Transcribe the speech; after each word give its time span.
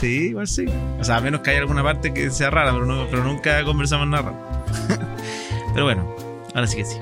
Sí, 0.00 0.28
igual 0.28 0.48
sí. 0.48 0.64
O 0.98 1.04
sea, 1.04 1.18
a 1.18 1.20
menos 1.20 1.42
que 1.42 1.50
haya 1.50 1.58
alguna 1.58 1.82
parte 1.82 2.14
que 2.14 2.30
sea 2.30 2.48
rara, 2.48 2.72
pero, 2.72 3.22
nunca 3.22 3.62
conversamos 3.64 4.08
nada 4.08 4.30
raro. 4.30 4.64
pero 5.74 5.84
bueno, 5.84 6.16
ahora 6.54 6.66
sí 6.66 6.78
que 6.78 6.86
sí. 6.86 6.96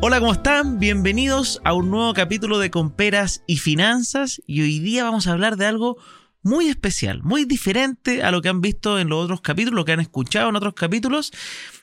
Hola, 0.00 0.20
¿cómo 0.20 0.32
están? 0.32 0.78
Bienvenidos 0.78 1.60
a 1.64 1.74
un 1.74 1.90
nuevo 1.90 2.14
capítulo 2.14 2.58
de 2.58 2.70
Comperas 2.70 3.44
y 3.46 3.58
Finanzas. 3.58 4.40
Y 4.46 4.62
hoy 4.62 4.78
día 4.78 5.04
vamos 5.04 5.26
a 5.26 5.32
hablar 5.32 5.58
de 5.58 5.66
algo 5.66 5.98
muy 6.40 6.68
especial, 6.68 7.22
muy 7.22 7.44
diferente 7.44 8.22
a 8.22 8.30
lo 8.30 8.40
que 8.40 8.48
han 8.48 8.62
visto 8.62 8.98
en 8.98 9.10
los 9.10 9.22
otros 9.22 9.42
capítulos, 9.42 9.76
lo 9.76 9.84
que 9.84 9.92
han 9.92 10.00
escuchado 10.00 10.48
en 10.48 10.56
otros 10.56 10.72
capítulos. 10.72 11.30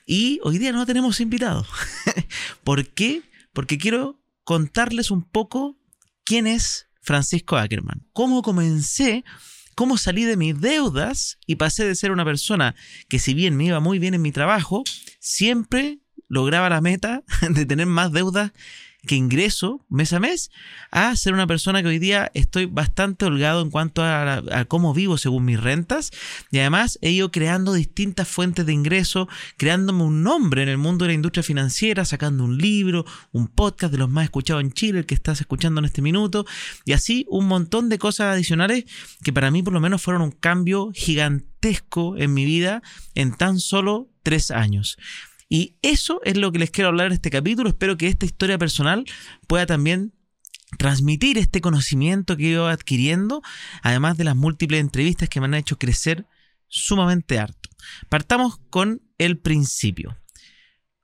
Y 0.06 0.40
hoy 0.42 0.58
día 0.58 0.72
no 0.72 0.86
tenemos 0.86 1.20
invitados. 1.20 1.68
¿Por 2.64 2.88
qué? 2.88 3.22
Porque 3.52 3.78
quiero 3.78 4.18
contarles 4.42 5.12
un 5.12 5.22
poco 5.22 5.76
quién 6.24 6.48
es 6.48 6.89
Francisco 7.00 7.56
Ackerman. 7.56 8.06
Cómo 8.12 8.42
comencé, 8.42 9.24
cómo 9.74 9.96
salí 9.96 10.24
de 10.24 10.36
mis 10.36 10.60
deudas 10.60 11.38
y 11.46 11.56
pasé 11.56 11.84
de 11.84 11.94
ser 11.94 12.10
una 12.10 12.24
persona 12.24 12.74
que 13.08 13.18
si 13.18 13.34
bien 13.34 13.56
me 13.56 13.64
iba 13.64 13.80
muy 13.80 13.98
bien 13.98 14.14
en 14.14 14.22
mi 14.22 14.32
trabajo, 14.32 14.84
siempre 15.18 16.00
lograba 16.28 16.68
la 16.68 16.80
meta 16.80 17.22
de 17.50 17.66
tener 17.66 17.86
más 17.86 18.12
deudas 18.12 18.52
que 19.06 19.14
ingreso 19.14 19.84
mes 19.88 20.12
a 20.12 20.20
mes 20.20 20.50
a 20.90 21.14
ser 21.16 21.32
una 21.32 21.46
persona 21.46 21.82
que 21.82 21.88
hoy 21.88 21.98
día 21.98 22.30
estoy 22.34 22.66
bastante 22.66 23.24
holgado 23.24 23.62
en 23.62 23.70
cuanto 23.70 24.02
a, 24.04 24.42
cómo 24.68 24.92
vivo 24.94 25.18
según 25.18 25.44
mis 25.44 25.60
rentas 25.60 26.10
y 26.50 26.58
además 26.58 26.98
he 27.02 27.10
ido 27.10 27.30
creando 27.30 27.72
distintas 27.72 28.28
fuentes 28.28 28.66
de 28.66 28.72
ingreso, 28.72 29.28
creándome 29.56 30.04
un 30.04 30.22
nombre 30.22 30.62
en 30.62 30.68
el 30.68 30.78
mundo 30.78 31.04
de 31.04 31.10
la 31.10 31.14
industria 31.14 31.42
financiera, 31.42 32.04
sacando 32.04 32.44
un 32.44 32.58
libro, 32.58 33.04
un 33.32 33.48
podcast 33.48 33.92
de 33.92 33.98
los 33.98 34.10
más 34.10 34.24
escuchados 34.24 34.62
en 34.62 34.72
Chile, 34.72 35.00
el 35.00 35.06
que 35.06 35.14
estás 35.14 35.40
escuchando 35.40 35.80
en 35.80 35.86
este 35.86 36.02
minuto 36.02 36.46
y 36.84 36.92
así 36.92 37.26
un 37.28 37.46
montón 37.46 37.88
de 37.88 37.98
cosas 37.98 38.34
adicionales 38.34 38.84
que 39.22 39.32
para 39.32 39.50
mí 39.50 39.62
por 39.62 39.72
lo 39.72 39.80
menos 39.80 40.02
fueron 40.02 40.22
un 40.22 40.32
cambio 40.32 40.90
gigantesco 40.94 42.16
en 42.16 42.34
mi 42.34 42.44
vida 42.44 42.82
en 43.14 43.36
tan 43.36 43.60
solo 43.60 44.08
tres 44.22 44.50
años. 44.50 44.96
Y 45.52 45.76
eso 45.82 46.20
es 46.24 46.36
lo 46.38 46.52
que 46.52 46.60
les 46.60 46.70
quiero 46.70 46.88
hablar 46.88 47.08
en 47.08 47.12
este 47.14 47.28
capítulo. 47.28 47.68
Espero 47.68 47.96
que 47.96 48.06
esta 48.06 48.24
historia 48.24 48.56
personal 48.56 49.04
pueda 49.48 49.66
también 49.66 50.14
transmitir 50.78 51.38
este 51.38 51.60
conocimiento 51.60 52.36
que 52.36 52.44
he 52.44 52.50
ido 52.50 52.68
adquiriendo, 52.68 53.42
además 53.82 54.16
de 54.16 54.22
las 54.22 54.36
múltiples 54.36 54.80
entrevistas 54.80 55.28
que 55.28 55.40
me 55.40 55.46
han 55.46 55.54
hecho 55.54 55.76
crecer 55.76 56.24
sumamente 56.68 57.40
harto. 57.40 57.68
Partamos 58.08 58.60
con 58.70 59.02
el 59.18 59.38
principio. 59.38 60.16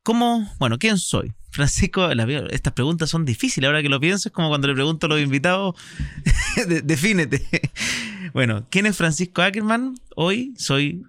¿Cómo, 0.04 0.48
bueno, 0.60 0.78
quién 0.78 0.98
soy? 0.98 1.32
Francisco, 1.50 2.08
estas 2.50 2.72
preguntas 2.74 3.10
son 3.10 3.24
difíciles, 3.24 3.66
ahora 3.66 3.82
que 3.82 3.88
lo 3.88 3.98
pienso, 3.98 4.28
es 4.28 4.32
como 4.32 4.48
cuando 4.48 4.68
le 4.68 4.74
pregunto 4.74 5.06
a 5.06 5.08
los 5.08 5.20
invitados, 5.20 5.74
defínete. 6.84 7.44
Bueno, 8.32 8.66
¿quién 8.70 8.86
es 8.86 8.96
Francisco 8.96 9.42
Ackerman? 9.42 9.94
Hoy 10.14 10.54
soy 10.56 11.02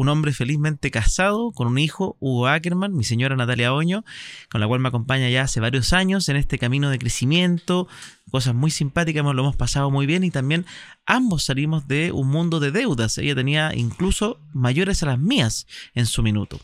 un 0.00 0.08
hombre 0.08 0.32
felizmente 0.32 0.90
casado 0.90 1.52
con 1.52 1.66
un 1.66 1.76
hijo, 1.76 2.16
Hugo 2.20 2.48
Ackerman, 2.48 2.94
mi 2.94 3.04
señora 3.04 3.36
Natalia 3.36 3.74
Oño, 3.74 4.02
con 4.50 4.62
la 4.62 4.66
cual 4.66 4.80
me 4.80 4.88
acompaña 4.88 5.28
ya 5.28 5.42
hace 5.42 5.60
varios 5.60 5.92
años 5.92 6.30
en 6.30 6.36
este 6.36 6.58
camino 6.58 6.88
de 6.88 6.98
crecimiento, 6.98 7.86
cosas 8.30 8.54
muy 8.54 8.70
simpáticas, 8.70 9.22
lo 9.22 9.32
hemos 9.32 9.56
pasado 9.56 9.90
muy 9.90 10.06
bien 10.06 10.24
y 10.24 10.30
también 10.30 10.64
ambos 11.04 11.44
salimos 11.44 11.86
de 11.86 12.12
un 12.12 12.28
mundo 12.28 12.60
de 12.60 12.70
deudas. 12.70 13.18
Ella 13.18 13.34
tenía 13.34 13.74
incluso 13.74 14.40
mayores 14.54 15.02
a 15.02 15.06
las 15.06 15.18
mías 15.18 15.66
en 15.94 16.06
su 16.06 16.22
minuto. 16.22 16.58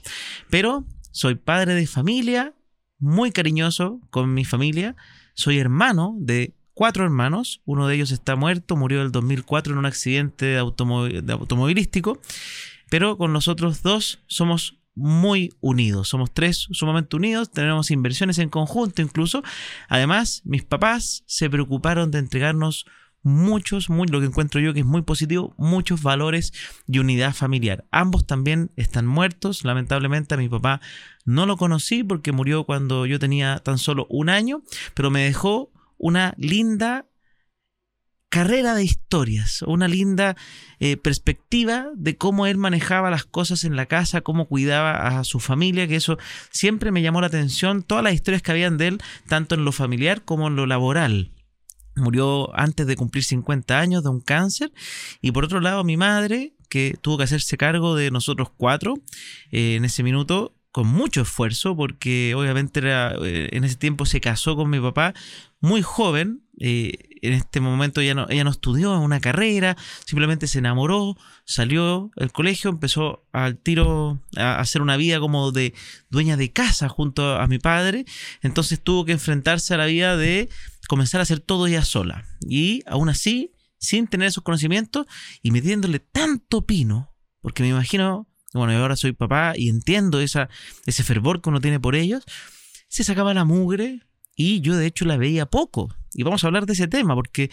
Pero 0.48 0.86
soy 1.10 1.34
padre 1.34 1.74
de 1.74 1.86
familia, 1.86 2.54
muy 2.98 3.32
cariñoso 3.32 4.00
con 4.08 4.32
mi 4.32 4.46
familia, 4.46 4.96
soy 5.34 5.58
hermano 5.58 6.16
de 6.18 6.54
cuatro 6.72 7.04
hermanos, 7.04 7.60
uno 7.66 7.86
de 7.86 7.96
ellos 7.96 8.12
está 8.12 8.34
muerto, 8.34 8.76
murió 8.76 9.00
en 9.00 9.06
el 9.06 9.12
2004 9.12 9.74
en 9.74 9.78
un 9.78 9.84
accidente 9.84 10.56
automovilístico 10.56 12.18
pero 12.90 13.16
con 13.18 13.32
nosotros 13.32 13.82
dos 13.82 14.20
somos 14.26 14.78
muy 14.94 15.52
unidos. 15.60 16.08
Somos 16.08 16.32
tres 16.32 16.68
sumamente 16.70 17.16
unidos, 17.16 17.50
tenemos 17.50 17.90
inversiones 17.90 18.38
en 18.38 18.48
conjunto 18.48 19.02
incluso. 19.02 19.42
Además, 19.88 20.42
mis 20.44 20.64
papás 20.64 21.22
se 21.26 21.50
preocuparon 21.50 22.10
de 22.10 22.18
entregarnos 22.18 22.86
muchos, 23.22 23.90
muy, 23.90 24.06
lo 24.06 24.20
que 24.20 24.26
encuentro 24.26 24.60
yo 24.60 24.72
que 24.72 24.80
es 24.80 24.86
muy 24.86 25.02
positivo, 25.02 25.52
muchos 25.58 26.02
valores 26.02 26.52
y 26.86 27.00
unidad 27.00 27.34
familiar. 27.34 27.84
Ambos 27.90 28.26
también 28.26 28.70
están 28.76 29.06
muertos. 29.06 29.64
Lamentablemente 29.64 30.34
a 30.34 30.38
mi 30.38 30.48
papá 30.48 30.80
no 31.24 31.44
lo 31.44 31.56
conocí 31.56 32.04
porque 32.04 32.32
murió 32.32 32.64
cuando 32.64 33.04
yo 33.04 33.18
tenía 33.18 33.58
tan 33.58 33.78
solo 33.78 34.06
un 34.08 34.28
año, 34.28 34.62
pero 34.94 35.10
me 35.10 35.24
dejó 35.24 35.72
una 35.98 36.34
linda 36.38 37.06
carrera 38.28 38.74
de 38.74 38.84
historias, 38.84 39.62
una 39.62 39.88
linda 39.88 40.36
eh, 40.78 40.96
perspectiva 40.96 41.86
de 41.94 42.16
cómo 42.16 42.46
él 42.46 42.58
manejaba 42.58 43.10
las 43.10 43.24
cosas 43.24 43.64
en 43.64 43.76
la 43.76 43.86
casa, 43.86 44.20
cómo 44.20 44.46
cuidaba 44.46 45.18
a 45.18 45.24
su 45.24 45.40
familia, 45.40 45.86
que 45.86 45.96
eso 45.96 46.18
siempre 46.50 46.90
me 46.90 47.02
llamó 47.02 47.20
la 47.20 47.28
atención, 47.28 47.82
todas 47.82 48.04
las 48.04 48.14
historias 48.14 48.42
que 48.42 48.50
habían 48.50 48.78
de 48.78 48.88
él, 48.88 49.02
tanto 49.28 49.54
en 49.54 49.64
lo 49.64 49.72
familiar 49.72 50.24
como 50.24 50.48
en 50.48 50.56
lo 50.56 50.66
laboral. 50.66 51.32
Murió 51.94 52.54
antes 52.58 52.86
de 52.86 52.96
cumplir 52.96 53.24
50 53.24 53.78
años 53.78 54.02
de 54.02 54.10
un 54.10 54.20
cáncer. 54.20 54.70
Y 55.22 55.32
por 55.32 55.46
otro 55.46 55.60
lado, 55.60 55.82
mi 55.82 55.96
madre, 55.96 56.52
que 56.68 56.98
tuvo 57.00 57.16
que 57.16 57.24
hacerse 57.24 57.56
cargo 57.56 57.94
de 57.94 58.10
nosotros 58.10 58.50
cuatro 58.54 58.98
eh, 59.50 59.76
en 59.76 59.86
ese 59.86 60.02
minuto, 60.02 60.54
con 60.72 60.88
mucho 60.88 61.22
esfuerzo, 61.22 61.74
porque 61.74 62.34
obviamente 62.34 62.80
era, 62.80 63.14
eh, 63.24 63.48
en 63.52 63.64
ese 63.64 63.76
tiempo 63.76 64.04
se 64.04 64.20
casó 64.20 64.56
con 64.56 64.68
mi 64.68 64.78
papá 64.78 65.14
muy 65.58 65.80
joven, 65.80 66.42
en 67.26 67.34
este 67.34 67.60
momento 67.60 68.00
ella 68.00 68.14
no, 68.14 68.26
ella 68.28 68.44
no 68.44 68.50
estudió 68.50 68.98
una 68.98 69.20
carrera, 69.20 69.76
simplemente 70.04 70.46
se 70.46 70.58
enamoró, 70.58 71.16
salió 71.44 72.10
del 72.16 72.32
colegio, 72.32 72.70
empezó 72.70 73.26
al 73.32 73.58
tiro 73.58 74.20
a 74.36 74.60
hacer 74.60 74.82
una 74.82 74.96
vida 74.96 75.20
como 75.20 75.52
de 75.52 75.74
dueña 76.10 76.36
de 76.36 76.52
casa 76.52 76.88
junto 76.88 77.36
a 77.36 77.46
mi 77.46 77.58
padre, 77.58 78.04
entonces 78.42 78.80
tuvo 78.82 79.04
que 79.04 79.12
enfrentarse 79.12 79.74
a 79.74 79.78
la 79.78 79.86
vida 79.86 80.16
de 80.16 80.48
comenzar 80.88 81.20
a 81.20 81.22
hacer 81.22 81.40
todo 81.40 81.66
ella 81.66 81.84
sola. 81.84 82.24
Y 82.48 82.82
aún 82.86 83.08
así, 83.08 83.52
sin 83.78 84.06
tener 84.06 84.28
esos 84.28 84.44
conocimientos 84.44 85.06
y 85.42 85.50
metiéndole 85.50 85.98
tanto 85.98 86.66
pino, 86.66 87.14
porque 87.40 87.62
me 87.62 87.70
imagino, 87.70 88.28
bueno, 88.52 88.72
yo 88.72 88.80
ahora 88.80 88.96
soy 88.96 89.12
papá 89.12 89.52
y 89.56 89.68
entiendo 89.68 90.20
esa, 90.20 90.48
ese 90.86 91.02
fervor 91.02 91.40
que 91.40 91.48
uno 91.48 91.60
tiene 91.60 91.80
por 91.80 91.94
ellos, 91.94 92.24
se 92.88 93.04
sacaba 93.04 93.34
la 93.34 93.44
mugre, 93.44 94.00
y 94.36 94.60
yo 94.60 94.76
de 94.76 94.86
hecho 94.86 95.06
la 95.06 95.16
veía 95.16 95.46
poco. 95.46 95.94
Y 96.14 96.22
vamos 96.22 96.44
a 96.44 96.46
hablar 96.46 96.66
de 96.66 96.74
ese 96.74 96.86
tema 96.86 97.14
porque 97.14 97.50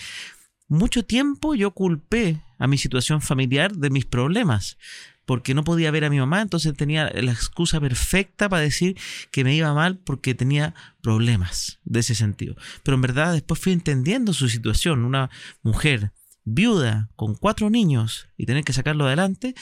mucho 0.67 1.03
tiempo 1.03 1.55
yo 1.55 1.71
culpé 1.71 2.41
a 2.59 2.67
mi 2.67 2.77
situación 2.77 3.21
familiar 3.21 3.75
de 3.75 3.89
mis 3.89 4.05
problemas. 4.05 4.77
Porque 5.25 5.53
no 5.53 5.63
podía 5.63 5.89
ver 5.89 6.03
a 6.03 6.09
mi 6.09 6.19
mamá, 6.19 6.41
entonces 6.41 6.75
tenía 6.75 7.09
la 7.09 7.31
excusa 7.31 7.79
perfecta 7.79 8.49
para 8.49 8.61
decir 8.61 8.97
que 9.31 9.45
me 9.45 9.55
iba 9.55 9.73
mal 9.73 9.97
porque 9.97 10.35
tenía 10.35 10.75
problemas 11.01 11.79
de 11.85 12.01
ese 12.01 12.13
sentido. 12.13 12.57
Pero 12.83 12.95
en 12.95 13.01
verdad 13.01 13.31
después 13.31 13.57
fui 13.57 13.71
entendiendo 13.71 14.33
su 14.33 14.49
situación. 14.49 15.05
Una 15.05 15.29
mujer 15.61 16.11
viuda 16.43 17.09
con 17.15 17.35
cuatro 17.35 17.69
niños 17.69 18.27
y 18.35 18.45
tener 18.45 18.65
que 18.65 18.73
sacarlo 18.73 19.05
adelante, 19.05 19.55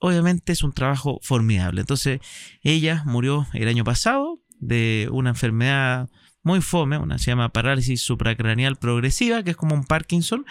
obviamente 0.00 0.52
es 0.52 0.62
un 0.62 0.72
trabajo 0.72 1.18
formidable. 1.22 1.80
Entonces 1.80 2.20
ella 2.62 3.02
murió 3.06 3.46
el 3.54 3.68
año 3.68 3.84
pasado 3.84 4.38
de 4.58 5.08
una 5.10 5.30
enfermedad 5.30 6.10
muy 6.46 6.60
fome, 6.60 6.96
una 6.96 7.18
se 7.18 7.32
llama 7.32 7.48
parálisis 7.48 8.00
supracraneal 8.02 8.76
progresiva, 8.76 9.42
que 9.42 9.50
es 9.50 9.56
como 9.56 9.74
un 9.74 9.82
Parkinson, 9.82 10.46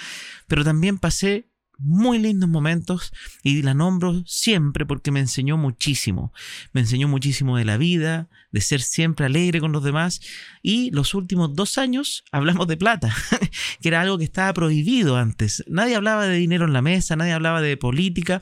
pero 0.46 0.66
también 0.66 0.98
pasé 0.98 1.50
muy 1.78 2.20
lindos 2.20 2.50
momentos 2.50 3.14
y 3.44 3.62
la 3.62 3.74
nombro 3.74 4.22
siempre 4.26 4.86
porque 4.86 5.12
me 5.12 5.22
enseñó 5.22 5.56
muchísimo. 5.56 6.34
Me 6.74 6.82
enseñó 6.82 7.08
muchísimo 7.08 7.56
de 7.58 7.64
la 7.64 7.78
vida, 7.78 8.28
de 8.52 8.60
ser 8.60 8.82
siempre 8.82 9.26
alegre 9.26 9.62
con 9.62 9.72
los 9.72 9.86
demás 9.86 10.20
y 10.62 10.92
los 10.92 11.14
últimos 11.14 11.56
dos 11.56 11.78
años 11.78 12.26
hablamos 12.30 12.68
de 12.68 12.76
plata, 12.76 13.16
que 13.82 13.88
era 13.88 14.02
algo 14.02 14.18
que 14.18 14.26
estaba 14.26 14.54
prohibido 14.54 15.16
antes. 15.16 15.64
Nadie 15.66 15.96
hablaba 15.96 16.28
de 16.28 16.36
dinero 16.36 16.66
en 16.66 16.74
la 16.74 16.82
mesa, 16.82 17.16
nadie 17.16 17.32
hablaba 17.32 17.62
de 17.62 17.78
política, 17.78 18.42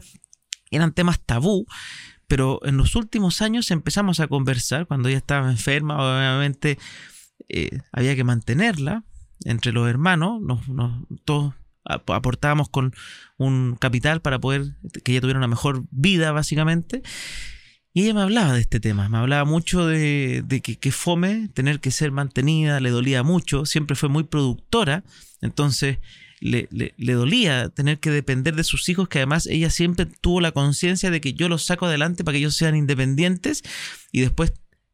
eran 0.71 0.91
temas 0.91 1.19
tabú. 1.23 1.67
Pero 2.25 2.61
en 2.63 2.77
los 2.77 2.95
últimos 2.95 3.41
años 3.43 3.69
empezamos 3.69 4.19
a 4.19 4.27
conversar, 4.27 4.87
cuando 4.87 5.07
ella 5.07 5.19
estaba 5.19 5.51
enferma, 5.51 5.97
obviamente 5.97 6.79
eh, 7.49 7.79
había 7.91 8.15
que 8.15 8.23
mantenerla 8.23 9.03
entre 9.45 9.71
los 9.71 9.89
hermanos, 9.89 10.41
todos 11.25 11.53
aportábamos 11.85 12.69
con 12.69 12.93
un 13.37 13.75
capital 13.75 14.21
para 14.21 14.39
poder 14.39 14.75
que 15.03 15.11
ella 15.11 15.21
tuviera 15.21 15.39
una 15.39 15.47
mejor 15.47 15.83
vida, 15.91 16.31
básicamente. 16.31 17.01
Y 17.93 18.03
ella 18.03 18.15
me 18.15 18.21
hablaba 18.21 18.53
de 18.53 18.61
este 18.61 18.79
tema, 18.79 19.07
me 19.07 19.17
hablaba 19.17 19.45
mucho 19.45 19.85
de, 19.85 20.43
que, 20.63 20.91
fome 20.91 21.49
tener 21.53 21.79
que 21.79 21.91
ser 21.91 22.11
mantenida, 22.11 22.79
le 22.79 22.89
dolía 22.89 23.21
mucho, 23.21 23.67
siempre 23.67 23.95
fue 23.95 24.09
muy 24.09 24.23
productora, 24.23 25.03
entonces 25.41 25.99
le, 26.39 26.67
le, 26.71 27.13
dolía 27.13 27.69
tener 27.69 27.99
que 27.99 28.09
depender 28.09 28.55
de 28.55 28.63
sus 28.63 28.89
hijos, 28.89 29.09
que 29.09 29.19
además 29.19 29.45
ella 29.45 29.69
siempre 29.69 30.07
tuvo 30.07 30.41
la 30.41 30.51
conciencia 30.51 31.11
de 31.11 31.21
que 31.21 31.33
yo 31.33 31.47
los 31.49 31.65
saco 31.65 31.85
adelante 31.85 32.23
para 32.23 32.33
que 32.33 32.39
ellos 32.39 32.55
sean 32.55 32.75
independientes 32.75 33.61
y 34.11 34.21
después 34.21 34.53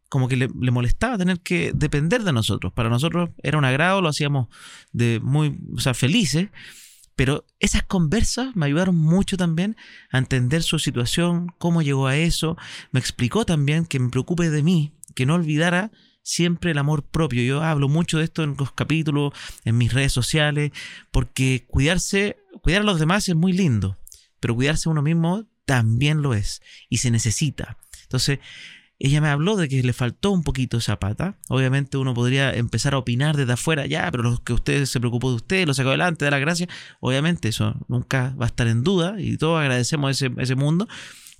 como 0.09 0.27
que 0.27 0.35
le, 0.35 0.49
molestaba 0.49 1.17
tener 1.17 1.39
que 1.39 1.71
depender 1.73 2.23
de 2.23 2.33
nosotros. 2.33 2.73
Para 2.73 2.89
nosotros 2.89 3.29
era 3.41 3.57
un 3.57 3.65
agrado, 3.65 4.01
lo 4.01 4.09
hacíamos 4.09 4.47
de 4.91 5.19
muy, 5.21 5.59
o 5.75 5.79
sea, 5.79 5.93
felices, 5.93 6.49
Pero 7.15 7.45
esas 7.59 7.83
conversas 7.83 8.55
me 8.55 8.65
ayudaron 8.65 8.95
mucho 8.95 9.37
también 9.37 9.75
a 10.11 10.17
entender 10.17 10.63
su 10.63 10.79
situación, 10.79 11.53
cómo 11.57 11.81
llegó 11.81 12.07
a 12.07 12.15
eso. 12.17 12.57
Me 12.91 12.99
explicó 12.99 13.45
también 13.45 13.85
que 13.85 13.99
me 13.99 14.09
preocupe 14.09 14.49
de 14.49 14.63
mí, 14.63 14.93
que 15.15 15.25
no 15.25 15.35
olvidara 15.35 15.91
siempre 16.23 16.71
el 16.71 16.77
amor 16.77 17.03
propio. 17.03 17.43
Yo 17.43 17.61
hablo 17.61 17.89
mucho 17.89 18.19
de 18.19 18.23
esto 18.25 18.43
en 18.43 18.55
los 18.57 18.71
capítulos, 18.71 19.33
en 19.65 19.77
mis 19.77 19.93
redes 19.93 20.13
sociales, 20.13 20.71
porque 21.11 21.65
cuidarse, 21.67 22.37
cuidar 22.61 22.81
a 22.81 22.85
los 22.85 22.99
demás 22.99 23.27
es 23.27 23.35
muy 23.35 23.51
lindo, 23.51 23.97
pero 24.39 24.55
cuidarse 24.55 24.87
a 24.87 24.91
uno 24.91 25.01
mismo 25.01 25.45
también 25.65 26.21
lo 26.21 26.33
es 26.33 26.61
y 26.87 26.97
se 26.97 27.11
necesita. 27.11 27.77
Entonces, 28.03 28.39
ella 28.99 29.21
me 29.21 29.29
habló 29.29 29.55
de 29.55 29.69
que 29.69 29.81
le 29.81 29.93
faltó 29.93 30.31
un 30.31 30.43
poquito 30.43 30.77
esa 30.77 30.99
pata. 30.99 31.37
Obviamente 31.47 31.97
uno 31.97 32.13
podría 32.13 32.53
empezar 32.53 32.93
a 32.93 32.97
opinar 32.97 33.37
desde 33.37 33.53
afuera, 33.53 33.85
ya, 33.85 34.11
pero 34.11 34.23
lo 34.23 34.43
que 34.43 34.51
usted 34.51 34.85
se 34.85 34.99
preocupó 34.99 35.29
de 35.29 35.37
usted, 35.37 35.65
lo 35.65 35.73
sacó 35.73 35.89
adelante, 35.89 36.25
da 36.25 36.31
la 36.31 36.39
gracia. 36.39 36.67
Obviamente 36.99 37.47
eso 37.47 37.75
nunca 37.87 38.35
va 38.39 38.45
a 38.45 38.47
estar 38.47 38.67
en 38.67 38.83
duda 38.83 39.15
y 39.17 39.37
todos 39.37 39.59
agradecemos 39.59 40.11
ese, 40.11 40.31
ese 40.37 40.55
mundo. 40.55 40.87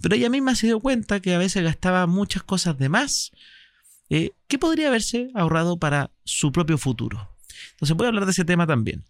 Pero 0.01 0.15
ella 0.15 0.29
misma 0.29 0.55
se 0.55 0.67
dio 0.67 0.79
cuenta 0.79 1.19
que 1.19 1.35
a 1.35 1.37
veces 1.37 1.61
gastaba 1.63 2.07
muchas 2.07 2.43
cosas 2.43 2.77
de 2.77 2.87
más 2.87 3.31
eh, 4.09 4.31
que 4.47 4.57
podría 4.57 4.87
haberse 4.87 5.29
ahorrado 5.35 5.77
para 5.77 6.11
su 6.23 6.53
propio 6.53 6.77
futuro. 6.77 7.35
Entonces 7.71 7.95
voy 7.97 8.05
a 8.05 8.07
hablar 8.07 8.25
de 8.25 8.31
ese 8.31 8.45
tema 8.45 8.65
también. 8.65 9.03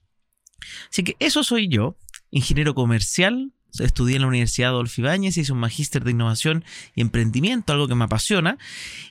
Así 0.90 1.04
que 1.04 1.16
eso 1.20 1.44
soy 1.44 1.68
yo, 1.68 1.98
ingeniero 2.32 2.74
comercial, 2.74 3.54
Estudié 3.78 4.16
en 4.16 4.24
la 4.24 4.28
Universidad 4.28 4.72
Adolfo 4.72 5.02
Ibáñez, 5.02 5.38
hice 5.38 5.54
un 5.54 5.60
magíster 5.60 6.04
de 6.04 6.12
innovación 6.12 6.66
y 6.96 7.02
emprendimiento, 7.02 7.72
algo 7.72 7.88
que 7.88 7.96
me 7.96 8.06
apasiona. 8.06 8.58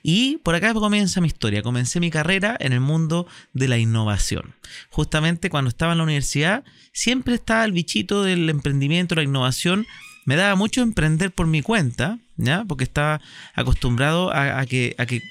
Y 0.03 0.39
por 0.39 0.55
acá 0.55 0.75
comienza 0.75 1.21
mi 1.21 1.29
historia. 1.29 1.63
Comencé 1.63 2.01
mi 2.01 2.11
carrera 2.11 2.57
en 2.59 2.73
el 2.73 2.81
mundo 2.81 3.27
de 3.53 3.69
la 3.69 3.79
innovación. 3.79 4.55
Justamente 4.91 5.51
cuando 5.51 5.69
estaba 5.69 5.93
en 5.93 5.99
la 5.99 6.05
universidad, 6.05 6.65
siempre 6.93 7.35
estaba 7.35 7.65
el 7.65 7.73
bichito 7.73 8.23
del 8.23 8.51
emprendimiento, 8.51 9.15
la 9.15 9.23
innovación. 9.23 9.87
Me 10.25 10.37
daba 10.37 10.57
mucho 10.57 10.83
emprender 10.83 11.33
por 11.33 11.47
mi 11.47 11.63
cuenta, 11.63 12.19
¿ya? 12.37 12.65
Porque 12.67 12.85
estaba 12.85 13.21
acostumbrado 13.55 14.31
a, 14.35 14.65
que, 14.67 14.95
a 14.99 15.07
que, 15.07 15.23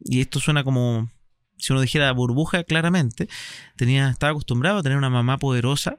y 0.00 0.20
esto 0.20 0.40
suena 0.40 0.64
como 0.64 1.10
si 1.56 1.72
uno 1.72 1.80
dijera 1.80 2.10
burbuja 2.12 2.64
claramente, 2.64 3.28
tenía, 3.76 4.10
estaba 4.10 4.32
acostumbrado 4.32 4.78
a 4.78 4.82
tener 4.82 4.98
una 4.98 5.10
mamá 5.10 5.38
poderosa 5.38 5.98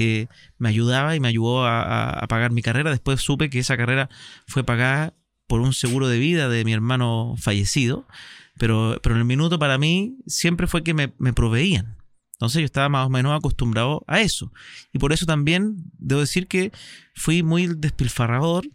que 0.00 0.30
me 0.56 0.70
ayudaba 0.70 1.14
y 1.14 1.20
me 1.20 1.28
ayudó 1.28 1.66
a, 1.66 2.24
pagar 2.26 2.52
mi 2.52 2.62
carrera. 2.62 2.90
Después 2.90 3.20
supe 3.20 3.50
que 3.50 3.58
esa 3.58 3.76
carrera 3.76 4.08
fue 4.46 4.64
pagada 4.64 5.12
por 5.46 5.60
un 5.60 5.74
seguro 5.74 6.08
de 6.08 6.18
vida 6.18 6.48
de 6.48 6.64
mi 6.64 6.72
hermano 6.72 7.34
fallecido, 7.36 8.06
pero, 8.56 8.98
pero 9.02 9.14
en 9.14 9.18
el 9.18 9.26
minuto 9.26 9.58
para 9.58 9.76
mí 9.76 10.16
siempre 10.26 10.66
fue 10.66 10.82
que 10.82 10.94
me, 10.94 11.08
proveían. 11.34 11.98
Entonces 12.32 12.60
yo 12.60 12.64
estaba 12.64 12.88
más 12.88 13.08
o 13.08 13.10
menos 13.10 13.36
acostumbrado 13.36 14.02
a 14.06 14.22
eso. 14.22 14.50
Y 14.90 14.98
por 14.98 15.12
eso 15.12 15.26
también 15.26 15.76
debo 15.98 16.22
decir 16.22 16.46
que 16.46 16.72
fui 17.14 17.42
muy 17.42 17.66
despilfarrador 17.66 18.66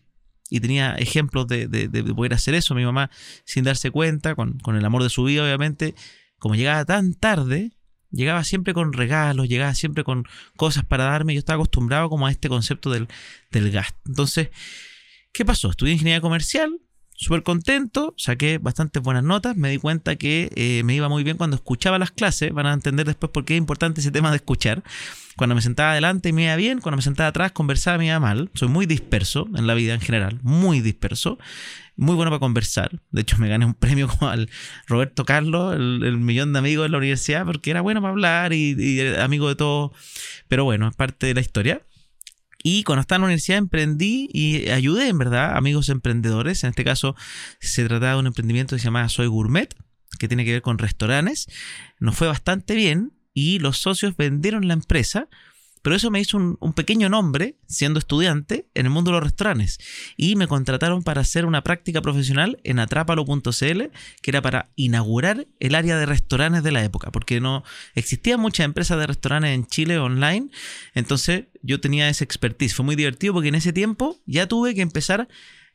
y 0.52 0.60
tenía 0.60 0.94
ejemplos 0.94 1.48
de, 1.48 1.68
poder 2.16 2.36
hacer 2.36 2.54
eso. 2.54 2.76
Mi 2.76 2.86
mamá, 2.86 3.10
sin 3.46 3.64
darse 3.64 3.90
cuenta, 3.90 4.36
con, 4.36 4.60
con 4.60 4.76
el 4.76 4.86
amor 4.86 5.02
de 5.02 5.10
su 5.10 5.24
vida, 5.24 5.44
obviamente, 5.44 5.96
como 6.38 6.54
llegaba 6.54 6.86
tan 6.86 7.16
tarde, 7.16 7.75
llegaba 8.16 8.44
siempre 8.44 8.74
con 8.74 8.94
regalos, 8.94 9.48
llegaba 9.48 9.76
siempre 9.76 10.04
con 10.04 10.26
cosas 10.56 10.86
para 10.86 11.06
darme. 11.06 11.34
Yo 11.34 11.40
estaba 11.40 11.58
acostumbrado 11.58 12.10
como 12.10 12.28
a 12.28 12.32
este 12.32 12.50
concepto 12.50 12.90
del, 12.90 13.08
del 13.52 13.72
gasto. 13.72 13.98
Entonces, 14.08 14.50
¿qué 15.32 15.46
pasó? 15.46 15.70
Estudié 15.70 15.94
ingeniería 15.94 16.22
comercial, 16.22 16.80
súper 17.12 17.44
contento, 17.44 18.14
saqué 18.18 18.58
bastantes 18.58 19.02
buenas 19.02 19.24
notas, 19.24 19.56
me 19.56 19.70
di 19.70 19.78
cuenta 19.78 20.16
que 20.16 20.50
eh, 20.56 20.84
me 20.84 20.96
iba 20.96 21.10
muy 21.10 21.24
bien 21.24 21.38
cuando 21.38 21.56
escuchaba 21.56 22.00
las 22.00 22.12
clases, 22.12 22.54
van 22.54 22.66
a 22.66 22.74
entender 22.74 23.06
después 23.06 23.32
por 23.32 23.46
qué 23.46 23.56
es 23.56 23.58
importante 23.58 24.02
ese 24.02 24.12
tema 24.12 24.32
de 24.32 24.38
escuchar. 24.38 24.84
Cuando 25.38 25.56
me 25.56 25.62
sentaba 25.62 25.92
adelante 25.92 26.32
me 26.32 26.46
iba 26.46 26.56
bien, 26.56 26.80
cuando 26.80 26.98
me 26.98 27.04
sentaba 27.04 27.30
atrás 27.30 27.52
conversaba 27.52 27.98
me 27.98 28.08
iba 28.08 28.20
mal, 28.20 28.50
soy 28.54 28.70
muy 28.70 28.86
disperso 28.86 29.48
en 29.56 29.68
la 29.68 29.74
vida 29.74 29.94
en 29.94 30.02
general, 30.02 30.40
muy 30.44 30.82
disperso, 30.82 31.38
muy 31.98 32.16
bueno 32.16 32.32
para 32.32 32.40
conversar, 32.40 33.02
de 33.12 33.22
hecho 33.22 33.38
me 33.38 33.50
gané 33.50 33.66
un 33.66 33.74
premio 33.74 34.08
como 34.08 34.30
al 34.30 34.50
Roberto 34.88 35.26
Carlos, 35.26 35.76
el, 35.76 36.18
millón 36.18 36.54
de 36.54 36.60
amigos 36.60 36.86
de 36.86 36.90
la 36.90 36.98
universidad, 36.98 37.46
porque 37.46 37.72
era 37.72 37.82
bueno 37.82 38.02
para 38.02 38.12
hablar 38.12 38.54
y, 38.54 38.76
y 38.78 39.16
amigo 39.16 39.50
de 39.50 39.56
todos, 39.56 39.92
pero 40.48 40.64
bueno, 40.64 40.88
es 40.88 40.96
parte 40.96 41.28
de 41.28 41.34
la 41.34 41.42
historia. 41.42 41.82
Y 42.68 42.84
cuando 42.84 43.02
estaba 43.02 43.18
en 43.18 43.22
la 43.22 43.26
universidad 43.28 43.60
emprendí 43.60 44.28
y 44.34 44.70
ayudé, 44.70 45.10
en 45.10 45.20
verdad, 45.20 45.56
amigos 45.56 45.90
emprendedores. 45.90 46.64
En 46.64 46.72
este 46.72 46.84
caso 46.84 47.16
se 47.60 47.86
trataba 47.86 48.14
de 48.14 48.20
un 48.22 48.26
emprendimiento 48.26 48.76
que 48.76 48.80
se 48.80 48.86
llamaba 48.86 49.08
Soy 49.08 49.28
Gourmet, 49.28 49.72
que 50.18 50.28
tiene 50.28 50.46
que 50.46 50.54
ver 50.54 50.62
con 50.64 50.80
restaurantes. 50.80 51.48
Nos 52.00 52.16
fue 52.16 52.28
bastante 52.28 52.74
bien 52.74 53.15
y 53.36 53.60
los 53.60 53.78
socios 53.78 54.18
vendieron 54.18 54.68
la 54.68 54.74
empresa 54.74 55.30
pero 55.86 55.96
eso 55.96 56.10
me 56.10 56.20
hizo 56.20 56.38
un, 56.38 56.74
pequeño 56.74 57.10
nombre, 57.10 57.58
siendo 57.68 58.00
estudiante, 58.00 58.66
en 58.74 58.88
el 58.88 58.92
mundo 58.92 59.12
de 59.12 59.18
los 59.18 59.24
restaurantes. 59.24 59.78
Y 60.18 60.36
me 60.36 60.48
contrataron 60.48 61.04
para 61.04 61.22
hacer 61.22 61.46
una 61.46 61.62
práctica 61.62 62.02
profesional 62.02 62.60
en 62.64 62.80
atrápalo.cl, 62.80 63.84
que 64.24 64.32
era 64.32 64.42
para 64.42 64.72
inaugurar 64.76 65.46
el 65.60 65.76
área 65.76 65.96
de 65.96 66.08
restaurantes 66.08 66.64
de 66.64 66.72
la 66.72 66.84
época, 66.84 67.12
porque 67.12 67.40
no 67.40 67.64
existían 67.94 68.40
muchas 68.40 68.66
empresas 68.66 68.98
de 68.98 69.06
restaurantes 69.06 69.52
en 69.52 69.68
Chile 69.68 70.00
online. 70.00 70.50
Entonces 70.96 71.44
yo 71.62 71.80
tenía 71.80 72.10
esa 72.10 72.24
expertise. 72.24 72.74
Fue 72.74 72.84
muy 72.84 72.96
divertido 72.96 73.34
porque 73.34 73.50
en 73.50 73.56
ese 73.56 73.72
tiempo 73.72 74.18
ya 74.26 74.48
tuve 74.48 74.74
que 74.74 74.82
empezar 74.82 75.28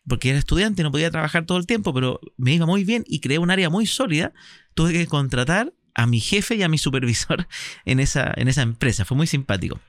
porque 0.08 0.30
era 0.30 0.40
estudiante 0.40 0.82
no 0.82 0.90
podía 0.90 1.12
trabajar 1.12 1.46
todo 1.46 1.58
el 1.58 1.66
tiempo, 1.66 1.94
pero 1.94 2.18
me 2.36 2.52
iba 2.54 2.66
muy 2.66 2.82
bien 2.82 3.04
y 3.06 3.20
creé 3.20 3.38
un 3.38 3.52
área 3.52 3.70
muy 3.70 3.86
sólida. 3.86 4.32
Tuve 4.74 4.92
que 4.92 5.06
contratar 5.06 5.72
a 5.94 6.06
mi 6.06 6.20
jefe 6.20 6.56
y 6.56 6.62
a 6.62 6.68
mi 6.68 6.78
supervisor 6.78 7.46
en 7.84 8.00
esa, 8.00 8.32
en 8.36 8.48
esa 8.48 8.62
empresa. 8.62 9.04
Fue 9.04 9.16
muy 9.16 9.26
simpático. 9.26 9.80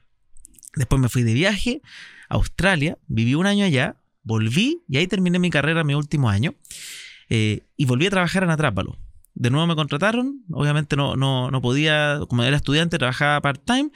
Después 0.76 1.02
me 1.02 1.10
fui 1.10 1.24
de 1.24 1.34
viaje 1.34 1.82
a 2.30 2.36
Australia, 2.36 2.98
viví 3.08 3.36
un 3.36 3.46
año 3.46 3.66
allá, 3.66 3.98
volví 4.24 4.84
y 4.88 4.98
ahí 4.98 5.08
terminé 5.08 5.40
mi 5.40 5.50
carrera 5.50 5.84
mi 5.84 5.96
último 5.96 6.30
año. 6.30 6.56
Eh, 7.30 7.66
y 7.78 7.86
volví 7.86 8.08
a 8.08 8.10
trabajar 8.10 8.44
en 8.44 8.50
Atrápalo. 8.50 8.98
De 9.34 9.50
nuevo 9.50 9.66
me 9.66 9.76
contrataron, 9.76 10.44
obviamente 10.52 10.98
no, 10.98 11.16
no, 11.16 11.50
no 11.50 11.62
podía, 11.62 12.20
como 12.28 12.44
era 12.44 12.58
estudiante, 12.58 12.98
trabajaba 12.98 13.42
part-time. 13.42 13.92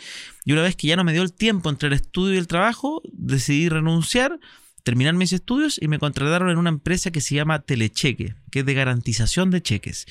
Y 0.46 0.54
una 0.54 0.62
vez 0.62 0.76
que 0.78 0.88
ya 0.88 0.96
no 0.96 1.04
me 1.04 1.12
dio 1.12 1.22
el 1.22 1.34
tiempo 1.34 1.70
entre 1.70 1.88
el 1.88 1.94
estudio 1.94 2.36
y 2.36 2.38
el 2.38 2.48
trabajo, 2.48 3.02
decidí 3.12 3.68
renunciar, 3.68 4.40
terminar 4.86 5.16
mis 5.16 5.34
estudios 5.34 5.80
y 5.82 5.88
me 5.88 5.98
contrataron 5.98 6.52
en 6.52 6.60
una 6.60 6.70
empresa 6.70 7.10
que 7.10 7.20
se 7.20 7.34
llama 7.34 7.64
Telecheque, 7.64 8.36
que 8.52 8.60
es 8.60 8.66
de 8.66 8.74
garantización 8.76 9.50
de 9.50 9.62
cheques. 9.62 10.06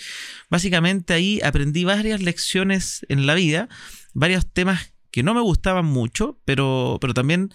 Básicamente 0.50 1.14
ahí 1.14 1.40
aprendí 1.42 1.84
varias 1.84 2.20
lecciones 2.20 3.06
en 3.08 3.24
la 3.24 3.34
vida, 3.34 3.68
varios 4.14 4.52
temas 4.52 4.92
que 5.12 5.22
no 5.22 5.32
me 5.32 5.40
gustaban 5.40 5.86
mucho, 5.86 6.40
pero, 6.44 6.98
pero 7.00 7.14
también 7.14 7.54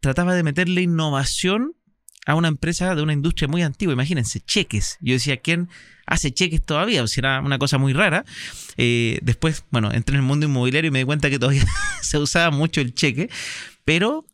trataba 0.00 0.34
de 0.34 0.44
meterle 0.44 0.82
innovación 0.82 1.74
a 2.24 2.36
una 2.36 2.46
empresa 2.46 2.94
de 2.94 3.02
una 3.02 3.14
industria 3.14 3.48
muy 3.48 3.62
antigua. 3.62 3.92
Imagínense, 3.92 4.38
cheques. 4.38 4.98
Yo 5.00 5.14
decía, 5.14 5.38
¿quién 5.38 5.70
hace 6.06 6.32
cheques 6.32 6.64
todavía? 6.64 7.02
O 7.02 7.08
sea, 7.08 7.20
era 7.20 7.40
una 7.40 7.58
cosa 7.58 7.78
muy 7.78 7.94
rara. 7.94 8.24
Eh, 8.76 9.18
después, 9.22 9.64
bueno, 9.70 9.90
entré 9.92 10.14
en 10.14 10.20
el 10.20 10.26
mundo 10.26 10.46
inmobiliario 10.46 10.86
y 10.86 10.92
me 10.92 11.00
di 11.00 11.04
cuenta 11.04 11.30
que 11.30 11.40
todavía 11.40 11.66
se 12.00 12.18
usaba 12.18 12.52
mucho 12.52 12.80
el 12.80 12.94
cheque. 12.94 13.28
Pero 13.84 14.24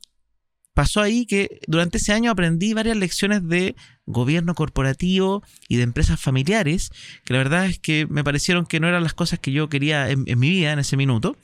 pasó 0.79 1.01
ahí 1.01 1.27
que 1.27 1.59
durante 1.67 1.99
ese 1.99 2.13
año 2.13 2.31
aprendí 2.31 2.73
varias 2.73 2.97
lecciones 2.97 3.45
de 3.49 3.75
gobierno 4.07 4.55
corporativo 4.55 5.43
y 5.67 5.75
de 5.75 5.83
empresas 5.83 6.21
familiares, 6.21 6.93
que 7.25 7.33
la 7.33 7.41
verdad 7.41 7.67
es 7.67 7.81
que 7.81 8.07
me 8.09 8.23
parecieron 8.23 8.65
que 8.65 8.79
no 8.79 8.87
eran 8.87 9.03
las 9.03 9.13
cosas 9.13 9.41
que 9.41 9.51
yo 9.51 9.69
quería 9.69 10.09
en, 10.09 10.23
mi 10.39 10.51
vida 10.51 10.71
en 10.73 10.79
ese 10.79 10.97
minuto 10.97 11.37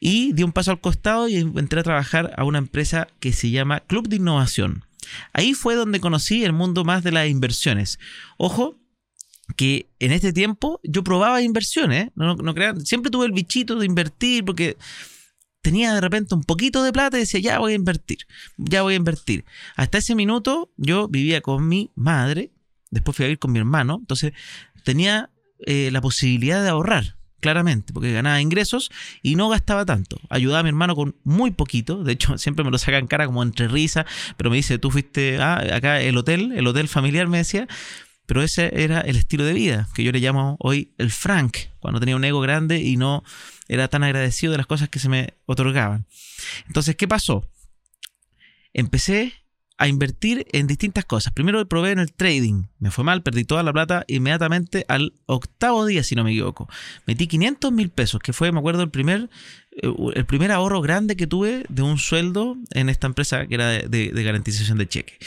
y 0.00 0.32
di 0.32 0.42
un 0.42 0.50
paso 0.50 0.72
al 0.72 0.80
costado 0.80 1.28
y 1.28 1.36
entré 1.36 1.78
a 1.78 1.84
trabajar 1.84 2.34
a 2.36 2.42
una 2.42 2.58
empresa 2.58 3.06
que 3.20 3.32
se 3.32 3.50
llama 3.50 3.78
Club 3.78 4.08
de 4.08 4.16
Innovación. 4.16 4.84
Ahí 5.32 5.54
fue 5.54 5.76
donde 5.76 6.00
conocí 6.00 6.42
el 6.42 6.52
mundo 6.52 6.84
más 6.84 7.04
de 7.04 7.12
las 7.12 7.28
inversiones. 7.28 8.00
Ojo, 8.38 8.76
que 9.56 9.86
en 10.00 10.10
este 10.10 10.32
tiempo 10.32 10.80
yo 10.82 11.04
probaba 11.04 11.42
inversiones, 11.42 12.08
no, 12.16 12.36
crean, 12.56 12.84
siempre 12.84 13.12
tuve 13.12 13.26
el 13.26 13.32
bichito 13.32 13.76
de 13.76 13.86
invertir 13.86 14.44
porque 14.44 14.76
tenía 15.64 15.94
de 15.94 16.00
repente 16.02 16.34
un 16.34 16.44
poquito 16.44 16.84
de 16.84 16.92
plata 16.92 17.16
y 17.16 17.20
decía, 17.20 17.40
ya 17.40 17.58
voy 17.58 17.72
a 17.72 17.74
invertir, 17.74 18.18
ya 18.58 18.82
voy 18.82 18.92
a 18.92 18.96
invertir. 18.98 19.46
Hasta 19.76 19.96
ese 19.96 20.14
minuto 20.14 20.70
yo 20.76 21.08
vivía 21.08 21.40
con 21.40 21.66
mi 21.66 21.90
madre, 21.94 22.52
después 22.90 23.16
fui 23.16 23.24
a 23.24 23.28
vivir 23.28 23.38
con 23.38 23.50
mi 23.50 23.60
hermano, 23.60 23.96
entonces 23.98 24.34
tenía 24.84 25.30
eh, 25.60 25.88
la 25.90 26.02
posibilidad 26.02 26.62
de 26.62 26.68
ahorrar 26.68 27.16
claramente, 27.40 27.94
porque 27.94 28.12
ganaba 28.12 28.42
ingresos 28.42 28.90
y 29.22 29.36
no 29.36 29.48
gastaba 29.48 29.86
tanto. 29.86 30.20
Ayudaba 30.28 30.60
a 30.60 30.62
mi 30.64 30.68
hermano 30.68 30.94
con 30.94 31.16
muy 31.24 31.50
poquito, 31.50 32.04
de 32.04 32.12
hecho 32.12 32.36
siempre 32.38 32.62
me 32.62 32.70
lo 32.70 32.76
saca 32.76 32.98
en 32.98 33.06
cara 33.06 33.24
como 33.24 33.42
entre 33.42 33.66
risa, 33.66 34.04
pero 34.36 34.50
me 34.50 34.56
dice, 34.56 34.78
tú 34.78 34.90
fuiste 34.90 35.38
ah, 35.38 35.64
acá 35.74 36.02
el 36.02 36.18
hotel, 36.18 36.52
el 36.52 36.66
hotel 36.66 36.88
familiar 36.88 37.26
me 37.26 37.38
decía, 37.38 37.66
pero 38.26 38.42
ese 38.42 38.70
era 38.82 39.00
el 39.00 39.16
estilo 39.16 39.46
de 39.46 39.54
vida, 39.54 39.88
que 39.94 40.04
yo 40.04 40.12
le 40.12 40.20
llamo 40.20 40.56
hoy 40.60 40.92
el 40.98 41.10
Frank, 41.10 41.56
cuando 41.80 42.00
tenía 42.00 42.16
un 42.16 42.24
ego 42.24 42.40
grande 42.40 42.82
y 42.82 42.98
no 42.98 43.24
era 43.68 43.88
tan 43.88 44.04
agradecido 44.04 44.52
de 44.52 44.58
las 44.58 44.66
cosas 44.66 44.88
que 44.88 44.98
se 44.98 45.08
me 45.08 45.34
otorgaban. 45.46 46.06
Entonces, 46.66 46.96
¿qué 46.96 47.08
pasó? 47.08 47.48
Empecé 48.72 49.32
a 49.76 49.88
invertir 49.88 50.46
en 50.52 50.66
distintas 50.66 51.04
cosas. 51.04 51.32
Primero 51.32 51.66
probé 51.68 51.92
en 51.92 51.98
el 51.98 52.12
trading, 52.12 52.64
me 52.78 52.90
fue 52.90 53.02
mal, 53.02 53.22
perdí 53.22 53.44
toda 53.44 53.62
la 53.62 53.72
plata 53.72 54.04
inmediatamente 54.06 54.84
al 54.88 55.14
octavo 55.26 55.84
día, 55.84 56.04
si 56.04 56.14
no 56.14 56.22
me 56.22 56.30
equivoco. 56.30 56.68
Metí 57.06 57.26
500 57.26 57.72
mil 57.72 57.90
pesos, 57.90 58.20
que 58.20 58.32
fue, 58.32 58.52
me 58.52 58.60
acuerdo, 58.60 58.82
el 58.82 58.90
primer, 58.90 59.30
eh, 59.72 59.92
el 60.14 60.26
primer 60.26 60.52
ahorro 60.52 60.80
grande 60.80 61.16
que 61.16 61.26
tuve 61.26 61.64
de 61.68 61.82
un 61.82 61.98
sueldo 61.98 62.56
en 62.70 62.88
esta 62.88 63.06
empresa 63.06 63.46
que 63.46 63.54
era 63.54 63.68
de, 63.68 64.10
de 64.12 64.22
garantización 64.22 64.78
de 64.78 64.88
cheque. 64.88 65.18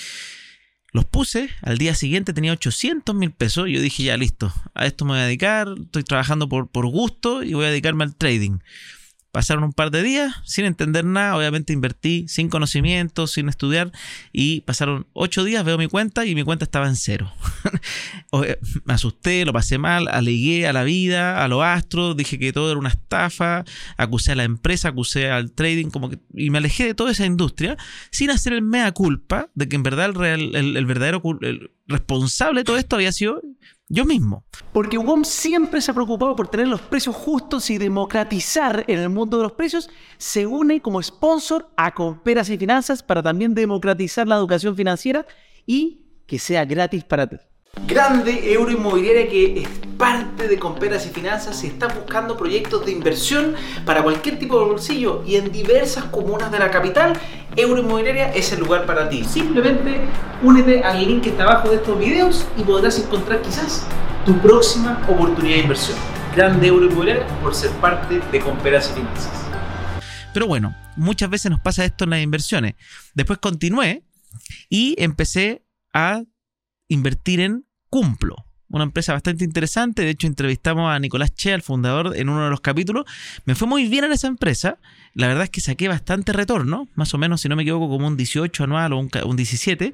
Los 0.98 1.06
puse, 1.06 1.51
al 1.62 1.77
día 1.77 1.94
siguiente 1.94 2.34
tenía 2.34 2.51
800 2.54 3.13
mil 3.13 3.32
pesos 3.32 3.70
y 3.70 3.74
yo 3.74 3.82
dije, 3.82 4.01
ya 4.01 4.18
listo, 4.18 4.51
a 4.74 4.88
esto 4.88 5.06
me 5.06 5.12
voy 5.12 5.20
a 5.20 5.25
dedicar, 5.25 5.68
estoy 5.80 6.01
trabajando 6.01 6.50
por, 6.50 6.70
por 6.70 6.88
gusto 6.88 7.44
y 7.44 7.54
voy 7.54 7.66
a 7.66 7.70
dedicarme 7.70 8.04
al 8.04 8.16
trading. 8.16 8.58
Pasaron 9.38 9.63
un 9.63 9.72
par 9.72 9.91
de 9.91 10.01
días 10.01 10.34
sin 10.46 10.65
entender 10.65 11.06
nada, 11.06 11.38
obviamente 11.38 11.72
invertí 11.72 12.25
sin 12.27 12.50
conocimiento, 12.50 13.27
sin 13.27 13.50
estudiar 13.50 13.91
y 14.34 14.62
pasaron 14.62 15.06
ocho 15.13 15.44
días, 15.44 15.63
veo 15.63 15.77
mi 15.77 15.86
cuenta 15.86 16.25
y 16.25 16.34
mi 16.34 16.41
cuenta 16.41 16.65
estaba 16.65 16.88
en 16.88 16.96
cero. 16.96 17.32
me 18.86 18.94
asusté, 18.96 19.46
lo 19.46 19.53
pasé 19.53 19.77
mal, 19.77 20.08
alegué 20.08 20.65
a 20.65 20.74
la 20.74 20.84
vida, 20.84 21.44
a 21.44 21.48
los 21.48 21.62
astros, 21.63 22.17
dije 22.17 22.39
que 22.39 22.51
todo 22.51 22.72
era 22.72 22.79
una 22.79 22.89
estafa, 22.89 23.63
acusé 23.96 24.32
a 24.32 24.36
la 24.38 24.44
empresa, 24.44 24.89
acusé 24.89 25.29
al 25.29 25.51
trading, 25.51 25.91
como 25.91 26.10
que, 26.10 26.17
y 26.34 26.50
me 26.50 26.58
alejé 26.58 26.86
de 26.86 26.96
toda 26.96 27.12
esa 27.12 27.27
industria 27.27 27.77
sin 28.10 28.32
hacer 28.32 28.53
el 28.53 28.63
mea 28.63 28.91
culpa 28.91 29.51
de 29.53 29.70
que 29.70 29.75
en 29.75 29.84
verdad 29.84 30.08
el, 30.08 30.15
real, 30.15 30.56
el, 30.56 30.86
verdadero 30.88 31.22
responsable 31.86 32.62
de 32.62 32.63
todo 32.63 32.77
esto 32.77 32.96
había 32.96 33.12
sido 33.12 33.39
yo 33.89 34.06
mismo. 34.06 34.44
Porque 34.74 34.98
WOM 34.98 35.24
siempre 35.24 35.82
se 35.82 35.91
ha 35.91 35.94
preocupado 35.94 36.36
por 36.36 36.48
tener 36.48 36.67
los 36.67 36.82
precios 36.82 37.15
justos 37.15 37.70
y 37.70 37.77
democratizar 37.77 38.84
en 38.88 39.00
el 39.00 39.10
mundo 39.10 39.38
de 39.38 39.44
los 39.44 39.53
precios. 39.53 39.89
Se 40.17 40.46
une 40.46 40.82
como 40.82 41.01
sponsor 41.01 41.70
a 41.77 41.94
Comperas 41.94 42.50
y 42.50 42.58
Finanzas 42.58 43.01
para 43.01 43.24
también 43.24 43.53
democratizar 43.53 44.27
la 44.27 44.36
educación 44.36 44.75
financiera 44.75 45.25
y 45.65 46.06
que 46.25 46.39
sea 46.39 46.65
gratis 46.65 47.03
para 47.03 47.27
ti. 47.27 47.38
Grande 47.86 48.53
Euro 48.53 48.72
Inmobiliaria 48.72 49.29
que 49.29 49.62
es 49.62 49.69
parte 49.98 50.48
de 50.48 50.60
Comperas 50.60 51.05
y 51.05 51.10
Finanzas 51.10 51.63
y 51.63 51.67
está 51.67 51.88
buscando 51.88 52.38
proyectos 52.38 52.86
de 52.86 52.91
inversión 52.91 53.55
para 53.86 54.03
cualquier 54.03 54.39
tipo 54.39 54.60
de 54.60 54.65
bolsillo 54.65 55.24
y 55.25 55.36
en 55.36 55.51
diversas 55.51 56.05
comunas 56.05 56.51
de 56.51 56.60
la 56.60 56.69
capital, 56.69 57.13
Euro 57.55 57.81
Inmobiliaria 57.81 58.31
es 58.34 58.51
el 58.51 58.60
lugar 58.60 58.86
para 58.86 59.10
ti. 59.10 59.24
Simplemente 59.24 60.01
únete 60.43 60.84
al 60.84 61.05
link 61.05 61.24
que 61.24 61.29
está 61.29 61.43
abajo 61.43 61.69
de 61.69 61.77
estos 61.77 61.98
videos 62.00 62.46
y 62.57 62.63
podrás 62.63 63.00
encontrar 63.00 63.41
quizás 63.41 63.86
tu 64.25 64.38
próxima 64.39 65.01
oportunidad 65.07 65.55
de 65.55 65.62
inversión. 65.62 65.98
Grande 66.36 66.67
Euro 66.67 66.86
Inmobiliaria 66.86 67.27
por 67.41 67.55
ser 67.55 67.72
parte 67.72 68.19
de 68.31 68.39
Comperas 68.39 68.91
y 68.91 69.00
Finanzas. 69.00 69.31
Pero 70.34 70.48
bueno, 70.48 70.75
muchas 70.96 71.29
veces 71.29 71.50
nos 71.50 71.60
pasa 71.60 71.84
esto 71.86 72.03
en 72.03 72.12
las 72.12 72.22
inversiones. 72.22 72.75
Después 73.15 73.39
continué 73.39 74.03
y 74.69 74.96
empecé 75.00 75.63
a 75.93 76.22
invertir 76.88 77.39
en 77.39 77.66
Cumplo, 77.89 78.48
una 78.70 78.84
empresa 78.84 79.13
bastante 79.13 79.46
interesante. 79.46 80.01
De 80.03 80.10
hecho, 80.10 80.27
entrevistamos 80.27 80.91
a 80.91 81.00
Nicolás 81.00 81.34
Che, 81.34 81.53
el 81.53 81.62
fundador, 81.62 82.15
en 82.15 82.29
uno 82.29 82.44
de 82.44 82.50
los 82.50 82.62
capítulos. 82.62 83.06
Me 83.46 83.56
fue 83.56 83.67
muy 83.67 83.88
bien 83.88 84.03
en 84.03 84.12
esa 84.12 84.27
empresa. 84.27 84.77
La 85.13 85.27
verdad 85.27 85.46
es 85.46 85.50
que 85.50 85.62
saqué 85.62 85.88
bastante 85.88 86.34
retorno, 86.34 86.88
más 86.96 87.13
o 87.13 87.17
menos, 87.17 87.41
si 87.41 87.50
no 87.50 87.56
me 87.56 87.63
equivoco, 87.63 87.89
como 87.89 88.08
un 88.08 88.17
18 88.17 88.63
anual 88.63 88.94
o 88.94 89.00
un, 89.00 89.36
17. 89.36 89.94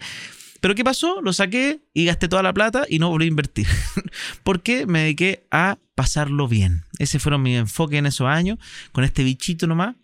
Pero 0.59 0.75
¿qué 0.75 0.83
pasó? 0.83 1.21
Lo 1.21 1.33
saqué 1.33 1.81
y 1.93 2.05
gasté 2.05 2.27
toda 2.27 2.41
la 2.41 2.53
plata 2.53 2.85
y 2.89 2.99
no 2.99 3.09
volví 3.09 3.25
a 3.25 3.27
invertir. 3.27 3.67
Porque 4.43 4.85
me 4.87 5.01
dediqué 5.01 5.45
a 5.51 5.77
pasarlo 5.95 6.47
bien. 6.47 6.83
Ese 6.99 7.19
fueron 7.19 7.41
mi 7.41 7.55
enfoque 7.55 7.97
en 7.97 8.05
esos 8.05 8.27
años, 8.27 8.57
con 8.91 9.03
este 9.03 9.23
bichito 9.23 9.67
nomás. 9.67 9.95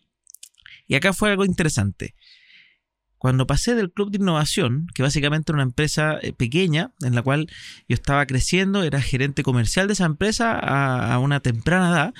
Y 0.88 0.96
acá 0.96 1.13
fue 1.13 1.29
algo 1.29 1.46
interesante. 1.46 2.15
Cuando 3.19 3.45
pasé 3.45 3.75
del 3.75 3.91
club 3.91 4.11
de 4.11 4.17
innovación, 4.17 4.88
que 4.95 5.03
básicamente 5.03 5.51
era 5.51 5.57
una 5.57 5.63
empresa 5.63 6.17
eh, 6.21 6.31
pequeña 6.31 6.93
en 7.01 7.15
la 7.15 7.21
cual 7.21 7.47
yo 7.88 7.93
estaba 7.93 8.25
creciendo, 8.25 8.81
era 8.81 9.01
gerente 9.01 9.43
comercial 9.43 9.88
de 9.88 9.93
esa 9.93 10.05
empresa 10.05 10.57
a, 10.57 11.19
una 11.19 11.41
temprana 11.41 11.89
edad, 11.89 12.13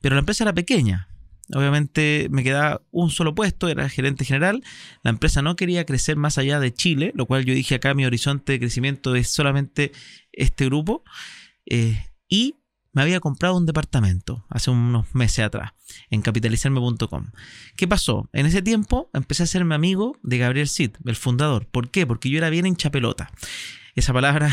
pero 0.00 0.14
la 0.14 0.20
empresa 0.20 0.44
era 0.44 0.54
pequeña. 0.54 1.08
Obviamente 1.52 2.28
me 2.30 2.44
quedaba 2.44 2.80
un 2.92 3.10
solo 3.10 3.34
puesto, 3.34 3.68
era 3.68 3.88
gerente 3.88 4.24
general. 4.24 4.62
La 5.02 5.10
empresa 5.10 5.42
no 5.42 5.56
quería 5.56 5.84
crecer 5.84 6.16
más 6.16 6.38
allá 6.38 6.60
de 6.60 6.72
Chile, 6.72 7.12
lo 7.16 7.26
cual 7.26 7.44
yo 7.44 7.52
dije 7.52 7.74
acá 7.74 7.94
mi 7.94 8.06
horizonte 8.06 8.52
de 8.52 8.60
crecimiento 8.60 9.16
es 9.16 9.28
solamente 9.28 9.90
este 10.32 10.66
grupo. 10.66 11.02
Eh, 11.66 12.04
y 12.28 12.54
me 12.96 13.02
había 13.02 13.20
comprado 13.20 13.54
un 13.58 13.66
departamento 13.66 14.46
hace 14.48 14.70
unos 14.70 15.14
meses 15.14 15.44
atrás 15.44 15.72
en 16.08 16.22
capitalizarme.com. 16.22 17.26
¿Qué 17.76 17.86
pasó? 17.86 18.30
En 18.32 18.46
ese 18.46 18.62
tiempo 18.62 19.10
empecé 19.12 19.58
a 19.58 19.64
mi 19.64 19.74
amigo 19.74 20.16
de 20.22 20.38
Gabriel 20.38 20.66
Sid, 20.66 20.92
el 21.04 21.14
fundador. 21.14 21.66
¿Por 21.66 21.90
qué? 21.90 22.06
Porque 22.06 22.30
yo 22.30 22.38
era 22.38 22.48
bien 22.48 22.64
hincha 22.64 22.90
pelota. 22.90 23.30
Esa 23.96 24.14
palabra, 24.14 24.50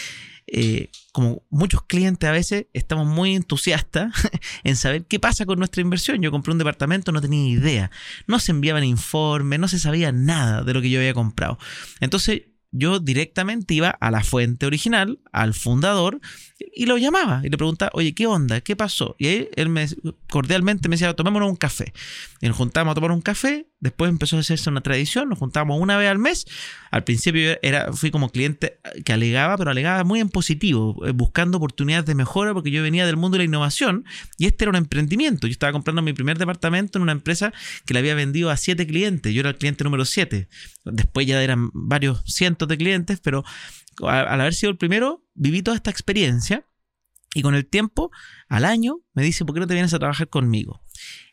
eh, 0.46 0.90
como 1.10 1.42
muchos 1.48 1.84
clientes 1.84 2.28
a 2.28 2.32
veces, 2.32 2.66
estamos 2.74 3.06
muy 3.06 3.34
entusiastas 3.34 4.12
en 4.62 4.76
saber 4.76 5.06
qué 5.06 5.18
pasa 5.18 5.46
con 5.46 5.58
nuestra 5.58 5.80
inversión. 5.80 6.20
Yo 6.20 6.30
compré 6.30 6.52
un 6.52 6.58
departamento, 6.58 7.12
no 7.12 7.22
tenía 7.22 7.48
idea. 7.48 7.90
No 8.26 8.40
se 8.40 8.52
enviaban 8.52 8.84
informes, 8.84 9.58
no 9.58 9.68
se 9.68 9.78
sabía 9.78 10.12
nada 10.12 10.64
de 10.64 10.74
lo 10.74 10.82
que 10.82 10.90
yo 10.90 10.98
había 10.98 11.14
comprado. 11.14 11.58
Entonces 12.00 12.42
yo 12.72 13.00
directamente 13.00 13.74
iba 13.74 13.88
a 13.88 14.10
la 14.10 14.22
fuente 14.22 14.66
original, 14.66 15.18
al 15.32 15.54
fundador, 15.54 16.20
y 16.58 16.86
lo 16.86 16.96
llamaba 16.96 17.42
y 17.44 17.50
le 17.50 17.56
preguntaba, 17.56 17.90
oye, 17.94 18.14
¿qué 18.14 18.26
onda? 18.26 18.60
¿Qué 18.60 18.76
pasó? 18.76 19.14
Y 19.18 19.26
ahí 19.26 19.48
él 19.56 19.68
me, 19.68 19.86
cordialmente 20.30 20.88
me 20.88 20.94
decía, 20.94 21.12
tomémonos 21.14 21.50
un 21.50 21.56
café. 21.56 21.92
Y 22.40 22.48
nos 22.48 22.56
juntábamos 22.56 22.92
a 22.92 22.94
tomar 22.94 23.10
un 23.10 23.20
café, 23.20 23.66
después 23.80 24.08
empezó 24.08 24.36
a 24.36 24.40
hacerse 24.40 24.70
una 24.70 24.80
tradición, 24.80 25.28
nos 25.28 25.38
juntábamos 25.38 25.80
una 25.80 25.98
vez 25.98 26.10
al 26.10 26.18
mes. 26.18 26.46
Al 26.90 27.04
principio 27.04 27.58
era, 27.60 27.92
fui 27.92 28.10
como 28.10 28.30
cliente 28.30 28.78
que 29.04 29.12
alegaba, 29.12 29.58
pero 29.58 29.70
alegaba 29.70 30.02
muy 30.04 30.20
en 30.20 30.30
positivo, 30.30 30.96
eh, 31.06 31.10
buscando 31.10 31.58
oportunidades 31.58 32.06
de 32.06 32.14
mejora, 32.14 32.54
porque 32.54 32.70
yo 32.70 32.82
venía 32.82 33.04
del 33.04 33.16
mundo 33.16 33.36
de 33.36 33.40
la 33.40 33.44
innovación 33.44 34.04
y 34.38 34.46
este 34.46 34.64
era 34.64 34.70
un 34.70 34.76
emprendimiento. 34.76 35.46
Yo 35.46 35.52
estaba 35.52 35.72
comprando 35.72 36.00
mi 36.00 36.14
primer 36.14 36.38
departamento 36.38 36.98
en 36.98 37.02
una 37.02 37.12
empresa 37.12 37.52
que 37.84 37.92
le 37.92 38.00
había 38.00 38.14
vendido 38.14 38.50
a 38.50 38.56
siete 38.56 38.86
clientes, 38.86 39.34
yo 39.34 39.40
era 39.40 39.50
el 39.50 39.56
cliente 39.56 39.84
número 39.84 40.06
siete. 40.06 40.48
Después 40.84 41.26
ya 41.26 41.42
eran 41.42 41.70
varios 41.74 42.22
cientos 42.24 42.68
de 42.68 42.78
clientes, 42.78 43.20
pero 43.22 43.44
al 44.02 44.40
haber 44.40 44.54
sido 44.54 44.70
el 44.70 44.76
primero, 44.76 45.24
viví 45.34 45.62
toda 45.62 45.76
esta 45.76 45.90
experiencia 45.90 46.66
y 47.36 47.42
con 47.42 47.54
el 47.54 47.66
tiempo, 47.66 48.10
al 48.48 48.64
año, 48.64 49.00
me 49.12 49.22
dice, 49.22 49.44
¿por 49.44 49.54
qué 49.54 49.60
no 49.60 49.66
te 49.66 49.74
vienes 49.74 49.92
a 49.92 49.98
trabajar 49.98 50.30
conmigo? 50.30 50.80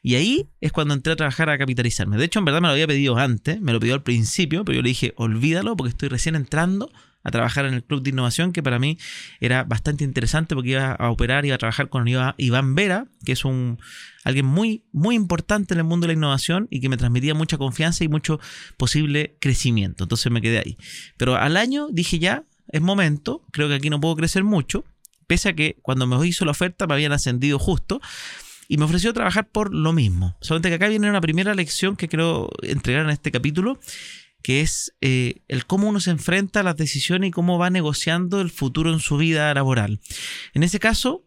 Y 0.01 0.15
ahí 0.15 0.49
es 0.59 0.73
cuando 0.73 0.93
entré 0.93 1.13
a 1.13 1.15
trabajar 1.15 1.49
a 1.49 1.57
capitalizarme. 1.57 2.17
De 2.17 2.25
hecho, 2.25 2.39
en 2.39 2.45
verdad 2.45 2.59
me 2.59 2.67
lo 2.67 2.73
había 2.73 2.87
pedido 2.87 3.17
antes, 3.17 3.61
me 3.61 3.71
lo 3.71 3.79
pidió 3.79 3.93
al 3.93 4.03
principio, 4.03 4.65
pero 4.65 4.75
yo 4.75 4.81
le 4.81 4.89
dije, 4.89 5.13
olvídalo 5.15 5.77
porque 5.77 5.91
estoy 5.91 6.09
recién 6.09 6.35
entrando 6.35 6.91
a 7.23 7.31
trabajar 7.31 7.65
en 7.65 7.73
el 7.73 7.85
Club 7.85 8.03
de 8.03 8.09
Innovación, 8.09 8.51
que 8.51 8.61
para 8.61 8.79
mí 8.79 8.97
era 9.39 9.63
bastante 9.63 10.03
interesante 10.03 10.55
porque 10.55 10.71
iba 10.71 10.91
a 10.91 11.09
operar, 11.09 11.45
iba 11.45 11.55
a 11.55 11.57
trabajar 11.57 11.87
con 11.87 12.05
Iván 12.05 12.75
Vera, 12.75 13.07
que 13.23 13.31
es 13.31 13.45
un 13.45 13.79
alguien 14.25 14.45
muy, 14.45 14.83
muy 14.91 15.15
importante 15.15 15.73
en 15.73 15.77
el 15.77 15.85
mundo 15.85 16.05
de 16.05 16.13
la 16.13 16.17
innovación 16.17 16.67
y 16.69 16.81
que 16.81 16.89
me 16.89 16.97
transmitía 16.97 17.33
mucha 17.33 17.57
confianza 17.57 18.03
y 18.03 18.09
mucho 18.09 18.41
posible 18.75 19.37
crecimiento. 19.39 20.03
Entonces 20.03 20.29
me 20.33 20.41
quedé 20.41 20.59
ahí. 20.59 20.77
Pero 21.15 21.37
al 21.37 21.55
año 21.55 21.87
dije 21.89 22.19
ya, 22.19 22.43
es 22.69 22.81
momento, 22.81 23.45
creo 23.51 23.67
que 23.67 23.75
aquí 23.75 23.89
no 23.89 23.99
puedo 23.99 24.15
crecer 24.15 24.43
mucho, 24.43 24.83
pese 25.27 25.49
a 25.49 25.53
que 25.53 25.77
cuando 25.81 26.07
me 26.07 26.27
hizo 26.27 26.45
la 26.45 26.51
oferta 26.51 26.87
me 26.87 26.93
habían 26.93 27.11
ascendido 27.11 27.59
justo 27.59 28.01
y 28.67 28.77
me 28.77 28.85
ofreció 28.85 29.13
trabajar 29.13 29.47
por 29.49 29.73
lo 29.73 29.93
mismo. 29.93 30.35
Solamente 30.41 30.69
que 30.69 30.75
acá 30.75 30.87
viene 30.87 31.09
una 31.09 31.21
primera 31.21 31.53
lección 31.53 31.95
que 31.95 32.07
quiero 32.07 32.49
entregar 32.61 33.03
en 33.05 33.11
este 33.11 33.31
capítulo, 33.31 33.79
que 34.41 34.61
es 34.61 34.93
eh, 35.01 35.41
el 35.47 35.65
cómo 35.65 35.87
uno 35.87 35.99
se 35.99 36.11
enfrenta 36.11 36.61
a 36.61 36.63
las 36.63 36.75
decisiones 36.75 37.29
y 37.29 37.31
cómo 37.31 37.57
va 37.57 37.69
negociando 37.69 38.41
el 38.41 38.51
futuro 38.51 38.91
en 38.91 38.99
su 38.99 39.17
vida 39.17 39.53
laboral. 39.53 39.99
En 40.53 40.63
ese 40.63 40.79
caso, 40.79 41.23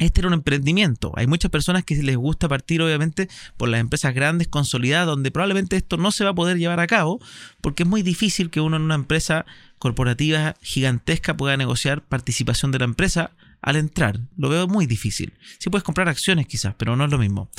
este 0.00 0.20
era 0.20 0.28
un 0.28 0.34
emprendimiento. 0.34 1.12
Hay 1.16 1.26
muchas 1.26 1.50
personas 1.50 1.84
que 1.84 1.94
les 2.02 2.16
gusta 2.16 2.48
partir, 2.48 2.82
obviamente, 2.82 3.28
por 3.56 3.68
las 3.68 3.80
empresas 3.80 4.14
grandes, 4.14 4.48
consolidadas, 4.48 5.06
donde 5.06 5.30
probablemente 5.30 5.76
esto 5.76 5.96
no 5.96 6.10
se 6.10 6.24
va 6.24 6.30
a 6.30 6.34
poder 6.34 6.58
llevar 6.58 6.80
a 6.80 6.86
cabo, 6.86 7.20
porque 7.60 7.84
es 7.84 7.88
muy 7.88 8.02
difícil 8.02 8.50
que 8.50 8.60
uno 8.60 8.76
en 8.76 8.82
una 8.82 8.94
empresa 8.94 9.46
corporativa 9.78 10.56
gigantesca 10.60 11.36
pueda 11.36 11.56
negociar 11.56 12.02
participación 12.02 12.70
de 12.70 12.78
la 12.80 12.84
empresa 12.84 13.32
al 13.62 13.76
entrar. 13.76 14.20
Lo 14.36 14.48
veo 14.48 14.66
muy 14.66 14.86
difícil. 14.86 15.34
Sí 15.58 15.70
puedes 15.70 15.84
comprar 15.84 16.08
acciones 16.08 16.46
quizás, 16.46 16.74
pero 16.76 16.96
no 16.96 17.04
es 17.04 17.10
lo 17.10 17.18
mismo. 17.18 17.50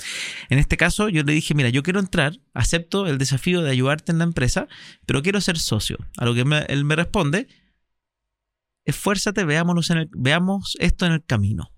En 0.49 0.57
este 0.57 0.77
caso 0.77 1.09
yo 1.09 1.23
le 1.23 1.33
dije, 1.33 1.53
mira, 1.53 1.69
yo 1.69 1.83
quiero 1.83 1.99
entrar, 1.99 2.39
acepto 2.53 3.07
el 3.07 3.17
desafío 3.17 3.61
de 3.61 3.71
ayudarte 3.71 4.11
en 4.11 4.17
la 4.17 4.23
empresa, 4.23 4.67
pero 5.05 5.21
quiero 5.21 5.41
ser 5.41 5.57
socio. 5.59 5.97
A 6.17 6.25
lo 6.25 6.33
que 6.33 6.41
él 6.41 6.85
me 6.85 6.95
responde, 6.95 7.47
esfuérzate, 8.85 9.43
veámonos 9.43 9.89
en 9.89 9.97
el, 9.99 10.09
veamos 10.13 10.75
esto 10.79 11.05
en 11.05 11.13
el 11.13 11.23
camino. 11.23 11.71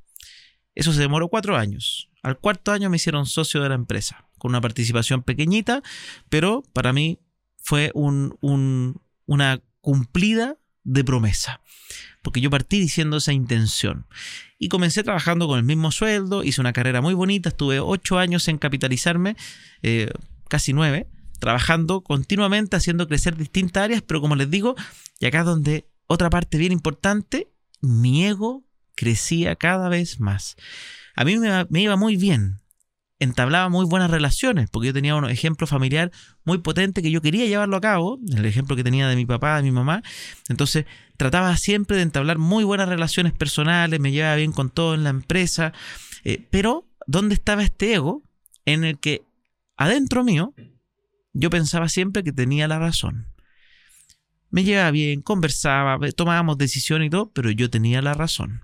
Eso 0.76 0.94
se 0.94 1.02
demoró 1.02 1.28
cuatro 1.28 1.58
años. 1.58 2.10
Al 2.22 2.40
cuarto 2.40 2.72
año 2.72 2.90
me 2.90 2.98
hicieron 2.98 3.26
socio 3.26 3.62
de 3.62 3.70
la 3.70 3.76
empresa, 3.76 4.28
con 4.38 4.50
una 4.50 4.62
participación 4.62 5.24
pequeñita, 5.24 5.84
pero 6.30 6.64
para 6.74 6.94
mí 6.94 7.20
fue 7.58 7.92
una 7.94 9.62
cumplida 9.82 10.58
de 10.84 11.04
promesa. 11.04 11.62
Porque 12.22 12.42
yo 12.42 12.50
partí 12.50 12.80
diciendo 12.80 13.18
esa 13.18 13.34
intención. 13.34 14.08
Y 14.58 14.70
comencé 14.70 15.04
trabajando 15.04 15.48
con 15.48 15.60
el 15.60 15.66
mismo 15.66 15.92
sueldo, 15.92 16.44
hice 16.44 16.62
una 16.62 16.74
carrera 16.74 17.02
muy 17.02 17.14
bonita, 17.14 17.50
estuve 17.50 17.80
ocho 17.80 18.18
años 18.18 18.48
en 18.48 18.58
capitalizarme, 18.58 19.36
eh, 19.82 20.10
casi 20.48 20.72
nueve, 20.72 21.08
trabajando 21.40 22.02
continuamente, 22.02 22.78
haciendo 22.78 23.08
crecer 23.08 23.36
distintas 23.36 23.84
áreas, 23.84 24.02
pero 24.02 24.22
como 24.22 24.38
les 24.38 24.50
digo, 24.50 24.76
y 25.20 25.26
acá 25.26 25.40
es 25.40 25.46
donde 25.46 25.90
otra 26.08 26.30
parte 26.30 26.58
bien 26.58 26.72
importante, 26.72 27.52
mi 27.82 28.26
ego 28.26 28.64
crecía 28.96 29.56
cada 29.56 29.90
vez 29.90 30.20
más. 30.20 30.56
A 31.16 31.26
mí 31.26 31.38
me, 31.38 31.82
iba 31.82 31.96
muy 31.96 32.18
bien, 32.18 32.62
entablaba 33.20 33.70
muy 33.70 33.86
buenas 33.86 34.10
relaciones, 34.10 34.70
porque 34.70 34.88
yo 34.88 34.94
tenía 34.94 35.16
un 35.16 35.30
ejemplo 35.30 35.68
familiar 35.68 36.12
muy 36.44 36.58
potente 36.60 37.02
que 37.02 37.12
yo 37.12 37.22
quería 37.22 37.46
llevarlo 37.46 37.78
a 37.78 37.82
cabo, 37.82 38.20
el 38.36 38.46
ejemplo 38.46 38.76
que 38.76 38.84
tenía 38.84 39.08
de 39.08 39.16
mi 39.16 39.26
papá, 39.26 39.58
de 39.58 39.64
mi 39.64 39.72
mamá. 39.72 40.02
Entonces 40.50 40.86
trataba 41.18 41.56
siempre 41.58 41.98
de 41.98 42.04
entablar 42.04 42.38
muy 42.38 42.64
buenas 42.64 42.90
relaciones 42.90 43.34
personales, 43.34 44.00
me 44.00 44.12
llevaba 44.12 44.36
bien 44.36 44.52
con 44.52 44.70
todo 44.70 44.96
en 44.96 45.04
la 45.04 45.12
empresa, 45.12 45.74
eh, 46.24 46.48
pero 46.50 46.88
¿dónde 47.06 47.36
estaba 47.36 47.64
este 47.64 47.94
ego 47.94 48.24
en 48.66 48.84
el 48.84 49.00
que 49.00 49.24
adentro 49.78 50.24
mío 50.24 50.54
yo 51.34 51.50
pensaba 51.50 51.90
siempre 51.90 52.24
que 52.24 52.32
tenía 52.32 52.68
la 52.68 52.80
razón? 52.80 53.28
Me 54.50 54.64
llevaba 54.64 54.92
bien, 54.92 55.22
conversaba, 55.22 55.98
tomábamos 56.16 56.58
decisiones 56.58 57.08
y 57.08 57.10
todo, 57.10 57.32
pero 57.32 57.50
yo 57.52 57.70
tenía 57.70 58.02
la 58.02 58.14
razón 58.14 58.64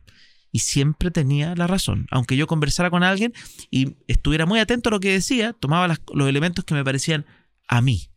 y 0.51 0.59
siempre 0.59 1.11
tenía 1.11 1.55
la 1.55 1.67
razón. 1.67 2.07
Aunque 2.11 2.37
yo 2.37 2.47
conversara 2.47 2.89
con 2.89 3.03
alguien 3.03 3.33
y 3.69 3.97
estuviera 4.07 4.45
muy 4.45 4.59
atento 4.59 4.89
a 4.89 4.91
lo 4.91 4.99
que 4.99 5.11
decía, 5.11 5.53
tomaba 5.53 5.87
los 5.87 6.29
elementos 6.29 6.65
que 6.65 6.73
me 6.73 6.83
parecían 6.83 7.25
a 7.67 7.81
mí. 7.81 8.09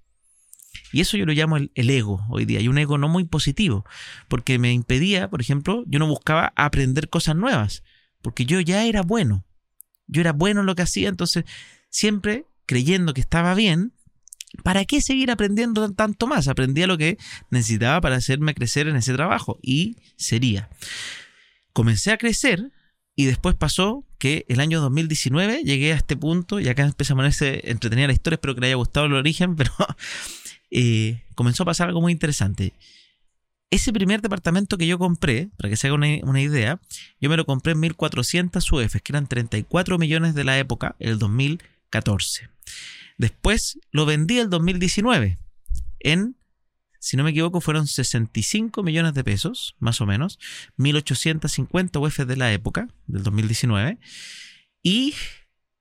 Y 0.92 1.00
eso 1.00 1.16
yo 1.16 1.26
lo 1.26 1.32
llamo 1.32 1.56
el, 1.56 1.70
ego 1.74 2.24
hoy 2.28 2.44
día, 2.44 2.60
y 2.60 2.68
un 2.68 2.78
ego 2.78 2.98
no 2.98 3.08
muy 3.08 3.24
positivo, 3.24 3.84
porque 4.28 4.58
me 4.58 4.72
impedía, 4.72 5.28
por 5.30 5.40
ejemplo, 5.40 5.84
yo 5.86 5.98
no 5.98 6.06
buscaba 6.06 6.52
aprender 6.54 7.08
cosas 7.08 7.34
nuevas, 7.34 7.82
porque 8.20 8.44
yo 8.44 8.60
ya 8.60 8.84
era 8.84 9.02
bueno, 9.02 9.44
yo 10.06 10.20
era 10.20 10.32
bueno 10.32 10.60
en 10.60 10.66
lo 10.66 10.74
que 10.74 10.82
hacía, 10.82 11.08
entonces 11.08 11.44
siempre 11.88 12.46
creyendo 12.66 13.14
que 13.14 13.22
estaba 13.22 13.54
bien, 13.54 13.94
¿para 14.62 14.84
qué 14.84 15.00
seguir 15.00 15.30
aprendiendo 15.30 15.90
tanto 15.92 16.26
más? 16.26 16.46
Aprendía 16.46 16.86
lo 16.86 16.98
que 16.98 17.16
necesitaba 17.50 18.00
para 18.02 18.16
hacerme 18.16 18.54
crecer 18.54 18.86
en 18.86 18.96
ese 18.96 19.14
trabajo, 19.14 19.58
y 19.62 19.96
sería 20.16 20.68
comencé 21.72 22.12
a 22.12 22.18
crecer 22.18 22.72
y 23.14 23.26
después 23.26 23.54
pasó 23.54 24.06
que 24.18 24.46
el 24.48 24.60
año 24.60 24.80
2019 24.80 25.62
llegué 25.64 25.92
a 25.92 25.96
este 25.96 26.16
punto 26.16 26.60
y 26.60 26.68
acá 26.68 26.84
empecé 26.84 27.12
a 27.12 27.16
ponerse 27.16 27.70
entretenida 27.70 28.06
la 28.06 28.12
historia, 28.12 28.36
espero 28.36 28.54
que 28.54 28.60
le 28.60 28.66
haya 28.68 28.76
gustado 28.76 29.06
el 29.06 29.14
origen, 29.14 29.56
pero 29.56 29.72
eh, 30.70 31.22
comenzó 31.34 31.64
a 31.64 31.66
pasar 31.66 31.88
algo 31.88 32.00
muy 32.00 32.12
interesante. 32.12 32.72
Ese 33.70 33.92
primer 33.92 34.20
departamento 34.20 34.76
que 34.76 34.86
yo 34.86 34.98
compré, 34.98 35.48
para 35.56 35.70
que 35.70 35.76
se 35.76 35.86
haga 35.86 35.96
una, 35.96 36.40
idea, 36.42 36.78
yo 37.20 37.30
me 37.30 37.38
lo 37.38 37.46
compré 37.46 37.72
en 37.72 37.80
1400 37.80 38.70
UF, 38.70 38.96
que 39.02 39.12
eran 39.12 39.26
34 39.26 39.96
millones 39.96 40.34
de 40.34 40.44
la 40.44 40.58
época, 40.58 40.94
el 40.98 41.18
2014. 41.18 42.50
Después 43.16 43.78
lo 43.90 44.04
vendí 44.04 44.38
el 44.38 44.50
2019 44.50 45.38
en 46.00 46.36
si 47.02 47.16
no 47.16 47.24
me 47.24 47.30
equivoco, 47.30 47.60
fueron 47.60 47.88
65 47.88 48.84
millones 48.84 49.12
de 49.14 49.24
pesos, 49.24 49.74
más 49.80 50.00
o 50.00 50.06
menos, 50.06 50.38
1850 50.76 51.98
UF 51.98 52.18
de 52.20 52.36
la 52.36 52.52
época, 52.52 52.86
del 53.08 53.24
2019. 53.24 53.98
Y 54.84 55.12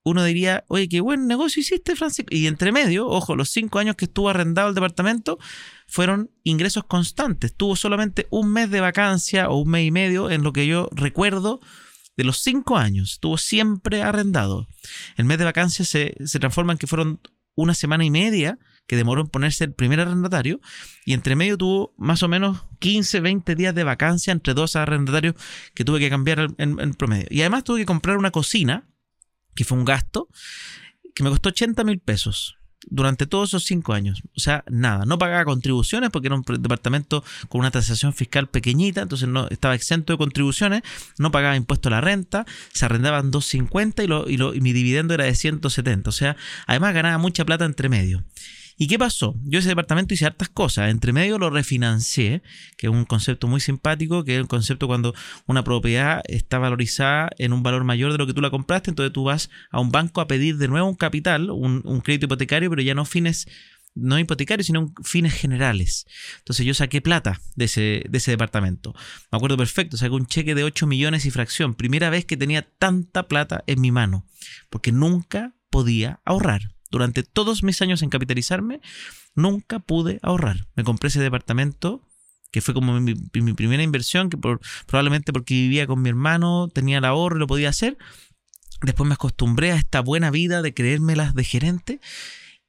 uno 0.02 0.24
diría, 0.24 0.66
oye, 0.68 0.90
qué 0.90 1.00
buen 1.00 1.28
negocio 1.28 1.60
hiciste, 1.60 1.96
Francisco. 1.96 2.34
Y 2.36 2.48
entre 2.48 2.72
medio, 2.72 3.08
ojo, 3.08 3.36
los 3.36 3.52
cinco 3.52 3.78
años 3.78 3.98
que 3.98 4.06
estuvo 4.06 4.30
arrendado 4.30 4.70
el 4.70 4.74
departamento 4.74 5.38
fueron 5.86 6.32
ingresos 6.44 6.86
constantes. 6.86 7.54
Tuvo 7.56 7.76
solamente 7.76 8.26
un 8.32 8.52
mes 8.52 8.72
de 8.72 8.82
vacancia 8.82 9.48
o 9.50 9.62
un 9.62 9.70
mes 9.70 9.86
y 9.86 9.92
medio 9.92 10.32
en 10.32 10.42
lo 10.42 10.52
que 10.54 10.66
yo 10.66 10.90
recuerdo 10.92 11.62
de 12.18 12.24
los 12.24 12.40
cinco 12.40 12.78
años. 12.78 13.12
Estuvo 13.12 13.38
siempre 13.38 14.02
arrendado. 14.02 14.68
El 15.18 15.26
mes 15.26 15.38
de 15.38 15.46
vacancia 15.46 15.86
se, 15.86 16.16
se 16.26 16.40
transforma 16.40 16.72
en 16.72 16.80
que 16.80 16.88
fueron 16.88 17.22
una 17.54 17.76
semana 17.76 18.06
y 18.06 18.10
media 18.10 18.58
que 18.88 18.96
demoró 18.96 19.22
en 19.22 19.28
ponerse 19.28 19.64
el 19.64 19.74
primer 19.74 20.00
arrendatario 20.00 20.60
y 21.06 21.14
entre 21.14 21.36
medio 21.36 21.58
tuvo 21.58 21.94
más 21.98 22.24
o 22.24 22.28
menos 22.28 22.66
15, 22.80 23.22
20 23.22 23.56
días 23.56 23.74
de 23.74 23.84
vacancia 23.84 24.32
entre 24.32 24.54
dos 24.54 24.76
arrendatarios 24.76 25.36
que 25.74 25.86
tuve 25.86 26.00
que 26.00 26.10
cambiar 26.10 26.54
en, 26.58 26.94
promedio. 26.96 27.28
Y 27.30 27.42
además 27.42 27.64
tuve 27.64 27.80
que 27.80 27.86
comprar 27.86 28.18
una 28.18 28.32
cocina, 28.32 28.90
que 29.56 29.64
fue 29.64 29.78
un 29.78 29.86
gasto, 29.86 30.28
que 31.16 31.24
me 31.24 31.30
costó 31.30 31.50
80 31.50 31.84
mil 31.84 32.00
pesos 32.00 32.58
durante 32.88 33.28
todos 33.28 33.50
esos 33.50 33.64
cinco 33.64 33.94
años. 33.94 34.24
O 34.36 34.40
sea, 34.40 34.64
nada, 34.70 35.06
no 35.06 35.18
pagaba 35.18 35.46
contribuciones 35.46 36.10
porque 36.10 36.28
era 36.28 36.36
un 36.36 36.44
departamento 36.60 37.24
con 37.48 37.60
una 37.60 37.72
tasación 37.72 38.14
fiscal 38.14 38.50
pequeñita, 38.50 39.02
entonces 39.02 39.28
no 39.28 39.48
estaba 39.50 39.76
exento 39.76 40.14
de 40.14 40.18
contribuciones, 40.18 40.82
no 41.18 41.32
pagaba 41.32 41.56
impuesto 41.56 41.90
a 41.90 41.92
la 41.92 42.02
renta, 42.02 42.46
se 42.74 42.86
arrendaban 42.86 43.32
250 43.32 44.04
y, 44.04 44.08
lo, 44.08 44.30
y, 44.30 44.38
lo, 44.38 44.54
y 44.54 44.62
mi 44.62 44.74
dividendo 44.74 45.14
era 45.14 45.26
de 45.26 45.36
170. 45.36 46.10
O 46.10 46.14
sea, 46.14 46.36
además 46.68 46.94
ganaba 46.94 47.18
mucha 47.18 47.46
plata 47.46 47.66
entre 47.66 47.90
medio. 47.90 48.26
¿Y 48.82 48.88
qué 48.88 48.98
pasó? 48.98 49.36
Yo 49.44 49.60
ese 49.60 49.70
departamento 49.70 50.16
hice 50.16 50.26
hartas 50.26 50.50
cosas. 50.50 50.90
Entre 50.90 51.14
medio 51.14 51.38
lo 51.38 51.52
refinancié, 51.52 52.42
que 52.78 52.88
es 52.88 52.92
un 52.92 53.06
concepto 53.06 53.48
muy 53.48 53.62
simpático, 53.62 54.24
que 54.24 54.34
es 54.34 54.40
el 54.40 54.48
concepto 54.48 54.88
cuando 54.88 55.14
una 55.46 55.64
propiedad 55.64 56.24
está 56.28 56.58
valorizada 56.58 57.30
en 57.38 57.54
un 57.54 57.62
valor 57.62 57.84
mayor 57.84 58.12
de 58.12 58.18
lo 58.18 58.26
que 58.26 58.34
tú 58.34 58.42
la 58.42 58.50
compraste, 58.50 58.90
entonces 58.90 59.14
tú 59.14 59.26
vas 59.26 59.52
a 59.70 59.80
un 59.80 59.92
banco 59.92 60.20
a 60.20 60.26
pedir 60.28 60.58
de 60.58 60.68
nuevo 60.68 60.90
un 60.90 60.96
capital, 60.96 61.52
un, 61.52 62.02
crédito 62.04 62.26
hipotecario, 62.26 62.72
pero 62.72 62.82
ya 62.82 62.96
no 62.96 63.06
fines 63.06 63.48
no 63.94 64.18
hipotecarios, 64.18 64.66
sino 64.66 64.92
fines 65.04 65.36
generales. 65.36 66.08
Entonces 66.40 66.66
yo 66.66 66.74
saqué 66.74 67.02
plata 67.02 67.40
de 67.56 67.66
ese, 67.66 68.04
de 68.10 68.18
ese 68.18 68.32
departamento. 68.32 68.96
Me 69.32 69.36
acuerdo 69.36 69.58
perfecto, 69.58 69.96
saqué 69.96 70.16
un 70.16 70.26
cheque 70.26 70.56
de 70.56 70.64
8 70.64 70.88
millones 70.88 71.28
y 71.28 71.30
fracción. 71.30 71.76
Primera 71.76 72.10
vez 72.10 72.26
que 72.26 72.36
tenía 72.36 72.64
tanta 72.64 73.28
plata 73.28 73.64
en 73.68 73.80
mi 73.80 73.92
mano, 73.92 74.26
porque 74.72 74.92
nunca 74.92 75.54
podía 75.70 76.20
ahorrar 76.26 76.72
durante 76.92 77.24
todos 77.24 77.64
mis 77.64 77.82
años 77.82 78.02
en 78.02 78.10
capitalizarme, 78.10 78.82
nunca 79.36 79.80
pude 79.80 80.20
ahorrar. 80.22 80.68
Me 80.76 80.84
compré 80.84 81.08
ese 81.08 81.22
departamento 81.22 82.08
que 82.52 82.62
fue 82.62 82.74
como 82.74 83.00
mi, 83.00 83.16
primera 83.54 83.82
inversión, 83.82 84.30
que 84.30 84.38
probablemente 84.38 85.32
porque 85.32 85.54
vivía 85.54 85.88
con 85.88 86.02
mi 86.02 86.10
hermano, 86.10 86.68
tenía 86.68 86.98
el 86.98 87.06
ahorro 87.06 87.38
lo 87.38 87.48
podía 87.48 87.70
hacer. 87.70 87.98
Después 88.82 89.08
me 89.08 89.14
acostumbré 89.14 89.72
a 89.72 89.76
esta 89.76 90.02
buena 90.02 90.32
vida 90.32 90.62
de 90.62 90.74
creérmelas 90.74 91.34
de 91.34 91.44
gerente 91.46 92.02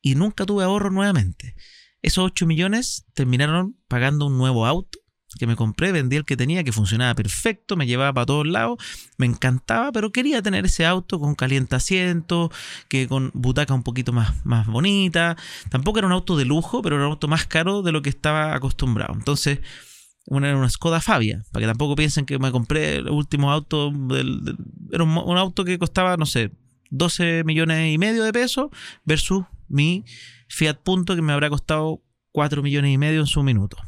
y 0.01 0.15
nunca 0.15 0.47
tuve 0.47 0.63
ahorro 0.63 0.91
nuevamente. 0.91 1.57
Esos 2.01 2.25
8 2.25 2.47
millones 2.47 3.07
terminaron 3.15 3.77
pagando 3.89 4.27
un 4.27 4.39
nuevo 4.39 4.67
auto 4.67 5.02
que 5.39 5.47
me 5.47 5.57
compré, 5.57 5.93
vendí 5.93 6.17
el 6.17 6.25
que 6.25 6.37
tenía, 6.37 6.65
que 6.65 6.73
funcionaba 6.73 7.15
perfecto, 7.15 7.77
me 7.77 7.87
llevaba 7.87 8.13
para 8.13 8.27
todos 8.27 8.47
lados, 8.47 8.79
me 9.19 9.27
encantaba, 9.27 9.93
pero 9.93 10.13
quería 10.13 10.43
tener 10.43 10.65
ese 10.65 10.85
auto 10.87 11.19
con 11.19 11.35
caliente 11.35 11.77
asiento, 11.77 12.51
que 12.89 13.09
con 13.09 13.31
butaca 13.35 13.75
un 13.75 13.83
poquito 13.83 14.13
más, 14.13 14.45
más 14.45 14.67
bonita. 14.67 15.37
Tampoco 15.71 15.99
era 15.99 16.07
un 16.07 16.13
auto 16.13 16.37
de 16.37 16.45
lujo, 16.45 16.83
pero 16.83 16.97
era 16.97 17.07
un 17.07 17.13
auto 17.13 17.29
más 17.29 17.47
caro 17.47 17.83
de 17.83 17.93
lo 17.93 18.03
que 18.03 18.11
estaba 18.11 18.55
acostumbrado. 18.55 19.15
Entonces, 19.15 19.61
una 20.27 20.49
era 20.49 20.57
una 20.57 20.69
Skoda 20.69 21.01
Fabia, 21.01 21.45
para 21.51 21.63
que 21.63 21.69
tampoco 21.69 21.97
piensen 21.97 22.27
que 22.27 22.39
me 22.39 22.53
compré 22.53 22.97
el 22.97 23.09
último 23.09 23.51
auto, 23.51 23.91
del, 23.91 24.57
era 24.93 25.05
un, 25.05 25.17
un 25.17 25.37
auto 25.39 25.65
que 25.65 25.79
costaba, 25.79 26.17
no 26.17 26.27
sé, 26.27 26.53
12 26.91 27.45
millones 27.45 27.93
y 27.93 27.99
medio 27.99 28.23
de 28.23 28.33
pesos 28.33 28.71
versus 29.05 29.45
mi 29.69 30.05
Fiat 30.49 30.77
Punto 30.83 31.17
que 31.17 31.23
me 31.23 31.33
habrá 31.33 31.49
costado 31.49 32.03
4 32.33 32.63
millones 32.63 32.93
y 32.93 32.99
medio 32.99 33.21
en 33.21 33.27
su 33.27 33.43
minuto 33.43 33.79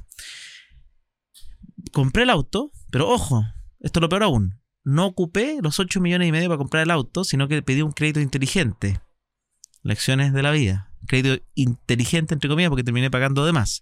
compré 1.94 2.24
el 2.24 2.30
auto, 2.30 2.72
pero 2.90 3.08
ojo, 3.08 3.46
esto 3.80 4.00
es 4.00 4.02
lo 4.02 4.08
peor 4.10 4.24
aún. 4.24 4.60
No 4.82 5.06
ocupé 5.06 5.58
los 5.62 5.78
8 5.78 6.00
millones 6.00 6.28
y 6.28 6.32
medio 6.32 6.48
para 6.48 6.58
comprar 6.58 6.82
el 6.82 6.90
auto, 6.90 7.24
sino 7.24 7.48
que 7.48 7.62
pedí 7.62 7.80
un 7.80 7.92
crédito 7.92 8.20
inteligente. 8.20 9.00
Lecciones 9.82 10.34
de 10.34 10.42
la 10.42 10.50
vida. 10.50 10.90
Crédito 11.06 11.42
inteligente, 11.54 12.34
entre 12.34 12.50
comillas, 12.50 12.68
porque 12.68 12.84
terminé 12.84 13.10
pagando 13.10 13.46
de 13.46 13.52
más. 13.52 13.80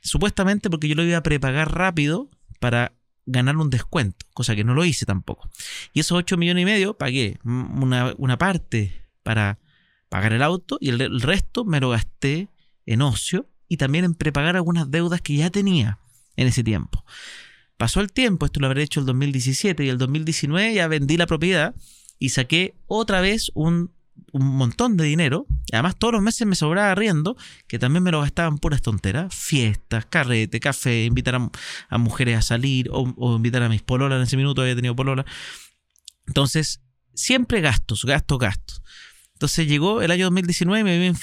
Supuestamente 0.00 0.70
porque 0.70 0.88
yo 0.88 0.94
lo 0.96 1.04
iba 1.04 1.18
a 1.18 1.22
prepagar 1.22 1.72
rápido 1.76 2.30
para 2.58 2.94
ganar 3.26 3.56
un 3.56 3.70
descuento, 3.70 4.24
cosa 4.32 4.56
que 4.56 4.64
no 4.64 4.74
lo 4.74 4.84
hice 4.84 5.04
tampoco. 5.04 5.48
Y 5.92 6.00
esos 6.00 6.16
8 6.16 6.36
millones 6.36 6.62
y 6.62 6.64
medio 6.64 6.96
pagué 6.96 7.38
una, 7.44 8.14
una 8.16 8.38
parte 8.38 9.04
para 9.22 9.58
pagar 10.08 10.32
el 10.32 10.42
auto 10.42 10.78
y 10.80 10.88
el 10.88 11.20
resto 11.20 11.64
me 11.64 11.80
lo 11.80 11.90
gasté 11.90 12.48
en 12.86 13.02
ocio 13.02 13.50
y 13.68 13.76
también 13.76 14.04
en 14.04 14.14
prepagar 14.14 14.56
algunas 14.56 14.90
deudas 14.90 15.20
que 15.20 15.34
ya 15.34 15.50
tenía 15.50 15.98
en 16.36 16.48
ese 16.48 16.62
tiempo. 16.62 17.04
Pasó 17.76 18.00
el 18.00 18.12
tiempo, 18.12 18.46
esto 18.46 18.60
lo 18.60 18.66
habré 18.66 18.82
hecho 18.82 19.00
el 19.00 19.06
2017 19.06 19.84
y 19.84 19.88
el 19.88 19.98
2019 19.98 20.74
ya 20.74 20.88
vendí 20.88 21.16
la 21.16 21.26
propiedad 21.26 21.74
y 22.18 22.30
saqué 22.30 22.74
otra 22.86 23.20
vez 23.20 23.50
un, 23.54 23.94
montón 24.32 24.96
de 24.96 25.04
dinero. 25.04 25.46
Además, 25.72 25.96
todos 25.96 26.14
los 26.14 26.22
meses 26.22 26.46
me 26.46 26.56
sobraba 26.56 26.94
riendo, 26.94 27.36
que 27.66 27.78
también 27.78 28.02
me 28.02 28.10
lo 28.10 28.20
gastaban 28.20 28.58
puras 28.58 28.80
tonteras. 28.80 29.34
Fiestas, 29.34 30.06
carrete, 30.06 30.58
café, 30.58 31.04
invitar 31.04 31.38
a, 31.88 31.98
mujeres 31.98 32.38
a 32.38 32.42
salir 32.42 32.88
o, 32.90 33.36
invitar 33.36 33.62
a 33.62 33.68
mis 33.68 33.82
pololas. 33.82 34.16
En 34.16 34.22
ese 34.22 34.36
minuto 34.38 34.62
había 34.62 34.74
tenido 34.74 34.96
polola. 34.96 35.26
Entonces, 36.26 36.80
siempre 37.14 37.60
gastos, 37.60 38.04
gastos, 38.04 38.38
gastos. 38.38 38.82
Entonces 39.34 39.68
llegó 39.68 40.00
el 40.00 40.10
año 40.10 40.26
2019 40.26 40.80
y 40.80 40.84
me 40.84 40.98
vi 40.98 41.14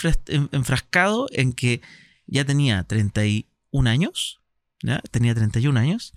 enfrascado 0.52 1.28
en 1.32 1.52
que 1.52 1.82
ya 2.28 2.46
tenía 2.46 2.84
31 2.84 3.90
años 3.90 4.43
Tenía 5.12 5.34
31 5.34 5.80
años, 5.80 6.14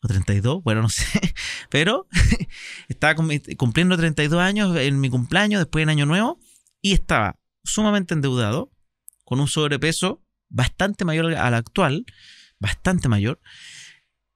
o 0.00 0.08
32, 0.08 0.62
bueno, 0.62 0.82
no 0.82 0.88
sé, 0.90 1.34
pero 1.70 2.06
estaba 2.88 3.14
cumpliendo 3.56 3.96
32 3.96 4.40
años 4.40 4.76
en 4.76 5.00
mi 5.00 5.10
cumpleaños, 5.10 5.60
después 5.60 5.82
en 5.82 5.90
Año 5.90 6.06
Nuevo, 6.06 6.38
y 6.80 6.92
estaba 6.92 7.38
sumamente 7.64 8.14
endeudado, 8.14 8.72
con 9.24 9.40
un 9.40 9.48
sobrepeso 9.48 10.22
bastante 10.48 11.04
mayor 11.04 11.34
al 11.34 11.54
actual, 11.54 12.06
bastante 12.58 13.08
mayor, 13.08 13.40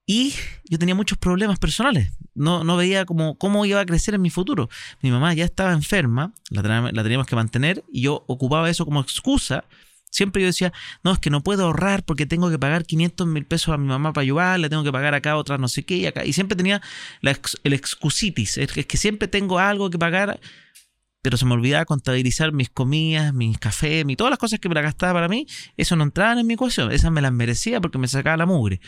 y 0.04 0.34
yo 0.68 0.78
tenía 0.78 0.96
muchos 0.96 1.18
problemas 1.18 1.60
personales. 1.60 2.12
No, 2.34 2.64
no 2.64 2.76
veía 2.76 3.04
cómo, 3.04 3.38
cómo 3.38 3.64
iba 3.64 3.78
a 3.78 3.86
crecer 3.86 4.14
en 4.14 4.22
mi 4.22 4.30
futuro. 4.30 4.68
Mi 5.02 5.10
mamá 5.12 5.34
ya 5.34 5.44
estaba 5.44 5.72
enferma, 5.72 6.34
la, 6.48 6.90
la 6.90 7.02
teníamos 7.04 7.28
que 7.28 7.36
mantener, 7.36 7.84
y 7.92 8.02
yo 8.02 8.24
ocupaba 8.26 8.68
eso 8.68 8.84
como 8.84 9.00
excusa 9.00 9.64
Siempre 10.10 10.42
yo 10.42 10.46
decía, 10.46 10.72
no, 11.04 11.12
es 11.12 11.18
que 11.18 11.30
no 11.30 11.42
puedo 11.42 11.64
ahorrar 11.64 12.04
porque 12.04 12.26
tengo 12.26 12.50
que 12.50 12.58
pagar 12.58 12.84
500 12.84 13.26
mil 13.26 13.46
pesos 13.46 13.72
a 13.72 13.78
mi 13.78 13.86
mamá 13.86 14.12
para 14.12 14.22
ayudarle, 14.22 14.68
tengo 14.68 14.82
que 14.82 14.92
pagar 14.92 15.14
acá 15.14 15.36
otras 15.36 15.60
no 15.60 15.68
sé 15.68 15.84
qué 15.84 15.96
y 15.96 16.06
acá. 16.06 16.24
Y 16.24 16.32
siempre 16.32 16.56
tenía 16.56 16.82
el 17.22 17.72
excusitis, 17.72 18.58
es 18.58 18.72
que 18.72 18.96
siempre 18.96 19.28
tengo 19.28 19.58
algo 19.58 19.88
que 19.88 19.98
pagar, 19.98 20.40
pero 21.22 21.36
se 21.36 21.46
me 21.46 21.52
olvidaba 21.54 21.84
contabilizar 21.84 22.52
mis 22.52 22.70
comidas, 22.70 23.32
mis 23.32 23.58
cafés, 23.58 24.04
mi, 24.04 24.16
todas 24.16 24.30
las 24.30 24.38
cosas 24.38 24.58
que 24.58 24.68
me 24.68 24.74
la 24.74 24.82
gastaba 24.82 25.14
para 25.14 25.28
mí, 25.28 25.46
eso 25.76 25.94
no 25.96 26.04
entraban 26.04 26.38
en 26.38 26.46
mi 26.46 26.54
ecuación, 26.54 26.90
esas 26.92 27.12
me 27.12 27.20
las 27.20 27.32
merecía 27.32 27.80
porque 27.80 27.98
me 27.98 28.08
sacaba 28.08 28.36
la 28.36 28.46
mugre. 28.46 28.80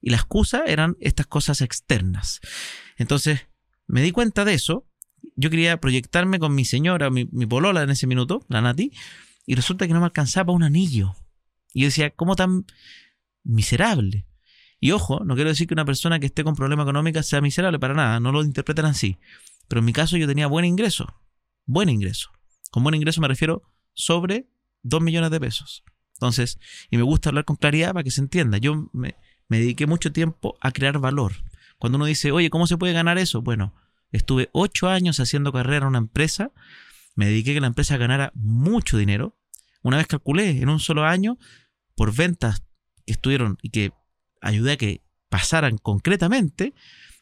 Y 0.00 0.10
la 0.10 0.16
excusa 0.16 0.64
eran 0.66 0.96
estas 1.00 1.26
cosas 1.26 1.60
externas. 1.60 2.40
Entonces, 2.96 3.46
me 3.86 4.02
di 4.02 4.12
cuenta 4.12 4.44
de 4.44 4.54
eso. 4.54 4.86
Yo 5.34 5.50
quería 5.50 5.80
proyectarme 5.80 6.38
con 6.38 6.54
mi 6.54 6.64
señora, 6.64 7.10
mi, 7.10 7.26
mi 7.32 7.46
polola 7.46 7.82
en 7.82 7.90
ese 7.90 8.06
minuto, 8.06 8.44
la 8.48 8.60
Nati, 8.60 8.92
y 9.46 9.54
resulta 9.54 9.86
que 9.86 9.92
no 9.92 10.00
me 10.00 10.06
alcanzaba 10.06 10.52
un 10.52 10.62
anillo. 10.62 11.14
Y 11.72 11.80
yo 11.80 11.86
decía, 11.86 12.10
¿cómo 12.10 12.36
tan 12.36 12.66
miserable? 13.42 14.26
Y 14.80 14.92
ojo, 14.92 15.24
no 15.24 15.34
quiero 15.34 15.50
decir 15.50 15.66
que 15.66 15.74
una 15.74 15.84
persona 15.84 16.18
que 16.20 16.26
esté 16.26 16.44
con 16.44 16.54
problemas 16.54 16.84
económicos 16.84 17.26
sea 17.26 17.40
miserable 17.40 17.78
para 17.78 17.94
nada, 17.94 18.20
no 18.20 18.32
lo 18.32 18.42
interpreten 18.42 18.84
así. 18.84 19.18
Pero 19.68 19.80
en 19.80 19.86
mi 19.86 19.92
caso 19.92 20.16
yo 20.16 20.26
tenía 20.26 20.46
buen 20.46 20.64
ingreso, 20.64 21.06
buen 21.64 21.88
ingreso. 21.88 22.30
Con 22.70 22.82
buen 22.82 22.94
ingreso 22.94 23.20
me 23.20 23.28
refiero 23.28 23.62
sobre 23.94 24.46
2 24.82 25.00
millones 25.00 25.30
de 25.30 25.40
pesos. 25.40 25.84
Entonces, 26.14 26.58
y 26.90 26.96
me 26.96 27.02
gusta 27.02 27.30
hablar 27.30 27.44
con 27.44 27.56
claridad 27.56 27.92
para 27.92 28.04
que 28.04 28.10
se 28.10 28.20
entienda. 28.20 28.58
Yo 28.58 28.90
me, 28.92 29.16
me 29.48 29.58
dediqué 29.58 29.86
mucho 29.86 30.12
tiempo 30.12 30.56
a 30.60 30.70
crear 30.70 30.98
valor. 30.98 31.32
Cuando 31.78 31.96
uno 31.96 32.06
dice, 32.06 32.32
oye, 32.32 32.50
¿cómo 32.50 32.66
se 32.66 32.76
puede 32.76 32.92
ganar 32.92 33.18
eso? 33.18 33.42
Bueno, 33.42 33.74
estuve 34.12 34.48
8 34.52 34.88
años 34.88 35.18
haciendo 35.20 35.52
carrera 35.52 35.84
en 35.84 35.88
una 35.88 35.98
empresa 35.98 36.52
me 37.14 37.26
dediqué 37.26 37.52
a 37.52 37.54
que 37.54 37.60
la 37.60 37.66
empresa 37.68 37.96
ganara 37.96 38.32
mucho 38.34 38.96
dinero. 38.96 39.38
Una 39.82 39.98
vez 39.98 40.06
calculé 40.06 40.62
en 40.62 40.68
un 40.68 40.80
solo 40.80 41.04
año, 41.04 41.38
por 41.94 42.14
ventas 42.14 42.64
que 43.06 43.12
estuvieron 43.12 43.58
y 43.62 43.70
que 43.70 43.92
ayudé 44.40 44.72
a 44.72 44.76
que 44.76 45.02
pasaran 45.28 45.78
concretamente, 45.78 46.74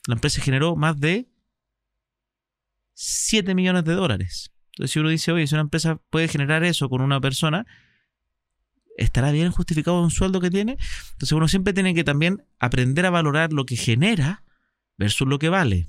la 0.07 0.15
empresa 0.15 0.43
generó 0.43 0.77
más 0.77 0.99
de 0.99 1.29
7 2.95 3.55
millones 3.55 3.85
de 3.85 3.95
dólares. 3.95 4.53
Entonces, 4.73 4.93
si 4.93 4.99
uno 4.99 5.09
dice, 5.09 5.33
oye, 5.33 5.47
si 5.47 5.55
una 5.55 5.63
empresa 5.63 6.01
puede 6.11 6.29
generar 6.29 6.65
eso 6.65 6.89
con 6.89 7.01
una 7.03 7.21
persona, 7.21 7.67
¿estará 8.97 9.31
bien 9.31 9.51
justificado 9.51 10.03
un 10.03 10.11
sueldo 10.11 10.41
que 10.41 10.51
tiene? 10.51 10.79
Entonces, 11.13 11.33
uno 11.33 11.49
siempre 11.49 11.73
tiene 11.73 11.95
que 11.95 12.05
también 12.05 12.45
aprender 12.59 13.07
a 13.07 13.11
valorar 13.11 13.53
lo 13.53 13.65
que 13.67 13.77
genera 13.77 14.45
versus 14.97 15.29
lo 15.29 15.39
que 15.39 15.49
vale. 15.49 15.89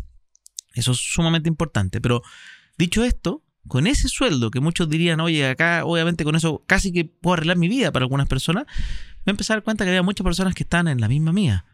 Eso 0.74 0.92
es 0.92 0.98
sumamente 0.98 1.50
importante. 1.50 2.02
Pero 2.02 2.24
dicho 2.78 3.04
esto, 3.04 3.43
con 3.68 3.88
ese 3.88 4.10
sueldo 4.10 4.52
que 4.52 4.60
muchos 4.60 4.90
dirían, 4.90 5.20
oye, 5.20 5.48
acá 5.48 5.86
obviamente 5.86 6.24
con 6.24 6.36
eso 6.36 6.64
casi 6.68 6.92
que 6.92 7.06
puedo 7.06 7.36
arreglar 7.36 7.58
mi 7.58 7.68
vida 7.68 7.92
para 7.92 8.04
algunas 8.04 8.28
personas, 8.28 8.66
me 9.26 9.32
empecé 9.32 9.54
a 9.54 9.56
dar 9.58 9.64
cuenta 9.64 9.84
que 9.84 9.90
había 9.90 10.04
muchas 10.04 10.24
personas 10.24 10.54
que 10.54 10.64
están 10.64 10.88
en 10.88 11.00
la 11.00 11.08
misma 11.08 11.32
mía, 11.32 11.66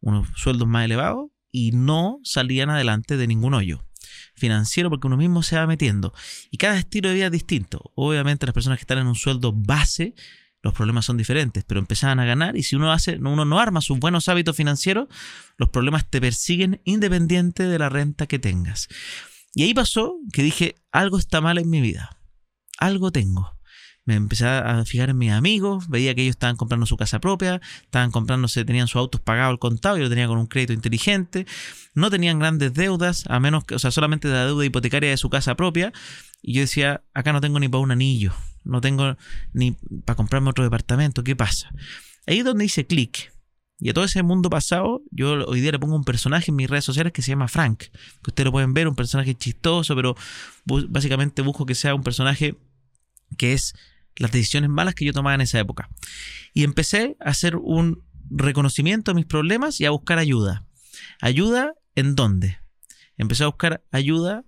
unos 0.00 0.28
sueldos 0.36 0.66
más 0.66 0.84
elevados 0.84 1.30
y 1.50 1.72
no 1.72 2.20
salían 2.22 2.70
adelante 2.70 3.16
de 3.16 3.26
ningún 3.26 3.54
hoyo 3.54 3.86
financiero 4.34 4.90
porque 4.90 5.06
uno 5.06 5.16
mismo 5.16 5.42
se 5.42 5.56
va 5.56 5.66
metiendo. 5.66 6.12
Y 6.50 6.58
cada 6.58 6.78
estilo 6.78 7.08
de 7.08 7.14
vida 7.14 7.26
es 7.26 7.32
distinto. 7.32 7.92
Obviamente 7.94 8.46
las 8.46 8.54
personas 8.54 8.78
que 8.78 8.82
están 8.82 8.98
en 8.98 9.06
un 9.06 9.14
sueldo 9.14 9.52
base, 9.52 10.14
los 10.62 10.74
problemas 10.74 11.04
son 11.04 11.16
diferentes, 11.16 11.64
pero 11.64 11.80
empezaban 11.80 12.20
a 12.20 12.24
ganar 12.24 12.56
y 12.56 12.62
si 12.62 12.76
uno 12.76 12.92
hace, 12.92 13.16
uno 13.16 13.44
no 13.44 13.58
arma 13.58 13.80
sus 13.80 13.98
buenos 13.98 14.28
hábitos 14.28 14.56
financieros, 14.56 15.08
los 15.56 15.68
problemas 15.70 16.08
te 16.08 16.20
persiguen 16.20 16.80
independiente 16.84 17.64
de 17.64 17.78
la 17.78 17.88
renta 17.88 18.26
que 18.26 18.38
tengas. 18.38 18.88
Y 19.56 19.62
ahí 19.62 19.72
pasó 19.72 20.20
que 20.34 20.42
dije, 20.42 20.74
algo 20.92 21.18
está 21.18 21.40
mal 21.40 21.56
en 21.56 21.70
mi 21.70 21.80
vida. 21.80 22.20
Algo 22.78 23.10
tengo. 23.10 23.56
Me 24.04 24.14
empecé 24.14 24.46
a 24.46 24.84
fijar 24.84 25.08
en 25.08 25.16
mis 25.16 25.32
amigos, 25.32 25.88
veía 25.88 26.14
que 26.14 26.20
ellos 26.20 26.34
estaban 26.34 26.56
comprando 26.56 26.84
su 26.84 26.98
casa 26.98 27.20
propia, 27.20 27.62
estaban 27.82 28.10
comprándose, 28.10 28.66
tenían 28.66 28.86
sus 28.86 28.96
autos 28.96 29.22
pagados 29.22 29.52
al 29.52 29.58
contado, 29.58 29.96
yo 29.96 30.04
lo 30.04 30.10
tenía 30.10 30.28
con 30.28 30.36
un 30.36 30.46
crédito 30.46 30.74
inteligente, 30.74 31.46
no 31.94 32.10
tenían 32.10 32.38
grandes 32.38 32.74
deudas, 32.74 33.24
a 33.28 33.40
menos 33.40 33.64
que, 33.64 33.74
o 33.74 33.78
sea, 33.78 33.90
solamente 33.90 34.28
la 34.28 34.44
deuda 34.44 34.66
hipotecaria 34.66 35.08
de 35.08 35.16
su 35.16 35.30
casa 35.30 35.54
propia. 35.56 35.90
Y 36.42 36.52
yo 36.52 36.60
decía, 36.60 37.02
acá 37.14 37.32
no 37.32 37.40
tengo 37.40 37.58
ni 37.58 37.68
para 37.68 37.80
un 37.80 37.92
anillo, 37.92 38.34
no 38.62 38.82
tengo 38.82 39.16
ni 39.54 39.72
para 40.04 40.16
comprarme 40.16 40.50
otro 40.50 40.64
departamento, 40.64 41.24
¿qué 41.24 41.34
pasa? 41.34 41.70
Ahí 42.26 42.40
es 42.40 42.44
donde 42.44 42.66
hice 42.66 42.86
clic 42.86 43.32
y 43.78 43.90
a 43.90 43.92
todo 43.92 44.04
ese 44.04 44.22
mundo 44.22 44.48
pasado, 44.48 45.02
yo 45.10 45.46
hoy 45.46 45.60
día 45.60 45.72
le 45.72 45.78
pongo 45.78 45.96
un 45.96 46.04
personaje 46.04 46.50
en 46.50 46.56
mis 46.56 46.68
redes 46.68 46.84
sociales 46.84 47.12
que 47.12 47.20
se 47.20 47.30
llama 47.32 47.46
Frank, 47.48 47.78
que 47.78 48.28
ustedes 48.28 48.46
lo 48.46 48.52
pueden 48.52 48.72
ver, 48.72 48.88
un 48.88 48.94
personaje 48.94 49.34
chistoso, 49.34 49.94
pero 49.94 50.16
básicamente 50.64 51.42
busco 51.42 51.66
que 51.66 51.74
sea 51.74 51.94
un 51.94 52.02
personaje 52.02 52.56
que 53.36 53.52
es 53.52 53.74
las 54.16 54.32
decisiones 54.32 54.70
malas 54.70 54.94
que 54.94 55.04
yo 55.04 55.12
tomaba 55.12 55.34
en 55.34 55.42
esa 55.42 55.58
época. 55.58 55.90
Y 56.54 56.64
empecé 56.64 57.16
a 57.20 57.30
hacer 57.30 57.56
un 57.56 58.02
reconocimiento 58.30 59.10
de 59.10 59.16
mis 59.16 59.26
problemas 59.26 59.78
y 59.80 59.84
a 59.84 59.90
buscar 59.90 60.18
ayuda. 60.18 60.64
¿Ayuda 61.20 61.74
en 61.94 62.14
dónde? 62.14 62.58
Empecé 63.18 63.44
a 63.44 63.48
buscar 63.48 63.84
ayuda 63.92 64.44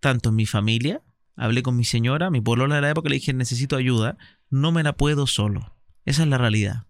tanto 0.00 0.30
en 0.30 0.34
mi 0.34 0.46
familia, 0.46 1.02
hablé 1.36 1.62
con 1.62 1.76
mi 1.76 1.84
señora, 1.84 2.30
mi 2.30 2.40
polola 2.40 2.74
de 2.76 2.80
la 2.80 2.90
época, 2.90 3.08
le 3.08 3.16
dije 3.16 3.32
necesito 3.32 3.76
ayuda, 3.76 4.18
no 4.50 4.72
me 4.72 4.82
la 4.82 4.94
puedo 4.96 5.28
solo. 5.28 5.76
Esa 6.04 6.22
es 6.22 6.28
la 6.28 6.38
realidad. 6.38 6.86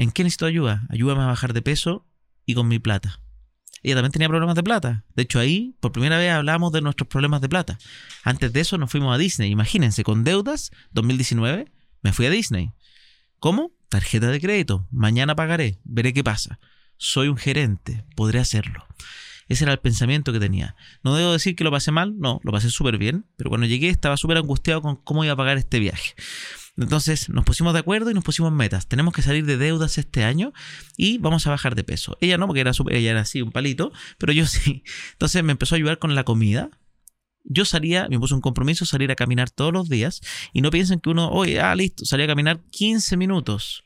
¿En 0.00 0.12
qué 0.12 0.24
necesito 0.24 0.46
ayuda? 0.46 0.86
Ayúdame 0.88 1.20
a 1.20 1.26
bajar 1.26 1.52
de 1.52 1.60
peso 1.60 2.06
y 2.46 2.54
con 2.54 2.66
mi 2.66 2.78
plata. 2.78 3.20
Ella 3.82 3.96
también 3.96 4.12
tenía 4.12 4.28
problemas 4.28 4.56
de 4.56 4.62
plata. 4.62 5.04
De 5.14 5.24
hecho, 5.24 5.38
ahí 5.38 5.76
por 5.78 5.92
primera 5.92 6.16
vez 6.16 6.30
hablamos 6.30 6.72
de 6.72 6.80
nuestros 6.80 7.06
problemas 7.06 7.42
de 7.42 7.50
plata. 7.50 7.76
Antes 8.24 8.50
de 8.50 8.60
eso 8.60 8.78
nos 8.78 8.90
fuimos 8.90 9.14
a 9.14 9.18
Disney. 9.18 9.50
Imagínense, 9.50 10.02
con 10.02 10.24
deudas, 10.24 10.70
2019, 10.92 11.70
me 12.00 12.12
fui 12.14 12.24
a 12.24 12.30
Disney. 12.30 12.70
¿Cómo? 13.40 13.72
Tarjeta 13.90 14.28
de 14.28 14.40
crédito. 14.40 14.88
Mañana 14.90 15.36
pagaré. 15.36 15.80
Veré 15.84 16.14
qué 16.14 16.24
pasa. 16.24 16.60
Soy 16.96 17.28
un 17.28 17.36
gerente. 17.36 18.06
Podré 18.16 18.38
hacerlo. 18.38 18.86
Ese 19.48 19.64
era 19.64 19.74
el 19.74 19.80
pensamiento 19.80 20.32
que 20.32 20.40
tenía. 20.40 20.76
No 21.04 21.14
debo 21.14 21.32
decir 21.32 21.56
que 21.56 21.64
lo 21.64 21.70
pasé 21.70 21.90
mal, 21.90 22.18
no, 22.18 22.40
lo 22.42 22.52
pasé 22.52 22.70
súper 22.70 22.96
bien, 22.96 23.26
pero 23.36 23.50
cuando 23.50 23.66
llegué 23.66 23.90
estaba 23.90 24.16
súper 24.16 24.38
angustiado 24.38 24.80
con 24.80 24.96
cómo 24.96 25.24
iba 25.24 25.34
a 25.34 25.36
pagar 25.36 25.58
este 25.58 25.78
viaje. 25.78 26.14
Entonces 26.76 27.28
nos 27.28 27.44
pusimos 27.44 27.72
de 27.72 27.80
acuerdo 27.80 28.10
y 28.10 28.14
nos 28.14 28.24
pusimos 28.24 28.52
metas. 28.52 28.86
Tenemos 28.86 29.14
que 29.14 29.22
salir 29.22 29.44
de 29.44 29.56
deudas 29.56 29.98
este 29.98 30.24
año 30.24 30.52
y 30.96 31.18
vamos 31.18 31.46
a 31.46 31.50
bajar 31.50 31.74
de 31.74 31.84
peso. 31.84 32.16
Ella 32.20 32.38
no, 32.38 32.46
porque 32.46 32.60
era 32.60 32.72
ella 32.90 33.10
era 33.10 33.20
así, 33.20 33.42
un 33.42 33.52
palito, 33.52 33.92
pero 34.18 34.32
yo 34.32 34.46
sí. 34.46 34.84
Entonces 35.12 35.42
me 35.44 35.52
empezó 35.52 35.74
a 35.74 35.76
ayudar 35.76 35.98
con 35.98 36.14
la 36.14 36.24
comida. 36.24 36.70
Yo 37.44 37.64
salía, 37.64 38.06
me 38.08 38.18
puse 38.18 38.34
un 38.34 38.42
compromiso, 38.42 38.84
salir 38.84 39.10
a 39.10 39.16
caminar 39.16 39.50
todos 39.50 39.72
los 39.72 39.88
días. 39.88 40.20
Y 40.52 40.60
no 40.60 40.70
piensen 40.70 41.00
que 41.00 41.10
uno, 41.10 41.30
oye, 41.30 41.60
ah, 41.60 41.74
listo, 41.74 42.04
salí 42.04 42.22
a 42.22 42.26
caminar 42.26 42.60
15 42.70 43.16
minutos. 43.16 43.84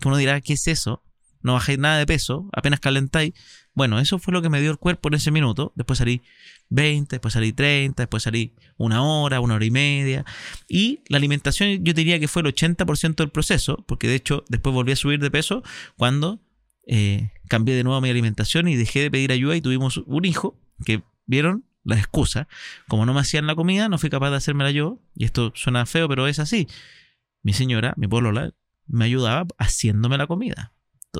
Que 0.00 0.08
uno 0.08 0.16
dirá, 0.16 0.40
¿qué 0.40 0.52
es 0.52 0.66
eso? 0.68 1.02
No 1.42 1.54
bajé 1.54 1.76
nada 1.76 1.98
de 1.98 2.06
peso, 2.06 2.48
apenas 2.52 2.80
calentáis. 2.80 3.32
Bueno, 3.74 4.00
eso 4.00 4.18
fue 4.18 4.32
lo 4.32 4.42
que 4.42 4.48
me 4.48 4.60
dio 4.60 4.70
el 4.70 4.78
cuerpo 4.78 5.08
en 5.08 5.14
ese 5.14 5.30
minuto. 5.30 5.72
Después 5.76 5.98
salí 5.98 6.22
20, 6.70 7.16
después 7.16 7.34
salí 7.34 7.52
30, 7.52 8.02
después 8.02 8.22
salí 8.24 8.54
una 8.76 9.02
hora, 9.02 9.40
una 9.40 9.54
hora 9.54 9.64
y 9.64 9.70
media. 9.70 10.24
Y 10.68 11.00
la 11.08 11.18
alimentación 11.18 11.84
yo 11.84 11.92
diría 11.92 12.18
que 12.18 12.28
fue 12.28 12.42
el 12.42 12.48
80% 12.48 13.16
del 13.16 13.30
proceso, 13.30 13.84
porque 13.86 14.08
de 14.08 14.16
hecho 14.16 14.44
después 14.48 14.74
volví 14.74 14.92
a 14.92 14.96
subir 14.96 15.20
de 15.20 15.30
peso 15.30 15.62
cuando 15.96 16.40
eh, 16.86 17.30
cambié 17.48 17.76
de 17.76 17.84
nuevo 17.84 18.00
mi 18.00 18.10
alimentación 18.10 18.66
y 18.66 18.76
dejé 18.76 19.00
de 19.00 19.10
pedir 19.10 19.30
ayuda 19.30 19.54
y 19.54 19.60
tuvimos 19.60 19.98
un 19.98 20.24
hijo 20.24 20.58
que 20.84 21.02
vieron 21.26 21.64
la 21.84 21.96
excusa. 21.96 22.48
Como 22.88 23.06
no 23.06 23.14
me 23.14 23.20
hacían 23.20 23.46
la 23.46 23.54
comida, 23.54 23.88
no 23.88 23.98
fui 23.98 24.10
capaz 24.10 24.30
de 24.30 24.36
hacérmela 24.36 24.72
yo. 24.72 24.98
Y 25.14 25.24
esto 25.24 25.52
suena 25.54 25.86
feo, 25.86 26.08
pero 26.08 26.26
es 26.26 26.40
así. 26.40 26.66
Mi 27.42 27.52
señora, 27.52 27.94
mi 27.96 28.08
polola, 28.08 28.52
me 28.88 29.04
ayudaba 29.04 29.46
haciéndome 29.58 30.18
la 30.18 30.26
comida 30.26 30.72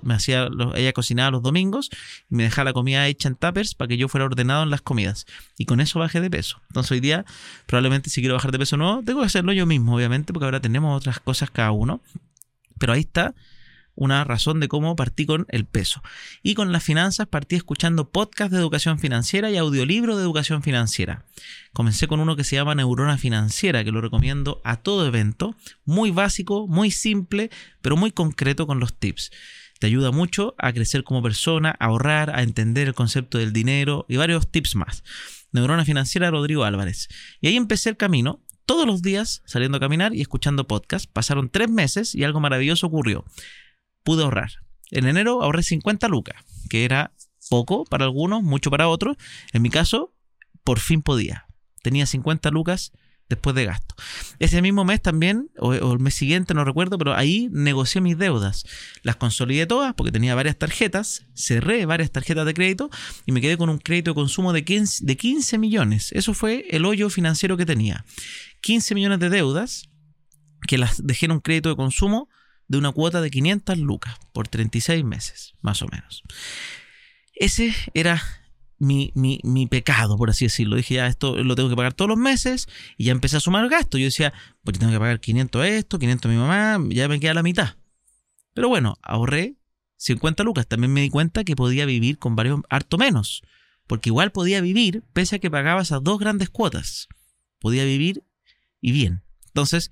me 0.03 0.14
hacía, 0.14 0.48
ella 0.74 0.92
cocinaba 0.92 1.31
los 1.31 1.42
domingos 1.42 1.90
y 2.31 2.35
me 2.35 2.44
dejaba 2.44 2.66
la 2.66 2.72
comida 2.72 3.07
hecha 3.07 3.29
en 3.29 3.37
tuppers 3.37 3.74
para 3.74 3.88
que 3.88 3.96
yo 3.96 4.09
fuera 4.09 4.27
ordenado 4.27 4.62
en 4.62 4.70
las 4.70 4.83
comidas. 4.83 5.27
Y 5.57 5.64
con 5.64 5.81
eso 5.81 5.98
bajé 5.98 6.20
de 6.20 6.31
peso. 6.31 6.61
Entonces 6.68 6.92
hoy 6.92 7.01
día, 7.01 7.24
probablemente 7.66 8.11
si 8.11 8.20
quiero 8.20 8.35
bajar 8.35 8.53
de 8.53 8.59
peso 8.59 8.77
no, 8.77 9.03
tengo 9.05 9.20
que 9.20 9.27
hacerlo 9.27 9.53
yo 9.53 9.66
mismo, 9.66 9.96
obviamente, 9.96 10.33
porque 10.33 10.44
ahora 10.44 10.61
tenemos 10.61 10.96
otras 10.96 11.20
cosas 11.20 11.51
cada 11.51 11.72
uno. 11.72 12.01
Pero 12.79 12.92
ahí 12.92 13.01
está 13.01 13.35
una 13.94 14.22
razón 14.22 14.61
de 14.61 14.68
cómo 14.68 14.94
partí 14.94 15.27
con 15.27 15.46
el 15.48 15.64
peso. 15.64 16.03
Y 16.42 16.55
con 16.55 16.70
las 16.70 16.85
finanzas 16.85 17.27
partí 17.27 17.57
escuchando 17.57 18.11
podcast 18.11 18.53
de 18.53 18.59
educación 18.59 19.01
financiera 19.01 19.51
y 19.51 19.57
audiolibro 19.57 20.16
de 20.16 20.22
educación 20.22 20.62
financiera. 20.62 21.24
Comencé 21.72 22.07
con 22.07 22.20
uno 22.20 22.37
que 22.37 22.44
se 22.44 22.55
llama 22.55 22.77
Neurona 22.77 23.18
Financiera, 23.18 23.83
que 23.83 23.90
lo 23.90 24.01
recomiendo 24.01 24.61
a 24.62 24.77
todo 24.77 25.05
evento. 25.05 25.57
Muy 25.85 26.12
básico, 26.12 26.68
muy 26.68 26.92
simple, 26.92 27.51
pero 27.83 27.96
muy 27.96 28.12
concreto 28.12 28.68
con 28.68 28.79
los 28.79 28.96
tips. 28.96 29.33
Te 29.79 29.87
ayuda 29.87 30.11
mucho 30.11 30.55
a 30.59 30.73
crecer 30.73 31.05
como 31.05 31.23
persona, 31.23 31.75
a 31.79 31.87
ahorrar, 31.87 32.35
a 32.35 32.43
entender 32.43 32.88
el 32.88 32.95
concepto 32.95 33.38
del 33.38 33.53
dinero 33.53 34.07
y 34.09 34.17
varios 34.17 34.51
tips 34.51 34.75
más. 34.75 35.05
Neurona 35.53 35.85
Financiera 35.85 36.31
Rodrigo 36.31 36.64
Álvarez. 36.64 37.09
Y 37.41 37.49
ahí 37.49 37.57
empecé 37.57 37.91
el 37.91 37.97
camino. 37.97 38.43
todos 38.67 38.87
los 38.87 39.01
días 39.01 39.43
saliendo 39.47 39.79
a 39.79 39.81
caminar 39.81 40.14
y 40.14 40.21
escuchando 40.21 40.67
podcast. 40.67 41.11
Pasaron 41.11 41.49
tres 41.49 41.71
meses 41.71 42.14
y 42.14 42.25
algo 42.25 42.38
maravilloso 42.38 42.87
ocurrió. 42.87 43.25
Pude 44.03 44.25
ahorrar. 44.25 44.51
En 44.91 45.07
enero 45.07 45.43
ahorré 45.43 45.62
50 45.62 46.07
lucas, 46.09 46.37
que 46.69 46.85
era 46.85 47.12
poco 47.49 47.85
para 47.85 48.05
algunos, 48.05 48.43
mucho 48.43 48.71
para 48.71 48.88
otros. 48.88 49.17
En 49.53 49.62
mi 49.62 49.71
caso, 49.71 50.12
por 50.64 50.81
fin 50.81 51.01
podía. 51.01 51.47
Tenía 51.83 52.05
50 52.05 52.51
lucas 52.51 52.93
después 53.29 53.55
de 53.55 53.67
gasto. 53.67 53.95
Ese 54.38 54.62
mismo 54.62 54.85
mes 54.85 55.03
también, 55.03 55.51
o, 55.59 55.75
el 55.75 55.99
mes 55.99 56.14
siguiente, 56.14 56.55
no 56.55 56.64
recuerdo, 56.64 56.99
pero 56.99 57.14
ahí 57.14 57.49
negocié 57.53 58.01
mis 58.01 58.17
deudas. 58.17 58.64
Las 59.03 59.17
consolidé 59.17 59.67
todas 59.67 59.95
porque 59.95 60.12
tenía 60.12 60.35
varias 60.35 60.57
tarjetas, 60.57 61.27
cerré 61.35 61.85
varias 61.87 62.11
tarjetas 62.11 62.47
de 62.47 62.55
crédito 62.55 62.91
y 63.27 63.33
me 63.33 63.41
quedé 63.41 63.57
con 63.57 63.69
un 63.69 63.79
crédito 63.79 64.12
de 64.12 64.14
consumo 64.14 64.53
de 64.53 64.64
15, 64.64 65.05
de 65.05 65.17
15 65.17 65.59
millones. 65.59 66.12
Eso 66.12 66.35
fue 66.35 66.67
el 66.71 66.85
hoyo 66.85 67.11
financiero 67.11 67.57
que 67.57 67.67
tenía. 67.67 68.05
15 68.62 68.95
millones 68.95 69.19
de 69.21 69.31
deudas 69.31 69.88
que 70.67 70.79
las 70.79 71.07
dejé 71.07 71.27
en 71.27 71.33
un 71.33 71.41
crédito 71.41 71.69
de 71.69 71.77
consumo 71.77 72.29
de 72.67 72.79
una 72.79 72.93
cuota 72.93 73.21
de 73.21 73.31
500 73.31 73.79
lucas 73.79 74.17
por 74.33 74.49
36 74.49 75.05
meses, 75.05 75.55
más 75.61 75.83
o 75.83 75.88
menos. 75.88 76.23
Ese 77.35 77.75
era 77.95 78.23
mi, 78.79 79.12
mi, 79.14 79.41
mi, 79.43 79.67
pecado, 79.67 80.17
por 80.17 80.31
así 80.31 80.47
decirlo. 80.47 80.77
Dije, 80.77 80.95
ya, 80.95 81.07
esto 81.07 81.37
lo 81.43 81.55
tengo 81.55 81.69
que 81.69 81.77
pagar 81.77 81.95
todos 81.95 82.09
los 82.09 82.19
meses 82.19 82.69
y 82.97 83.05
ya 83.05 83.12
empecé 83.12 83.37
a 83.37 83.41
sumar 83.41 83.69
gastos. 83.69 84.01
Yo 84.01 84.07
decía, 84.07 84.33
pues 84.62 84.75
yo 84.75 84.81
tengo 84.81 84.93
que 84.93 84.99
pagar 84.99 85.21
500 85.21 85.62
a 85.62 85.69
esto, 85.69 85.99
500 85.99 86.31
a 86.31 86.33
mi 86.33 86.38
mamá, 86.38 86.79
ya 86.91 87.09
me 87.09 87.21
queda 87.21 87.35
la 87.35 87.43
mitad. 87.43 87.77
Pero 88.55 88.69
bueno, 88.69 88.97
ahorré 89.03 89.57
50 89.97 90.43
lucas. 90.45 90.67
También 90.67 90.93
me 90.93 91.01
di 91.01 91.11
cuenta 91.11 91.45
que 91.45 91.57
podía 91.57 91.87
vivir 91.87 92.19
con 92.19 92.37
varios, 92.37 92.61
harto 92.71 92.99
menos. 92.99 93.43
Porque 93.87 94.11
igual 94.11 94.33
podía 94.33 94.61
vivir 94.61 95.03
pese 95.12 95.37
a 95.37 95.38
que 95.38 95.51
pagaba 95.51 95.83
esas 95.83 96.03
dos 96.03 96.19
grandes 96.19 96.51
cuotas. 96.51 97.09
Podía 97.59 97.85
vivir 97.85 98.23
y 98.81 98.93
bien. 98.93 99.23
Entonces, 99.47 99.91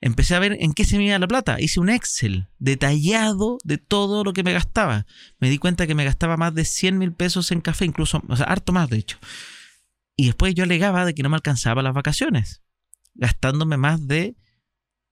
empecé 0.00 0.34
a 0.34 0.38
ver 0.38 0.56
en 0.60 0.72
qué 0.72 0.84
se 0.84 0.98
me 0.98 1.06
iba 1.06 1.18
la 1.18 1.28
plata. 1.28 1.60
Hice 1.60 1.80
un 1.80 1.90
Excel 1.90 2.48
detallado 2.58 3.58
de 3.64 3.78
todo 3.78 4.24
lo 4.24 4.32
que 4.32 4.42
me 4.42 4.52
gastaba. 4.52 5.06
Me 5.38 5.50
di 5.50 5.58
cuenta 5.58 5.86
que 5.86 5.94
me 5.94 6.04
gastaba 6.04 6.36
más 6.36 6.54
de 6.54 6.64
100 6.64 6.98
mil 6.98 7.12
pesos 7.12 7.50
en 7.52 7.60
café, 7.60 7.84
incluso, 7.84 8.22
o 8.28 8.36
sea, 8.36 8.46
harto 8.46 8.72
más 8.72 8.88
de 8.88 8.98
hecho. 8.98 9.18
Y 10.16 10.26
después 10.26 10.54
yo 10.54 10.64
alegaba 10.64 11.04
de 11.04 11.14
que 11.14 11.22
no 11.22 11.28
me 11.28 11.36
alcanzaba 11.36 11.82
las 11.82 11.94
vacaciones, 11.94 12.62
gastándome 13.14 13.76
más 13.76 14.06
de 14.06 14.36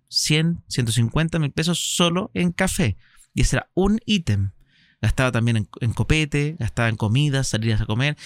100, 0.08 0.64
150 0.68 1.38
mil 1.38 1.52
pesos 1.52 1.78
solo 1.96 2.30
en 2.34 2.52
café. 2.52 2.96
Y 3.34 3.42
ese 3.42 3.56
era 3.56 3.70
un 3.74 4.00
ítem. 4.06 4.52
Gastaba 5.02 5.32
también 5.32 5.68
en, 5.80 5.92
copete, 5.92 6.56
gastaba 6.58 6.88
en 6.88 6.96
comidas, 6.96 7.48
salidas 7.48 7.82
a 7.82 7.86
comer. 7.86 8.16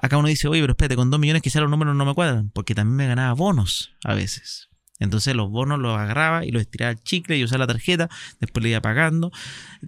Acá 0.00 0.16
uno 0.16 0.28
dice, 0.28 0.48
oye, 0.48 0.62
pero 0.62 0.72
espérate, 0.72 0.96
con 0.96 1.10
dos 1.10 1.20
millones 1.20 1.42
quizás 1.42 1.60
los 1.60 1.70
números 1.70 1.94
no 1.94 2.06
me 2.06 2.14
cuadran, 2.14 2.50
porque 2.50 2.74
también 2.74 2.96
me 2.96 3.06
ganaba 3.06 3.34
bonos 3.34 3.94
a 4.02 4.14
veces. 4.14 4.70
Entonces 5.04 5.34
los 5.34 5.50
bonos 5.50 5.78
los 5.78 5.96
agarraba 5.98 6.44
y 6.44 6.50
los 6.50 6.62
estiraba 6.62 6.90
al 6.90 7.02
chicle 7.02 7.36
y 7.38 7.44
usaba 7.44 7.60
la 7.60 7.66
tarjeta, 7.68 8.08
después 8.40 8.62
le 8.62 8.70
iba 8.70 8.80
pagando. 8.80 9.30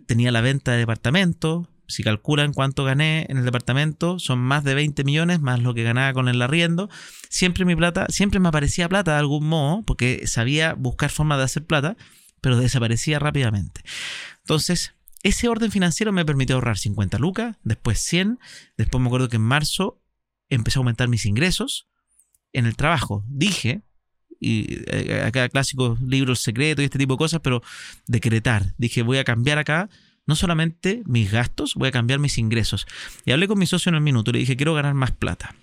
Tenía 0.06 0.30
la 0.30 0.40
venta 0.40 0.72
de 0.72 0.78
departamento. 0.78 1.68
Si 1.88 2.02
calculan 2.02 2.52
cuánto 2.52 2.84
gané 2.84 3.26
en 3.28 3.38
el 3.38 3.44
departamento, 3.44 4.18
son 4.18 4.40
más 4.40 4.64
de 4.64 4.74
20 4.74 5.04
millones 5.04 5.40
más 5.40 5.60
lo 5.60 5.72
que 5.72 5.84
ganaba 5.84 6.12
con 6.12 6.28
el 6.28 6.42
arriendo. 6.42 6.88
Siempre 7.28 7.64
mi 7.64 7.76
plata, 7.76 8.06
siempre 8.08 8.40
me 8.40 8.48
aparecía 8.48 8.88
plata 8.88 9.12
de 9.12 9.18
algún 9.18 9.46
modo, 9.46 9.82
porque 9.82 10.26
sabía 10.26 10.74
buscar 10.74 11.10
formas 11.10 11.38
de 11.38 11.44
hacer 11.44 11.64
plata, 11.64 11.96
pero 12.40 12.58
desaparecía 12.58 13.20
rápidamente. 13.20 13.82
Entonces, 14.40 14.94
ese 15.22 15.48
orden 15.48 15.70
financiero 15.70 16.12
me 16.12 16.24
permitió 16.24 16.56
ahorrar 16.56 16.78
50 16.78 17.18
lucas, 17.18 17.56
después 17.62 17.98
100, 18.00 18.38
después 18.76 19.00
me 19.00 19.08
acuerdo 19.08 19.28
que 19.28 19.36
en 19.36 19.42
marzo 19.42 20.00
empecé 20.48 20.78
a 20.78 20.80
aumentar 20.80 21.08
mis 21.08 21.26
ingresos 21.26 21.88
en 22.52 22.66
el 22.66 22.76
trabajo. 22.76 23.24
Dije, 23.28 23.82
y 24.40 24.80
eh, 24.86 25.22
acá 25.24 25.48
clásicos 25.48 26.00
libros 26.00 26.40
secretos 26.40 26.82
y 26.82 26.86
este 26.86 26.98
tipo 26.98 27.14
de 27.14 27.18
cosas, 27.18 27.40
pero 27.42 27.62
decretar. 28.06 28.74
Dije, 28.78 29.02
voy 29.02 29.18
a 29.18 29.24
cambiar 29.24 29.58
acá 29.58 29.88
no 30.26 30.34
solamente 30.34 31.02
mis 31.06 31.30
gastos, 31.30 31.74
voy 31.74 31.88
a 31.88 31.92
cambiar 31.92 32.18
mis 32.18 32.38
ingresos. 32.38 32.86
Y 33.24 33.32
hablé 33.32 33.46
con 33.48 33.58
mi 33.58 33.66
socio 33.66 33.90
en 33.90 33.94
el 33.94 34.00
minuto, 34.00 34.32
le 34.32 34.40
dije, 34.40 34.56
quiero 34.56 34.74
ganar 34.74 34.94
más 34.94 35.12
plata. 35.12 35.54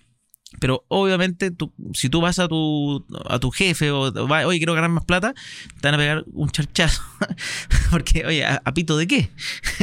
Pero 0.59 0.85
obviamente, 0.87 1.51
tú, 1.51 1.73
si 1.93 2.09
tú 2.09 2.21
vas 2.21 2.39
a 2.39 2.47
tu, 2.47 3.05
a 3.27 3.39
tu 3.39 3.51
jefe 3.51 3.91
o, 3.91 4.11
oye, 4.11 4.59
quiero 4.59 4.73
ganar 4.73 4.89
más 4.89 5.03
plata, 5.03 5.33
te 5.81 5.87
van 5.87 5.95
a 5.95 5.97
pegar 5.97 6.23
un 6.31 6.49
charchazo. 6.49 7.01
Porque, 7.91 8.25
oye, 8.25 8.45
¿a, 8.45 8.73
pito 8.73 8.97
de 8.97 9.07
qué? 9.07 9.29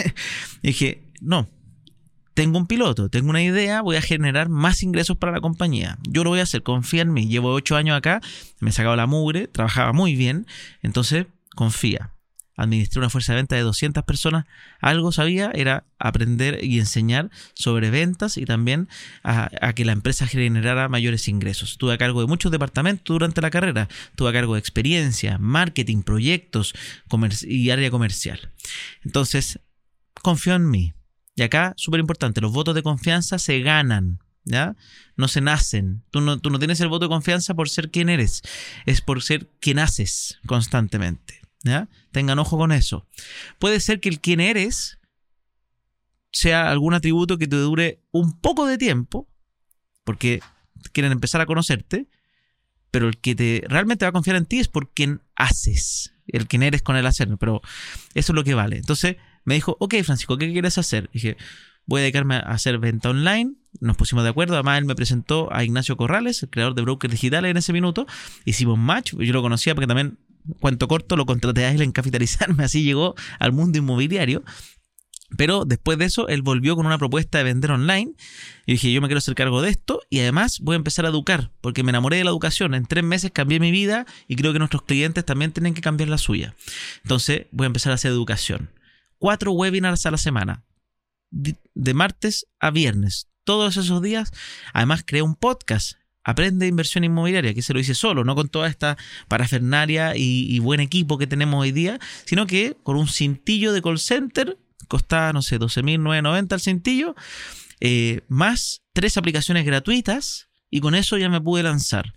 dije, 0.62 1.02
no, 1.20 1.48
tengo 2.40 2.56
un 2.56 2.66
piloto, 2.66 3.10
tengo 3.10 3.28
una 3.28 3.42
idea, 3.42 3.82
voy 3.82 3.96
a 3.96 4.00
generar 4.00 4.48
más 4.48 4.82
ingresos 4.82 5.18
para 5.18 5.30
la 5.30 5.42
compañía. 5.42 5.98
Yo 6.08 6.24
lo 6.24 6.30
voy 6.30 6.40
a 6.40 6.44
hacer, 6.44 6.62
confía 6.62 7.02
en 7.02 7.12
mí. 7.12 7.28
Llevo 7.28 7.52
ocho 7.52 7.76
años 7.76 7.94
acá, 7.94 8.22
me 8.60 8.70
he 8.70 8.72
sacado 8.72 8.96
la 8.96 9.06
mugre, 9.06 9.46
trabajaba 9.46 9.92
muy 9.92 10.14
bien, 10.14 10.46
entonces 10.80 11.26
confía. 11.54 12.12
Administré 12.56 12.98
una 12.98 13.10
fuerza 13.10 13.34
de 13.34 13.40
venta 13.40 13.56
de 13.56 13.60
200 13.60 14.04
personas. 14.04 14.46
Algo 14.80 15.12
sabía 15.12 15.50
era 15.54 15.84
aprender 15.98 16.64
y 16.64 16.78
enseñar 16.78 17.30
sobre 17.52 17.90
ventas 17.90 18.38
y 18.38 18.46
también 18.46 18.88
a, 19.22 19.50
que 19.74 19.84
la 19.84 19.92
empresa 19.92 20.26
generara 20.26 20.88
mayores 20.88 21.28
ingresos. 21.28 21.76
Tuve 21.76 21.92
a 21.92 21.98
cargo 21.98 22.22
de 22.22 22.26
muchos 22.26 22.50
departamentos 22.50 23.04
durante 23.04 23.42
la 23.42 23.50
carrera. 23.50 23.86
Tuve 24.16 24.30
a 24.30 24.32
cargo 24.32 24.54
de 24.54 24.60
experiencia, 24.60 25.36
marketing, 25.36 26.00
proyectos 26.04 26.72
y 27.42 27.68
área 27.68 27.90
comercial. 27.90 28.50
Entonces, 29.04 29.60
confío 30.22 30.54
en 30.54 30.70
mí 30.70 30.94
y 31.34 31.42
acá, 31.42 31.74
súper 31.76 32.00
importante, 32.00 32.40
los 32.40 32.52
votos 32.52 32.74
de 32.74 32.82
confianza 32.82 33.38
se 33.38 33.60
ganan, 33.60 34.18
¿ya? 34.44 34.76
No 35.16 35.28
se 35.28 35.40
nacen. 35.40 36.04
Tú 36.10 36.20
no, 36.20 36.38
tú 36.38 36.50
no 36.50 36.58
tienes 36.58 36.80
el 36.80 36.88
voto 36.88 37.06
de 37.06 37.10
confianza 37.10 37.54
por 37.54 37.68
ser 37.68 37.90
quien 37.90 38.08
eres, 38.08 38.42
es 38.86 39.00
por 39.00 39.22
ser 39.22 39.48
quien 39.60 39.78
haces 39.78 40.38
constantemente, 40.46 41.40
¿ya? 41.62 41.88
Tengan 42.12 42.38
ojo 42.38 42.58
con 42.58 42.72
eso. 42.72 43.06
Puede 43.58 43.80
ser 43.80 44.00
que 44.00 44.08
el 44.08 44.20
quien 44.20 44.40
eres 44.40 44.98
sea 46.32 46.70
algún 46.70 46.94
atributo 46.94 47.38
que 47.38 47.48
te 47.48 47.56
dure 47.56 48.02
un 48.12 48.38
poco 48.40 48.66
de 48.66 48.78
tiempo, 48.78 49.28
porque 50.04 50.40
quieren 50.92 51.12
empezar 51.12 51.40
a 51.40 51.46
conocerte, 51.46 52.08
pero 52.90 53.08
el 53.08 53.18
que 53.18 53.34
te 53.34 53.64
realmente 53.68 54.04
va 54.04 54.10
a 54.10 54.12
confiar 54.12 54.36
en 54.36 54.46
ti 54.46 54.58
es 54.58 54.68
por 54.68 54.92
quien 54.92 55.22
haces, 55.36 56.14
el 56.26 56.48
quien 56.48 56.62
eres 56.62 56.82
con 56.82 56.96
el 56.96 57.06
hacer, 57.06 57.28
pero 57.38 57.60
eso 58.14 58.32
es 58.32 58.34
lo 58.34 58.44
que 58.44 58.54
vale. 58.54 58.76
Entonces, 58.76 59.16
me 59.44 59.54
dijo, 59.54 59.76
ok 59.80 59.94
Francisco, 60.04 60.36
¿qué 60.36 60.50
quieres 60.52 60.78
hacer? 60.78 61.10
Dije, 61.12 61.36
voy 61.86 62.00
a 62.00 62.02
dedicarme 62.02 62.36
a 62.36 62.40
hacer 62.40 62.78
venta 62.78 63.10
online. 63.10 63.54
Nos 63.80 63.96
pusimos 63.96 64.24
de 64.24 64.30
acuerdo. 64.30 64.54
Además, 64.54 64.78
él 64.78 64.84
me 64.84 64.94
presentó 64.94 65.52
a 65.52 65.64
Ignacio 65.64 65.96
Corrales, 65.96 66.42
el 66.42 66.50
creador 66.50 66.74
de 66.74 66.82
Brokers 66.82 67.10
Digitales 67.12 67.50
en 67.50 67.56
ese 67.56 67.72
minuto. 67.72 68.06
Hicimos 68.44 68.78
match. 68.78 69.14
Yo 69.14 69.32
lo 69.32 69.42
conocía 69.42 69.74
porque 69.74 69.88
también, 69.88 70.18
cuento 70.60 70.88
corto, 70.88 71.16
lo 71.16 71.26
contraté 71.26 71.64
a 71.64 71.72
él 71.72 71.82
en 71.82 71.92
capitalizarme. 71.92 72.64
Así 72.64 72.84
llegó 72.84 73.14
al 73.38 73.52
mundo 73.52 73.78
inmobiliario. 73.78 74.44
Pero 75.36 75.64
después 75.64 75.96
de 75.98 76.06
eso, 76.06 76.26
él 76.28 76.42
volvió 76.42 76.74
con 76.74 76.86
una 76.86 76.98
propuesta 76.98 77.38
de 77.38 77.44
vender 77.44 77.72
online. 77.72 78.12
Y 78.66 78.72
dije, 78.72 78.92
yo 78.92 79.00
me 79.00 79.08
quiero 79.08 79.18
hacer 79.18 79.34
cargo 79.34 79.62
de 79.62 79.70
esto. 79.70 80.00
Y 80.10 80.20
además 80.20 80.60
voy 80.60 80.74
a 80.74 80.76
empezar 80.76 81.06
a 81.06 81.08
educar, 81.08 81.50
porque 81.60 81.82
me 81.82 81.90
enamoré 81.90 82.18
de 82.18 82.24
la 82.24 82.30
educación. 82.30 82.74
En 82.74 82.86
tres 82.86 83.02
meses 83.02 83.30
cambié 83.32 83.58
mi 83.58 83.70
vida 83.70 84.06
y 84.28 84.36
creo 84.36 84.52
que 84.52 84.58
nuestros 84.60 84.82
clientes 84.82 85.24
también 85.24 85.52
tienen 85.52 85.74
que 85.74 85.80
cambiar 85.80 86.08
la 86.08 86.18
suya. 86.18 86.54
Entonces 87.02 87.46
voy 87.50 87.64
a 87.64 87.68
empezar 87.68 87.92
a 87.92 87.94
hacer 87.96 88.10
educación 88.10 88.70
cuatro 89.20 89.52
webinars 89.52 90.04
a 90.06 90.10
la 90.10 90.18
semana, 90.18 90.64
de 91.30 91.94
martes 91.94 92.48
a 92.58 92.72
viernes. 92.72 93.28
Todos 93.44 93.76
esos 93.76 94.02
días, 94.02 94.32
además 94.72 95.04
creé 95.06 95.22
un 95.22 95.36
podcast 95.36 96.00
Aprende 96.22 96.66
inversión 96.66 97.02
inmobiliaria, 97.02 97.54
que 97.54 97.62
se 97.62 97.72
lo 97.72 97.80
hice 97.80 97.94
solo, 97.94 98.24
no 98.24 98.34
con 98.34 98.48
toda 98.48 98.68
esta 98.68 98.98
parafernaria 99.28 100.12
y, 100.16 100.58
buen 100.58 100.80
equipo 100.80 101.16
que 101.16 101.26
tenemos 101.26 101.62
hoy 101.62 101.72
día, 101.72 101.98
sino 102.26 102.46
que 102.46 102.76
con 102.82 102.96
un 102.96 103.08
cintillo 103.08 103.72
de 103.72 103.80
call 103.80 103.98
center, 103.98 104.58
costaba, 104.86 105.32
no 105.32 105.40
sé, 105.40 105.58
12.990 105.58 106.52
el 106.52 106.60
cintillo, 106.60 107.14
eh, 107.80 108.20
más 108.28 108.82
tres 108.92 109.16
aplicaciones 109.16 109.64
gratuitas, 109.64 110.48
y 110.68 110.80
con 110.80 110.94
eso 110.94 111.16
ya 111.16 111.30
me 111.30 111.40
pude 111.40 111.62
lanzar. 111.62 112.12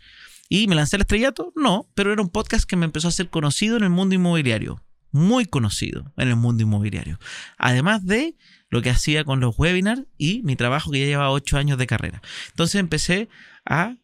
¿Y 0.49 0.67
me 0.67 0.75
lancé 0.75 0.97
al 0.97 1.03
estrellato? 1.03 1.53
No, 1.55 1.89
pero 1.95 2.11
era 2.11 2.21
un 2.21 2.29
podcast 2.29 2.65
que 2.65 2.75
me 2.75 2.85
empezó 2.85 3.07
a 3.07 3.11
ser 3.11 3.29
conocido 3.29 3.77
en 3.77 3.83
el 3.83 3.89
mundo 3.89 4.15
inmobiliario 4.15 4.83
muy 5.13 5.45
conocido 5.45 6.11
en 6.17 6.27
el 6.27 6.35
mundo 6.35 6.63
inmobiliario. 6.63 7.19
Además 7.57 8.05
de 8.05 8.35
lo 8.69 8.81
que 8.81 8.89
hacía 8.89 9.23
con 9.23 9.39
los 9.39 9.57
webinars 9.57 10.03
y 10.17 10.41
mi 10.43 10.55
trabajo 10.55 10.91
que 10.91 10.99
ya 10.99 11.05
llevaba 11.05 11.29
ocho 11.29 11.57
años 11.57 11.77
de 11.77 11.87
carrera. 11.87 12.21
Entonces 12.49 12.79
empecé 12.79 13.29
a 13.65 13.95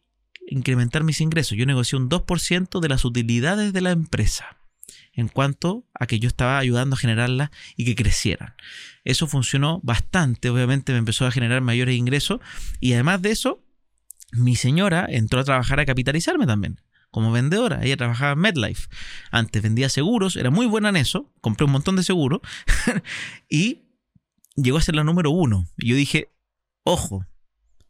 incrementar 0.46 1.02
mis 1.02 1.20
ingresos. 1.20 1.58
Yo 1.58 1.66
negocié 1.66 1.98
un 1.98 2.08
2% 2.08 2.80
de 2.80 2.88
las 2.88 3.04
utilidades 3.04 3.72
de 3.72 3.80
la 3.80 3.90
empresa 3.90 4.56
en 5.12 5.26
cuanto 5.26 5.84
a 5.92 6.06
que 6.06 6.20
yo 6.20 6.28
estaba 6.28 6.58
ayudando 6.58 6.94
a 6.94 6.98
generarlas 6.98 7.50
y 7.76 7.84
que 7.84 7.96
crecieran. 7.96 8.54
Eso 9.04 9.26
funcionó 9.26 9.80
bastante, 9.82 10.48
obviamente 10.48 10.92
me 10.92 10.98
empezó 10.98 11.26
a 11.26 11.32
generar 11.32 11.60
mayores 11.60 11.96
ingresos 11.96 12.40
y 12.78 12.92
además 12.92 13.20
de 13.20 13.32
eso, 13.32 13.64
mi 14.32 14.54
señora 14.54 15.06
entró 15.08 15.40
a 15.40 15.44
trabajar 15.44 15.80
a 15.80 15.86
capitalizarme 15.86 16.46
también 16.46 16.80
como 17.10 17.32
vendedora. 17.32 17.80
Ella 17.82 17.96
trabajaba 17.96 18.32
en 18.32 18.38
MedLife. 18.38 18.88
Antes 19.30 19.62
vendía 19.62 19.88
seguros, 19.88 20.36
era 20.36 20.50
muy 20.50 20.66
buena 20.66 20.88
en 20.90 20.96
eso. 20.96 21.32
Compré 21.40 21.64
un 21.64 21.72
montón 21.72 21.96
de 21.96 22.02
seguros 22.02 22.40
y 23.48 23.82
llegó 24.56 24.78
a 24.78 24.82
ser 24.82 24.94
la 24.94 25.04
número 25.04 25.30
uno. 25.30 25.68
Y 25.76 25.88
yo 25.88 25.96
dije, 25.96 26.30
ojo, 26.84 27.26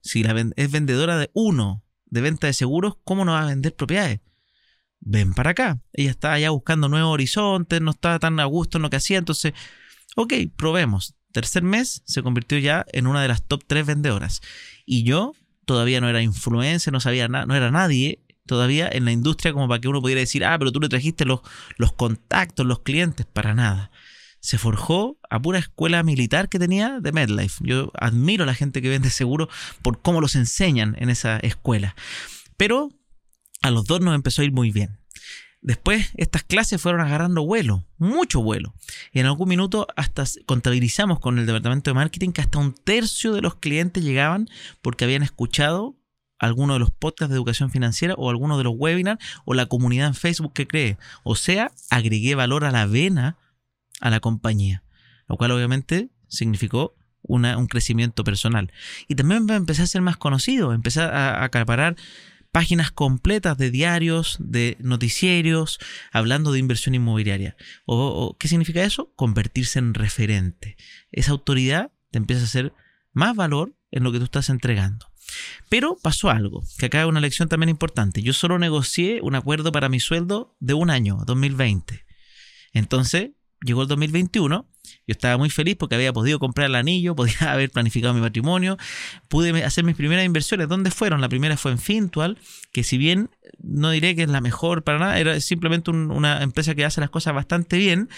si 0.02 0.22
la 0.22 0.34
es 0.56 0.70
vendedora 0.70 1.18
de 1.18 1.30
uno 1.34 1.84
de 2.06 2.20
venta 2.20 2.46
de 2.46 2.52
seguros, 2.52 2.96
¿cómo 3.04 3.24
no 3.24 3.32
va 3.32 3.42
a 3.42 3.46
vender 3.46 3.74
propiedades? 3.74 4.20
Ven 5.00 5.32
para 5.32 5.50
acá. 5.50 5.82
Ella 5.92 6.10
estaba 6.10 6.38
ya 6.38 6.50
buscando 6.50 6.88
nuevos 6.88 7.12
horizontes, 7.12 7.80
no 7.80 7.92
estaba 7.92 8.18
tan 8.18 8.40
a 8.40 8.44
gusto 8.44 8.78
en 8.78 8.82
lo 8.82 8.90
que 8.90 8.96
hacía, 8.96 9.18
entonces, 9.18 9.52
ok, 10.16 10.34
probemos. 10.56 11.14
Tercer 11.32 11.62
mes 11.62 12.02
se 12.06 12.22
convirtió 12.22 12.58
ya 12.58 12.84
en 12.92 13.06
una 13.06 13.22
de 13.22 13.28
las 13.28 13.44
top 13.44 13.62
3 13.66 13.86
vendedoras. 13.86 14.40
Y 14.84 15.04
yo 15.04 15.32
todavía 15.64 16.00
no 16.00 16.08
era 16.08 16.22
influencer, 16.22 16.92
no 16.92 17.00
sabía 17.00 17.28
nada, 17.28 17.46
no 17.46 17.54
era 17.54 17.70
nadie 17.70 18.24
todavía 18.50 18.88
en 18.92 19.04
la 19.06 19.12
industria 19.12 19.52
como 19.52 19.68
para 19.68 19.80
que 19.80 19.88
uno 19.88 20.02
pudiera 20.02 20.20
decir, 20.20 20.44
ah, 20.44 20.58
pero 20.58 20.72
tú 20.72 20.80
le 20.80 20.88
trajiste 20.88 21.24
los, 21.24 21.40
los 21.76 21.92
contactos, 21.92 22.66
los 22.66 22.80
clientes, 22.80 23.24
para 23.24 23.54
nada 23.54 23.90
se 24.40 24.56
forjó 24.58 25.18
a 25.28 25.40
pura 25.40 25.58
escuela 25.58 26.02
militar 26.02 26.48
que 26.48 26.58
tenía 26.58 26.98
de 27.00 27.12
MedLife. 27.12 27.62
Yo 27.62 27.92
admiro 27.94 28.44
a 28.44 28.46
la 28.46 28.54
gente 28.54 28.80
que 28.80 28.88
vende 28.88 29.10
seguro 29.10 29.48
por 29.82 30.00
cómo 30.00 30.20
los 30.20 30.34
enseñan 30.34 30.96
en 30.98 31.10
esa 31.10 31.36
escuela. 31.38 31.94
Pero 32.56 32.90
a 33.62 33.70
los 33.70 33.84
dos 33.84 34.00
nos 34.00 34.14
empezó 34.14 34.40
a 34.40 34.46
ir 34.46 34.52
muy 34.52 34.70
bien. 34.70 34.98
Después 35.62 36.12
estas 36.16 36.42
clases 36.42 36.80
fueron 36.80 37.02
agarrando 37.02 37.44
vuelo, 37.44 37.86
mucho 37.98 38.42
vuelo. 38.42 38.74
Y 39.12 39.20
en 39.20 39.26
algún 39.26 39.50
minuto 39.50 39.86
hasta 39.94 40.24
contabilizamos 40.46 41.20
con 41.20 41.38
el 41.38 41.44
departamento 41.44 41.90
de 41.90 41.94
marketing 41.94 42.30
que 42.32 42.40
hasta 42.40 42.58
un 42.58 42.72
tercio 42.72 43.34
de 43.34 43.42
los 43.42 43.56
clientes 43.56 44.02
llegaban 44.02 44.48
porque 44.80 45.04
habían 45.04 45.22
escuchado 45.22 45.99
alguno 46.40 46.72
de 46.72 46.80
los 46.80 46.90
podcasts 46.90 47.30
de 47.30 47.36
educación 47.36 47.70
financiera 47.70 48.14
o 48.14 48.30
alguno 48.30 48.58
de 48.58 48.64
los 48.64 48.74
webinars 48.76 49.24
o 49.44 49.54
la 49.54 49.66
comunidad 49.66 50.08
en 50.08 50.14
Facebook 50.14 50.52
que 50.52 50.66
cree. 50.66 50.98
O 51.22 51.36
sea, 51.36 51.70
agregué 51.90 52.34
valor 52.34 52.64
a 52.64 52.72
la 52.72 52.86
vena 52.86 53.36
a 54.00 54.10
la 54.10 54.18
compañía, 54.18 54.82
lo 55.28 55.36
cual 55.36 55.52
obviamente 55.52 56.10
significó 56.26 56.96
un 57.22 57.66
crecimiento 57.66 58.24
personal. 58.24 58.72
Y 59.06 59.14
también 59.14 59.48
empecé 59.50 59.82
a 59.82 59.86
ser 59.86 60.00
más 60.00 60.16
conocido, 60.16 60.72
empecé 60.72 61.02
a 61.02 61.44
acaparar 61.44 61.96
páginas 62.50 62.90
completas 62.90 63.56
de 63.58 63.70
diarios, 63.70 64.38
de 64.40 64.76
noticierios, 64.80 65.78
hablando 66.12 66.50
de 66.50 66.58
inversión 66.58 66.94
inmobiliaria. 66.94 67.56
O, 67.84 68.36
¿Qué 68.38 68.48
significa 68.48 68.82
eso? 68.82 69.12
Convertirse 69.14 69.78
en 69.78 69.94
referente. 69.94 70.76
Esa 71.12 71.32
autoridad 71.32 71.92
te 72.10 72.18
empieza 72.18 72.42
a 72.42 72.46
hacer 72.46 72.72
más 73.12 73.36
valor 73.36 73.76
en 73.90 74.02
lo 74.02 74.12
que 74.12 74.18
tú 74.18 74.24
estás 74.24 74.48
entregando. 74.48 75.09
Pero 75.68 75.96
pasó 76.02 76.30
algo, 76.30 76.62
que 76.78 76.86
acá 76.86 77.02
hay 77.02 77.08
una 77.08 77.20
lección 77.20 77.48
también 77.48 77.70
importante. 77.70 78.22
Yo 78.22 78.32
solo 78.32 78.58
negocié 78.58 79.20
un 79.22 79.34
acuerdo 79.34 79.72
para 79.72 79.88
mi 79.88 80.00
sueldo 80.00 80.56
de 80.60 80.74
un 80.74 80.90
año, 80.90 81.18
2020. 81.26 82.04
Entonces, 82.72 83.30
llegó 83.62 83.82
el 83.82 83.88
2021, 83.88 84.66
yo 85.06 85.12
estaba 85.12 85.36
muy 85.36 85.50
feliz 85.50 85.76
porque 85.76 85.94
había 85.94 86.12
podido 86.12 86.38
comprar 86.38 86.68
el 86.68 86.74
anillo, 86.74 87.14
podía 87.16 87.52
haber 87.52 87.70
planificado 87.70 88.14
mi 88.14 88.20
matrimonio, 88.20 88.76
pude 89.28 89.64
hacer 89.64 89.84
mis 89.84 89.96
primeras 89.96 90.24
inversiones. 90.24 90.68
¿Dónde 90.68 90.90
fueron? 90.90 91.20
La 91.20 91.28
primera 91.28 91.56
fue 91.56 91.72
en 91.72 91.78
Fintual, 91.78 92.38
que 92.72 92.84
si 92.84 92.98
bien 92.98 93.30
no 93.58 93.90
diré 93.90 94.16
que 94.16 94.22
es 94.22 94.28
la 94.28 94.40
mejor 94.40 94.84
para 94.84 94.98
nada, 94.98 95.18
era 95.18 95.40
simplemente 95.40 95.90
una 95.90 96.42
empresa 96.42 96.74
que 96.74 96.84
hace 96.84 97.00
las 97.00 97.10
cosas 97.10 97.34
bastante 97.34 97.76
bien, 97.76 98.08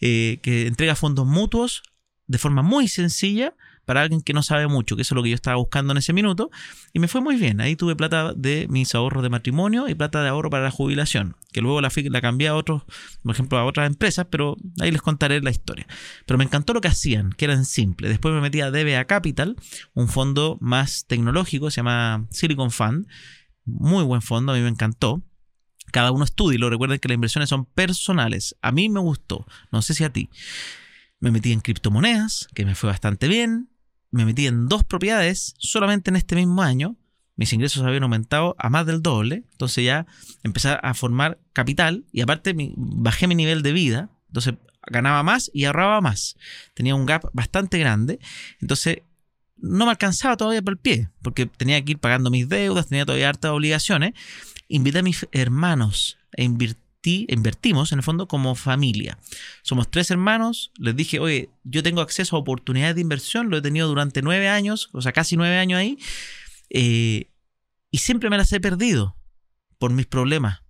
eh, 0.00 0.38
que 0.42 0.66
entrega 0.66 0.94
fondos 0.94 1.26
mutuos 1.26 1.82
de 2.26 2.38
forma 2.38 2.62
muy 2.62 2.88
sencilla 2.88 3.54
para 3.86 4.02
alguien 4.02 4.20
que 4.20 4.34
no 4.34 4.42
sabe 4.42 4.66
mucho, 4.66 4.96
que 4.96 5.02
eso 5.02 5.14
es 5.14 5.16
lo 5.16 5.22
que 5.22 5.30
yo 5.30 5.34
estaba 5.34 5.56
buscando 5.56 5.92
en 5.92 5.98
ese 5.98 6.12
minuto, 6.12 6.50
y 6.92 6.98
me 6.98 7.08
fue 7.08 7.22
muy 7.22 7.36
bien. 7.36 7.60
Ahí 7.60 7.76
tuve 7.76 7.96
plata 7.96 8.34
de 8.34 8.66
mis 8.68 8.94
ahorros 8.94 9.22
de 9.22 9.30
matrimonio 9.30 9.88
y 9.88 9.94
plata 9.94 10.22
de 10.22 10.28
ahorro 10.28 10.50
para 10.50 10.64
la 10.64 10.70
jubilación, 10.70 11.36
que 11.52 11.62
luego 11.62 11.80
la, 11.80 11.90
la 11.94 12.20
cambié 12.20 12.48
a 12.48 12.54
otros, 12.54 12.82
por 13.22 13.34
ejemplo, 13.34 13.58
a 13.58 13.64
otras 13.64 13.86
empresas, 13.86 14.26
pero 14.30 14.56
ahí 14.80 14.90
les 14.90 15.00
contaré 15.00 15.40
la 15.40 15.50
historia. 15.50 15.86
Pero 16.26 16.36
me 16.36 16.44
encantó 16.44 16.74
lo 16.74 16.82
que 16.82 16.88
hacían, 16.88 17.30
que 17.30 17.46
eran 17.46 17.64
simples. 17.64 18.10
Después 18.10 18.34
me 18.34 18.42
metí 18.42 18.60
a 18.60 18.70
DBA 18.70 19.04
Capital, 19.06 19.56
un 19.94 20.08
fondo 20.08 20.58
más 20.60 21.06
tecnológico, 21.06 21.70
se 21.70 21.76
llama 21.76 22.26
Silicon 22.30 22.70
Fund, 22.70 23.06
muy 23.64 24.04
buen 24.04 24.20
fondo, 24.20 24.52
a 24.52 24.56
mí 24.56 24.62
me 24.62 24.68
encantó 24.68 25.22
cada 25.92 26.12
uno 26.12 26.24
estudia 26.24 26.56
y 26.56 26.58
lo 26.58 26.70
recuerden 26.70 26.98
que 26.98 27.08
las 27.08 27.14
inversiones 27.14 27.48
son 27.48 27.64
personales. 27.64 28.56
A 28.60 28.72
mí 28.72 28.88
me 28.88 29.00
gustó, 29.00 29.46
no 29.70 29.82
sé 29.82 29.94
si 29.94 30.04
a 30.04 30.12
ti. 30.12 30.30
Me 31.20 31.30
metí 31.30 31.52
en 31.52 31.60
criptomonedas, 31.60 32.48
que 32.54 32.64
me 32.64 32.74
fue 32.74 32.90
bastante 32.90 33.28
bien 33.28 33.70
me 34.16 34.24
metí 34.24 34.46
en 34.46 34.68
dos 34.68 34.82
propiedades 34.82 35.54
solamente 35.58 36.10
en 36.10 36.16
este 36.16 36.34
mismo 36.36 36.62
año. 36.62 36.96
Mis 37.36 37.52
ingresos 37.52 37.82
habían 37.84 38.02
aumentado 38.02 38.56
a 38.58 38.70
más 38.70 38.86
del 38.86 39.02
doble. 39.02 39.44
Entonces 39.52 39.84
ya 39.84 40.06
empecé 40.42 40.70
a 40.82 40.94
formar 40.94 41.38
capital 41.52 42.04
y 42.10 42.22
aparte 42.22 42.54
bajé 42.76 43.26
mi 43.26 43.34
nivel 43.34 43.62
de 43.62 43.72
vida. 43.72 44.10
Entonces 44.28 44.54
ganaba 44.86 45.22
más 45.22 45.50
y 45.52 45.64
ahorraba 45.64 46.00
más. 46.00 46.36
Tenía 46.74 46.94
un 46.94 47.04
gap 47.04 47.28
bastante 47.32 47.78
grande. 47.78 48.18
Entonces 48.60 49.02
no 49.56 49.84
me 49.84 49.90
alcanzaba 49.90 50.36
todavía 50.36 50.62
por 50.62 50.74
el 50.74 50.78
pie 50.78 51.10
porque 51.22 51.46
tenía 51.46 51.82
que 51.84 51.92
ir 51.92 51.98
pagando 51.98 52.30
mis 52.30 52.48
deudas, 52.48 52.88
tenía 52.88 53.04
todavía 53.04 53.28
hartas 53.28 53.50
obligaciones. 53.50 54.14
Invité 54.68 55.00
a 55.00 55.02
mis 55.02 55.26
hermanos 55.32 56.18
a 56.36 56.42
invertir 57.06 57.36
invertimos 57.36 57.92
en 57.92 57.98
el 57.98 58.02
fondo 58.02 58.26
como 58.26 58.54
familia. 58.54 59.18
Somos 59.62 59.90
tres 59.90 60.10
hermanos, 60.10 60.72
les 60.78 60.96
dije, 60.96 61.20
oye, 61.20 61.48
yo 61.64 61.82
tengo 61.82 62.00
acceso 62.00 62.36
a 62.36 62.38
oportunidades 62.38 62.96
de 62.96 63.00
inversión, 63.00 63.50
lo 63.50 63.56
he 63.56 63.62
tenido 63.62 63.88
durante 63.88 64.22
nueve 64.22 64.48
años, 64.48 64.90
o 64.92 65.00
sea, 65.00 65.12
casi 65.12 65.36
nueve 65.36 65.56
años 65.58 65.78
ahí, 65.78 65.98
eh, 66.70 67.30
y 67.90 67.98
siempre 67.98 68.30
me 68.30 68.36
las 68.36 68.52
he 68.52 68.60
perdido 68.60 69.16
por 69.78 69.92
mis 69.92 70.06
problemas. 70.06 70.62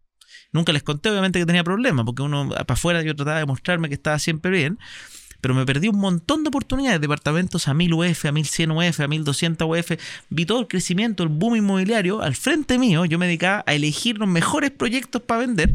Nunca 0.52 0.72
les 0.72 0.82
conté, 0.82 1.10
obviamente, 1.10 1.38
que 1.38 1.46
tenía 1.46 1.64
problemas, 1.64 2.04
porque 2.04 2.22
uno 2.22 2.48
para 2.50 2.64
afuera 2.68 3.02
yo 3.02 3.16
trataba 3.16 3.38
de 3.38 3.46
mostrarme 3.46 3.88
que 3.88 3.94
estaba 3.94 4.18
siempre 4.18 4.50
bien, 4.50 4.78
pero 5.40 5.54
me 5.54 5.64
perdí 5.64 5.88
un 5.88 5.98
montón 5.98 6.42
de 6.42 6.48
oportunidades, 6.48 7.00
departamentos 7.00 7.68
a 7.68 7.74
1000 7.74 7.94
UF, 7.94 8.24
a 8.26 8.32
1100 8.32 8.70
UF, 8.70 9.00
a 9.00 9.08
1200 9.08 9.68
UF, 9.68 9.92
vi 10.30 10.46
todo 10.46 10.60
el 10.60 10.66
crecimiento, 10.66 11.22
el 11.22 11.28
boom 11.28 11.56
inmobiliario 11.56 12.22
al 12.22 12.34
frente 12.34 12.78
mío, 12.78 13.04
yo 13.04 13.18
me 13.18 13.26
dedicaba 13.26 13.64
a 13.66 13.74
elegir 13.74 14.18
los 14.18 14.28
mejores 14.28 14.70
proyectos 14.70 15.22
para 15.22 15.40
vender, 15.40 15.74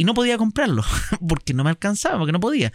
y 0.00 0.04
no 0.04 0.14
podía 0.14 0.38
comprarlo 0.38 0.82
porque 1.28 1.52
no 1.52 1.62
me 1.62 1.68
alcanzaba, 1.68 2.16
porque 2.16 2.32
no 2.32 2.40
podía. 2.40 2.72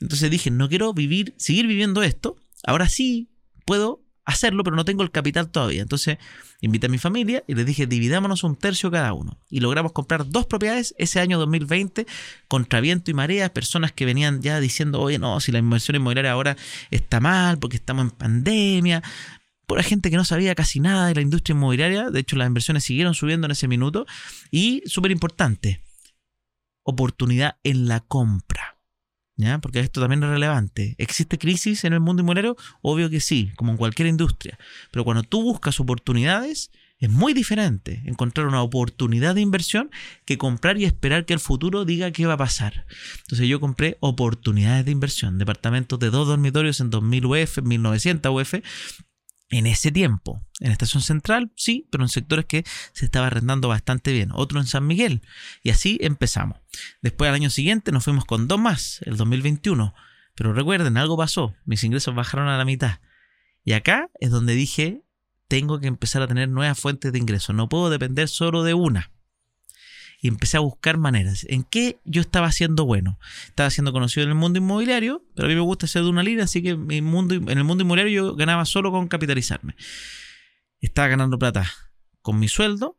Entonces 0.00 0.30
dije, 0.30 0.52
no 0.52 0.68
quiero 0.68 0.94
vivir, 0.94 1.34
seguir 1.36 1.66
viviendo 1.66 2.04
esto. 2.04 2.36
Ahora 2.62 2.88
sí 2.88 3.30
puedo 3.64 4.04
hacerlo, 4.24 4.62
pero 4.62 4.76
no 4.76 4.84
tengo 4.84 5.02
el 5.02 5.10
capital 5.10 5.50
todavía. 5.50 5.82
Entonces 5.82 6.18
invité 6.60 6.86
a 6.86 6.88
mi 6.88 6.98
familia 6.98 7.42
y 7.48 7.56
les 7.56 7.66
dije, 7.66 7.88
dividámonos 7.88 8.44
un 8.44 8.54
tercio 8.54 8.92
cada 8.92 9.12
uno. 9.12 9.40
Y 9.50 9.58
logramos 9.58 9.90
comprar 9.90 10.30
dos 10.30 10.46
propiedades 10.46 10.94
ese 10.98 11.18
año 11.18 11.40
2020 11.40 12.06
contra 12.46 12.80
viento 12.80 13.10
y 13.10 13.14
marea. 13.14 13.52
Personas 13.52 13.90
que 13.90 14.04
venían 14.04 14.40
ya 14.40 14.60
diciendo, 14.60 15.00
oye, 15.00 15.18
no, 15.18 15.40
si 15.40 15.50
la 15.50 15.58
inversión 15.58 15.96
inmobiliaria 15.96 16.30
ahora 16.30 16.56
está 16.92 17.18
mal 17.18 17.58
porque 17.58 17.78
estamos 17.78 18.04
en 18.04 18.10
pandemia. 18.12 19.02
Por 19.66 19.82
gente 19.82 20.10
que 20.10 20.16
no 20.16 20.24
sabía 20.24 20.54
casi 20.54 20.78
nada 20.78 21.08
de 21.08 21.16
la 21.16 21.22
industria 21.22 21.54
inmobiliaria. 21.54 22.10
De 22.10 22.20
hecho, 22.20 22.36
las 22.36 22.46
inversiones 22.46 22.84
siguieron 22.84 23.14
subiendo 23.14 23.48
en 23.48 23.50
ese 23.50 23.66
minuto. 23.66 24.06
Y 24.52 24.84
súper 24.86 25.10
importante, 25.10 25.82
oportunidad 26.88 27.58
en 27.64 27.86
la 27.86 28.00
compra. 28.00 28.78
¿Ya? 29.36 29.58
Porque 29.60 29.78
esto 29.78 30.00
también 30.00 30.24
es 30.24 30.30
relevante. 30.30 30.96
¿Existe 30.98 31.38
crisis 31.38 31.84
en 31.84 31.92
el 31.92 32.00
mundo 32.00 32.22
inmobiliario? 32.22 32.56
Obvio 32.82 33.08
que 33.08 33.20
sí, 33.20 33.52
como 33.54 33.70
en 33.70 33.76
cualquier 33.76 34.08
industria. 34.08 34.58
Pero 34.90 35.04
cuando 35.04 35.22
tú 35.22 35.42
buscas 35.42 35.78
oportunidades, 35.78 36.72
es 36.98 37.08
muy 37.08 37.34
diferente 37.34 38.02
encontrar 38.06 38.48
una 38.48 38.62
oportunidad 38.62 39.36
de 39.36 39.40
inversión 39.40 39.90
que 40.24 40.38
comprar 40.38 40.78
y 40.78 40.86
esperar 40.86 41.24
que 41.24 41.34
el 41.34 41.38
futuro 41.38 41.84
diga 41.84 42.10
qué 42.10 42.26
va 42.26 42.32
a 42.32 42.38
pasar. 42.38 42.86
Entonces 43.20 43.46
yo 43.46 43.60
compré 43.60 43.96
oportunidades 44.00 44.84
de 44.84 44.90
inversión, 44.90 45.38
departamentos 45.38 46.00
de 46.00 46.10
dos 46.10 46.26
dormitorios 46.26 46.80
en 46.80 46.90
2000 46.90 47.26
UF, 47.26 47.58
1900 47.62 48.32
UF, 48.32 48.54
en 49.50 49.66
ese 49.66 49.90
tiempo. 49.90 50.42
En 50.60 50.72
Estación 50.72 51.02
Central, 51.02 51.52
sí, 51.56 51.88
pero 51.90 52.04
en 52.04 52.08
sectores 52.08 52.44
que 52.46 52.64
se 52.92 53.04
estaba 53.04 53.28
arrendando 53.28 53.68
bastante 53.68 54.12
bien. 54.12 54.30
Otro 54.32 54.60
en 54.60 54.66
San 54.66 54.86
Miguel. 54.86 55.22
Y 55.62 55.70
así 55.70 55.98
empezamos. 56.00 56.58
Después 57.02 57.28
al 57.28 57.34
año 57.34 57.50
siguiente 57.50 57.92
nos 57.92 58.04
fuimos 58.04 58.24
con 58.24 58.48
dos 58.48 58.60
más, 58.60 59.00
el 59.02 59.16
2021. 59.16 59.94
Pero 60.34 60.52
recuerden, 60.52 60.96
algo 60.96 61.16
pasó. 61.16 61.54
Mis 61.64 61.82
ingresos 61.84 62.14
bajaron 62.14 62.48
a 62.48 62.58
la 62.58 62.64
mitad. 62.64 63.00
Y 63.64 63.72
acá 63.72 64.10
es 64.20 64.30
donde 64.30 64.54
dije, 64.54 65.02
tengo 65.48 65.80
que 65.80 65.86
empezar 65.86 66.22
a 66.22 66.28
tener 66.28 66.48
nuevas 66.48 66.78
fuentes 66.78 67.12
de 67.12 67.18
ingresos. 67.18 67.54
No 67.54 67.68
puedo 67.68 67.90
depender 67.90 68.28
solo 68.28 68.62
de 68.62 68.74
una 68.74 69.10
y 70.20 70.28
empecé 70.28 70.56
a 70.56 70.60
buscar 70.60 70.98
maneras. 70.98 71.46
¿En 71.48 71.62
qué 71.62 71.98
yo 72.04 72.20
estaba 72.20 72.48
haciendo 72.48 72.84
bueno? 72.84 73.18
Estaba 73.46 73.70
siendo 73.70 73.92
conocido 73.92 74.24
en 74.24 74.30
el 74.30 74.34
mundo 74.34 74.58
inmobiliario, 74.58 75.24
pero 75.34 75.46
a 75.46 75.48
mí 75.48 75.54
me 75.54 75.60
gusta 75.60 75.86
ser 75.86 76.02
de 76.02 76.08
una 76.08 76.22
línea, 76.22 76.44
así 76.44 76.62
que 76.62 76.76
mi 76.76 77.00
mundo, 77.02 77.34
en 77.34 77.48
el 77.48 77.64
mundo 77.64 77.82
inmobiliario 77.84 78.30
yo 78.30 78.36
ganaba 78.36 78.64
solo 78.64 78.90
con 78.90 79.08
capitalizarme. 79.08 79.76
Estaba 80.80 81.08
ganando 81.08 81.38
plata 81.38 81.70
con 82.20 82.38
mi 82.38 82.48
sueldo 82.48 82.98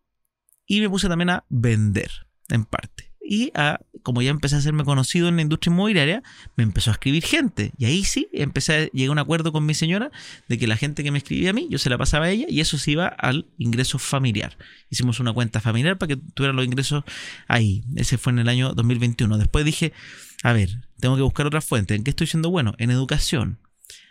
y 0.65 0.81
me 0.81 0.89
puse 0.89 1.07
también 1.07 1.29
a 1.29 1.45
vender 1.49 2.11
en 2.49 2.65
parte 2.65 3.08
y 3.31 3.51
a, 3.53 3.79
como 4.01 4.23
ya 4.23 4.31
empecé 4.31 4.55
a 4.55 4.57
hacerme 4.57 4.83
conocido 4.83 5.27
en 5.27 5.35
la 5.35 5.43
industria 5.43 5.71
inmobiliaria, 5.71 6.23
me 6.55 6.63
empezó 6.63 6.89
a 6.89 6.93
escribir 6.93 7.23
gente. 7.23 7.71
Y 7.77 7.85
ahí 7.85 8.03
sí, 8.03 8.27
empecé 8.33 8.73
a 8.73 8.85
llegar 8.87 9.09
a 9.09 9.11
un 9.11 9.19
acuerdo 9.19 9.51
con 9.51 9.67
mi 9.67 9.75
señora 9.75 10.09
de 10.47 10.57
que 10.57 10.65
la 10.65 10.75
gente 10.77 11.03
que 11.03 11.11
me 11.11 11.19
escribía 11.19 11.51
a 11.51 11.53
mí, 11.53 11.67
yo 11.69 11.77
se 11.77 11.91
la 11.91 11.99
pasaba 11.99 12.25
a 12.25 12.31
ella 12.31 12.47
y 12.49 12.59
eso 12.59 12.79
se 12.79 12.89
iba 12.89 13.05
al 13.05 13.45
ingreso 13.59 13.99
familiar. 13.99 14.57
Hicimos 14.89 15.19
una 15.19 15.31
cuenta 15.31 15.61
familiar 15.61 15.99
para 15.99 16.15
que 16.15 16.21
tuviera 16.33 16.53
los 16.53 16.65
ingresos 16.65 17.03
ahí. 17.47 17.83
Ese 17.95 18.17
fue 18.17 18.33
en 18.33 18.39
el 18.39 18.49
año 18.49 18.73
2021. 18.73 19.37
Después 19.37 19.63
dije, 19.63 19.93
a 20.41 20.51
ver, 20.51 20.81
tengo 20.99 21.15
que 21.15 21.21
buscar 21.21 21.45
otra 21.45 21.61
fuente. 21.61 21.93
¿En 21.93 22.03
qué 22.03 22.09
estoy 22.09 22.25
siendo 22.25 22.49
bueno? 22.49 22.73
En 22.79 22.89
educación. 22.89 23.59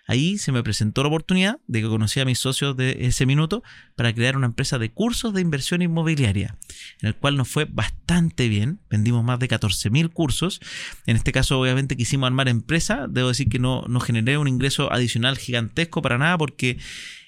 Ahí 0.08 0.38
se 0.38 0.52
me 0.52 0.62
presentó 0.62 1.02
la 1.02 1.08
oportunidad 1.08 1.60
de 1.66 1.82
que 1.82 1.86
conocí 1.86 2.18
a 2.18 2.24
mis 2.24 2.38
socios 2.38 2.76
de 2.76 2.96
ese 3.06 3.26
minuto 3.26 3.62
para 3.94 4.12
crear 4.12 4.36
una 4.36 4.46
empresa 4.46 4.78
de 4.78 4.90
cursos 4.90 5.34
de 5.34 5.42
inversión 5.42 5.82
inmobiliaria, 5.82 6.56
en 7.02 7.08
el 7.08 7.14
cual 7.14 7.36
nos 7.36 7.48
fue 7.48 7.66
bastante 7.66 8.48
bien. 8.48 8.80
Vendimos 8.88 9.22
más 9.22 9.38
de 9.38 9.48
14.000 9.48 10.10
cursos. 10.10 10.60
En 11.06 11.16
este 11.16 11.30
caso, 11.30 11.60
obviamente, 11.60 11.96
quisimos 11.96 12.26
armar 12.26 12.48
empresa. 12.48 13.06
Debo 13.08 13.28
decir 13.28 13.48
que 13.50 13.58
no, 13.58 13.84
generé 14.00 14.38
un 14.38 14.48
ingreso 14.48 14.90
adicional 14.92 15.38
gigantesco 15.38 16.02
para 16.02 16.18
nada 16.18 16.36
porque... 16.36 16.78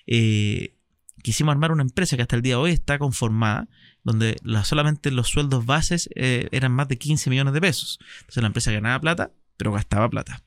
Eh, 0.07 0.74
quisimos 1.22 1.53
armar 1.53 1.70
una 1.70 1.83
empresa 1.83 2.16
que 2.16 2.22
hasta 2.22 2.35
el 2.35 2.41
día 2.41 2.55
de 2.55 2.62
hoy 2.62 2.70
está 2.70 2.99
conformada, 2.99 3.68
donde 4.05 4.37
solamente 4.64 5.11
los 5.11 5.28
sueldos 5.28 5.66
bases 5.66 6.09
eh, 6.14 6.49
eran 6.51 6.72
más 6.72 6.89
de 6.89 6.97
15 6.97 7.28
millones 7.28 7.53
de 7.53 7.61
pesos. 7.61 7.99
Entonces 8.20 8.43
la 8.43 8.47
empresa 8.47 8.72
ganaba 8.72 8.99
plata, 8.99 9.31
pero 9.59 9.70
gastaba 9.70 10.09
plata 10.09 10.43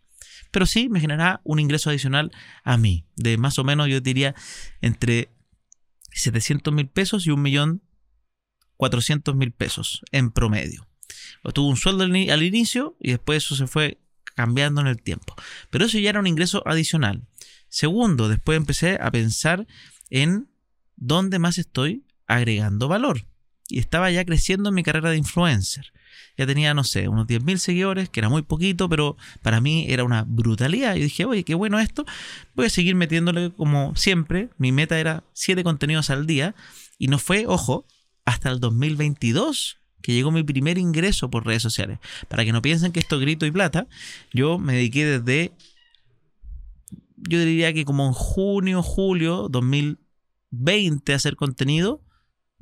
pero 0.54 0.66
sí 0.68 0.88
me 0.88 1.02
generará 1.02 1.42
un 1.44 1.60
ingreso 1.60 1.90
adicional 1.90 2.32
a 2.64 2.78
mí, 2.78 3.08
de 3.16 3.38
más 3.38 3.58
o 3.58 3.64
menos 3.64 3.90
yo 3.90 4.02
diría 4.02 4.36
entre 4.82 5.34
700 6.12 6.72
mil 6.72 6.88
pesos 6.88 7.26
y 7.26 7.32
1.400.000 7.32 9.56
pesos 9.56 10.04
en 10.12 10.30
promedio. 10.32 10.88
tuve 11.54 11.70
un 11.70 11.76
sueldo 11.76 12.04
al 12.04 12.44
inicio 12.44 12.96
y 13.00 13.10
después 13.10 13.44
eso 13.44 13.56
se 13.56 13.66
fue 13.66 14.00
cambiando 14.36 14.82
en 14.82 14.88
el 14.88 15.02
tiempo. 15.02 15.34
Pero 15.72 15.86
eso 15.86 15.98
ya 15.98 16.12
era 16.12 16.20
un 16.20 16.28
ingreso 16.28 16.62
adicional. 16.68 17.26
Segundo, 17.68 18.30
después 18.30 18.56
empecé 18.56 19.00
a 19.02 19.10
pensar 19.10 19.66
en 20.12 20.52
dónde 20.96 21.40
más 21.40 21.58
estoy 21.58 22.06
agregando 22.28 22.88
valor. 22.88 23.26
Y 23.70 23.80
estaba 23.80 24.12
ya 24.12 24.26
creciendo 24.26 24.70
en 24.70 24.76
mi 24.76 24.84
carrera 24.84 25.10
de 25.10 25.18
influencer 25.18 25.94
ya 26.38 26.48
tenía, 26.48 26.74
no 26.74 26.84
sé, 26.84 27.08
unos 27.08 27.28
10.000 27.28 27.58
seguidores, 27.58 28.10
que 28.10 28.20
era 28.20 28.30
muy 28.30 28.42
poquito, 28.42 28.90
pero 28.90 29.18
para 29.42 29.62
mí 29.62 29.86
era 29.90 30.04
una 30.04 30.24
brutalidad. 30.24 30.96
Yo 30.96 31.04
dije, 31.04 31.26
oye, 31.26 31.44
qué 31.44 31.54
bueno 31.54 31.80
esto, 31.80 32.06
voy 32.56 32.66
a 32.66 32.70
seguir 32.70 32.96
metiéndole 32.96 33.52
como 33.52 33.96
siempre. 33.96 34.50
Mi 34.58 34.72
meta 34.72 35.00
era 35.00 35.24
7 35.34 35.64
contenidos 35.64 36.10
al 36.10 36.26
día 36.26 36.56
y 36.98 37.08
no 37.08 37.20
fue, 37.20 37.46
ojo, 37.48 37.86
hasta 38.26 38.50
el 38.50 38.60
2022 38.60 39.78
que 40.02 40.14
llegó 40.14 40.32
mi 40.32 40.44
primer 40.44 40.78
ingreso 40.78 41.30
por 41.30 41.46
redes 41.46 41.62
sociales. 41.62 42.00
Para 42.28 42.44
que 42.44 42.52
no 42.52 42.62
piensen 42.62 42.92
que 42.92 43.00
esto 43.00 43.20
grito 43.20 43.46
y 43.46 43.52
plata, 43.52 43.88
yo 44.34 44.60
me 44.60 44.74
dediqué 44.74 45.06
desde, 45.06 45.54
yo 47.16 47.40
diría 47.40 47.74
que 47.74 47.86
como 47.86 48.06
en 48.08 48.14
junio, 48.14 48.84
julio 48.84 49.48
2020 49.50 51.14
a 51.14 51.16
hacer 51.16 51.38
contenido 51.38 52.02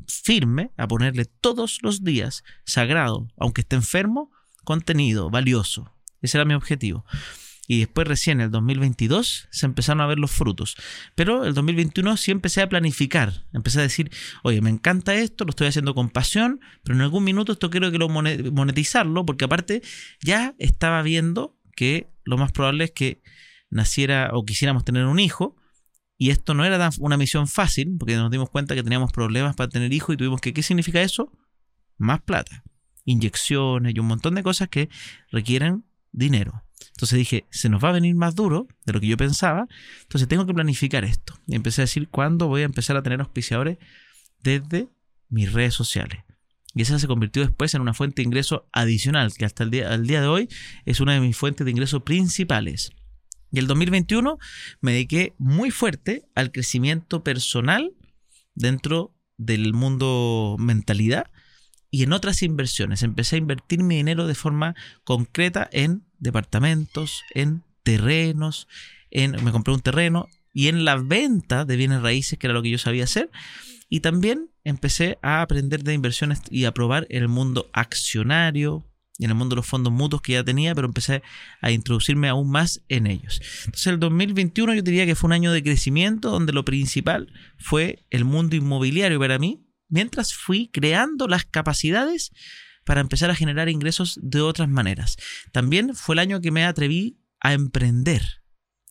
firme 0.07 0.71
a 0.77 0.87
ponerle 0.87 1.25
todos 1.25 1.79
los 1.81 2.03
días, 2.03 2.43
sagrado, 2.65 3.27
aunque 3.37 3.61
esté 3.61 3.75
enfermo, 3.75 4.31
contenido 4.63 5.29
valioso. 5.29 5.93
Ese 6.21 6.37
era 6.37 6.45
mi 6.45 6.53
objetivo. 6.53 7.05
Y 7.67 7.79
después 7.79 8.07
recién 8.07 8.39
en 8.39 8.45
el 8.45 8.51
2022 8.51 9.47
se 9.49 9.65
empezaron 9.65 10.01
a 10.01 10.07
ver 10.07 10.19
los 10.19 10.31
frutos. 10.31 10.75
Pero 11.15 11.45
el 11.45 11.53
2021 11.53 12.17
sí 12.17 12.31
empecé 12.31 12.61
a 12.61 12.67
planificar. 12.67 13.45
Empecé 13.53 13.79
a 13.79 13.83
decir, 13.83 14.11
oye, 14.43 14.61
me 14.61 14.69
encanta 14.69 15.15
esto, 15.15 15.45
lo 15.45 15.51
estoy 15.51 15.67
haciendo 15.67 15.95
con 15.95 16.09
pasión, 16.09 16.59
pero 16.83 16.95
en 16.95 17.01
algún 17.01 17.23
minuto 17.23 17.53
esto 17.53 17.69
quiero 17.69 17.91
que 17.91 17.97
lo 17.97 18.09
monetizarlo, 18.09 19.25
porque 19.25 19.45
aparte 19.45 19.81
ya 20.21 20.53
estaba 20.57 21.01
viendo 21.01 21.57
que 21.75 22.09
lo 22.25 22.37
más 22.37 22.51
probable 22.51 22.85
es 22.85 22.91
que 22.91 23.21
naciera 23.69 24.31
o 24.33 24.43
quisiéramos 24.43 24.83
tener 24.83 25.05
un 25.05 25.19
hijo 25.19 25.55
y 26.21 26.29
esto 26.29 26.53
no 26.53 26.63
era 26.63 26.91
una 26.99 27.17
misión 27.17 27.47
fácil, 27.47 27.95
porque 27.97 28.15
nos 28.15 28.29
dimos 28.29 28.47
cuenta 28.51 28.75
que 28.75 28.83
teníamos 28.83 29.11
problemas 29.11 29.55
para 29.55 29.69
tener 29.69 29.91
hijos 29.91 30.13
y 30.13 30.17
tuvimos 30.17 30.39
que, 30.39 30.53
¿qué 30.53 30.61
significa 30.61 31.01
eso? 31.01 31.31
Más 31.97 32.21
plata, 32.21 32.63
inyecciones 33.05 33.95
y 33.95 33.99
un 33.99 34.05
montón 34.05 34.35
de 34.35 34.43
cosas 34.43 34.69
que 34.69 34.87
requieren 35.31 35.83
dinero. 36.11 36.63
Entonces 36.91 37.17
dije, 37.17 37.47
se 37.49 37.69
nos 37.69 37.83
va 37.83 37.89
a 37.89 37.93
venir 37.93 38.13
más 38.13 38.35
duro 38.35 38.67
de 38.85 38.93
lo 38.93 38.99
que 38.99 39.07
yo 39.07 39.17
pensaba, 39.17 39.65
entonces 40.03 40.27
tengo 40.27 40.45
que 40.45 40.53
planificar 40.53 41.05
esto. 41.05 41.39
Y 41.47 41.55
empecé 41.55 41.81
a 41.81 41.85
decir 41.85 42.07
cuándo 42.07 42.47
voy 42.47 42.61
a 42.61 42.65
empezar 42.65 42.95
a 42.97 43.01
tener 43.01 43.19
auspiciadores 43.19 43.79
desde 44.43 44.89
mis 45.27 45.51
redes 45.51 45.73
sociales. 45.73 46.19
Y 46.75 46.83
esa 46.83 46.99
se 46.99 47.07
convirtió 47.07 47.41
después 47.41 47.73
en 47.73 47.81
una 47.81 47.95
fuente 47.95 48.21
de 48.21 48.27
ingreso 48.27 48.69
adicional, 48.73 49.33
que 49.33 49.45
hasta 49.45 49.63
el 49.63 49.71
día, 49.71 49.91
el 49.91 50.05
día 50.05 50.21
de 50.21 50.27
hoy 50.27 50.49
es 50.85 50.99
una 50.99 51.13
de 51.13 51.19
mis 51.19 51.35
fuentes 51.35 51.65
de 51.65 51.71
ingreso 51.71 52.05
principales. 52.05 52.91
Y 53.51 53.59
el 53.59 53.67
2021 53.67 54.37
me 54.79 54.93
dediqué 54.93 55.33
muy 55.37 55.71
fuerte 55.71 56.25
al 56.35 56.51
crecimiento 56.51 57.23
personal 57.23 57.91
dentro 58.55 59.13
del 59.37 59.73
mundo 59.73 60.55
mentalidad 60.59 61.27
y 61.89 62.03
en 62.03 62.13
otras 62.13 62.41
inversiones. 62.41 63.03
Empecé 63.03 63.35
a 63.35 63.39
invertir 63.39 63.83
mi 63.83 63.97
dinero 63.97 64.25
de 64.25 64.35
forma 64.35 64.75
concreta 65.03 65.69
en 65.71 66.03
departamentos, 66.19 67.21
en 67.33 67.63
terrenos, 67.83 68.67
en, 69.09 69.31
me 69.43 69.51
compré 69.51 69.73
un 69.73 69.81
terreno 69.81 70.29
y 70.53 70.67
en 70.69 70.85
la 70.85 70.95
venta 70.95 71.65
de 71.65 71.75
bienes 71.75 72.01
raíces, 72.01 72.39
que 72.39 72.47
era 72.47 72.53
lo 72.53 72.61
que 72.61 72.69
yo 72.69 72.77
sabía 72.77 73.03
hacer. 73.03 73.29
Y 73.89 73.99
también 73.99 74.49
empecé 74.63 75.17
a 75.21 75.41
aprender 75.41 75.83
de 75.83 75.93
inversiones 75.93 76.41
y 76.49 76.63
a 76.63 76.73
probar 76.73 77.07
el 77.09 77.27
mundo 77.27 77.69
accionario, 77.73 78.85
en 79.19 79.29
el 79.29 79.35
mundo 79.35 79.55
de 79.55 79.57
los 79.57 79.67
fondos 79.67 79.93
mutuos 79.93 80.21
que 80.21 80.33
ya 80.33 80.43
tenía, 80.43 80.73
pero 80.73 80.87
empecé 80.87 81.21
a 81.61 81.71
introducirme 81.71 82.29
aún 82.29 82.49
más 82.49 82.81
en 82.89 83.07
ellos. 83.07 83.41
Entonces 83.65 83.87
el 83.87 83.99
2021 83.99 84.73
yo 84.73 84.81
diría 84.81 85.05
que 85.05 85.15
fue 85.15 85.27
un 85.27 85.33
año 85.33 85.51
de 85.51 85.63
crecimiento 85.63 86.31
donde 86.31 86.53
lo 86.53 86.65
principal 86.65 87.31
fue 87.57 88.05
el 88.09 88.25
mundo 88.25 88.55
inmobiliario 88.55 89.19
para 89.19 89.37
mí, 89.37 89.65
mientras 89.89 90.33
fui 90.33 90.69
creando 90.69 91.27
las 91.27 91.45
capacidades 91.45 92.31
para 92.85 93.01
empezar 93.01 93.29
a 93.29 93.35
generar 93.35 93.69
ingresos 93.69 94.19
de 94.21 94.41
otras 94.41 94.69
maneras. 94.69 95.17
También 95.51 95.93
fue 95.93 96.15
el 96.15 96.19
año 96.19 96.41
que 96.41 96.51
me 96.51 96.65
atreví 96.65 97.19
a 97.39 97.53
emprender. 97.53 98.41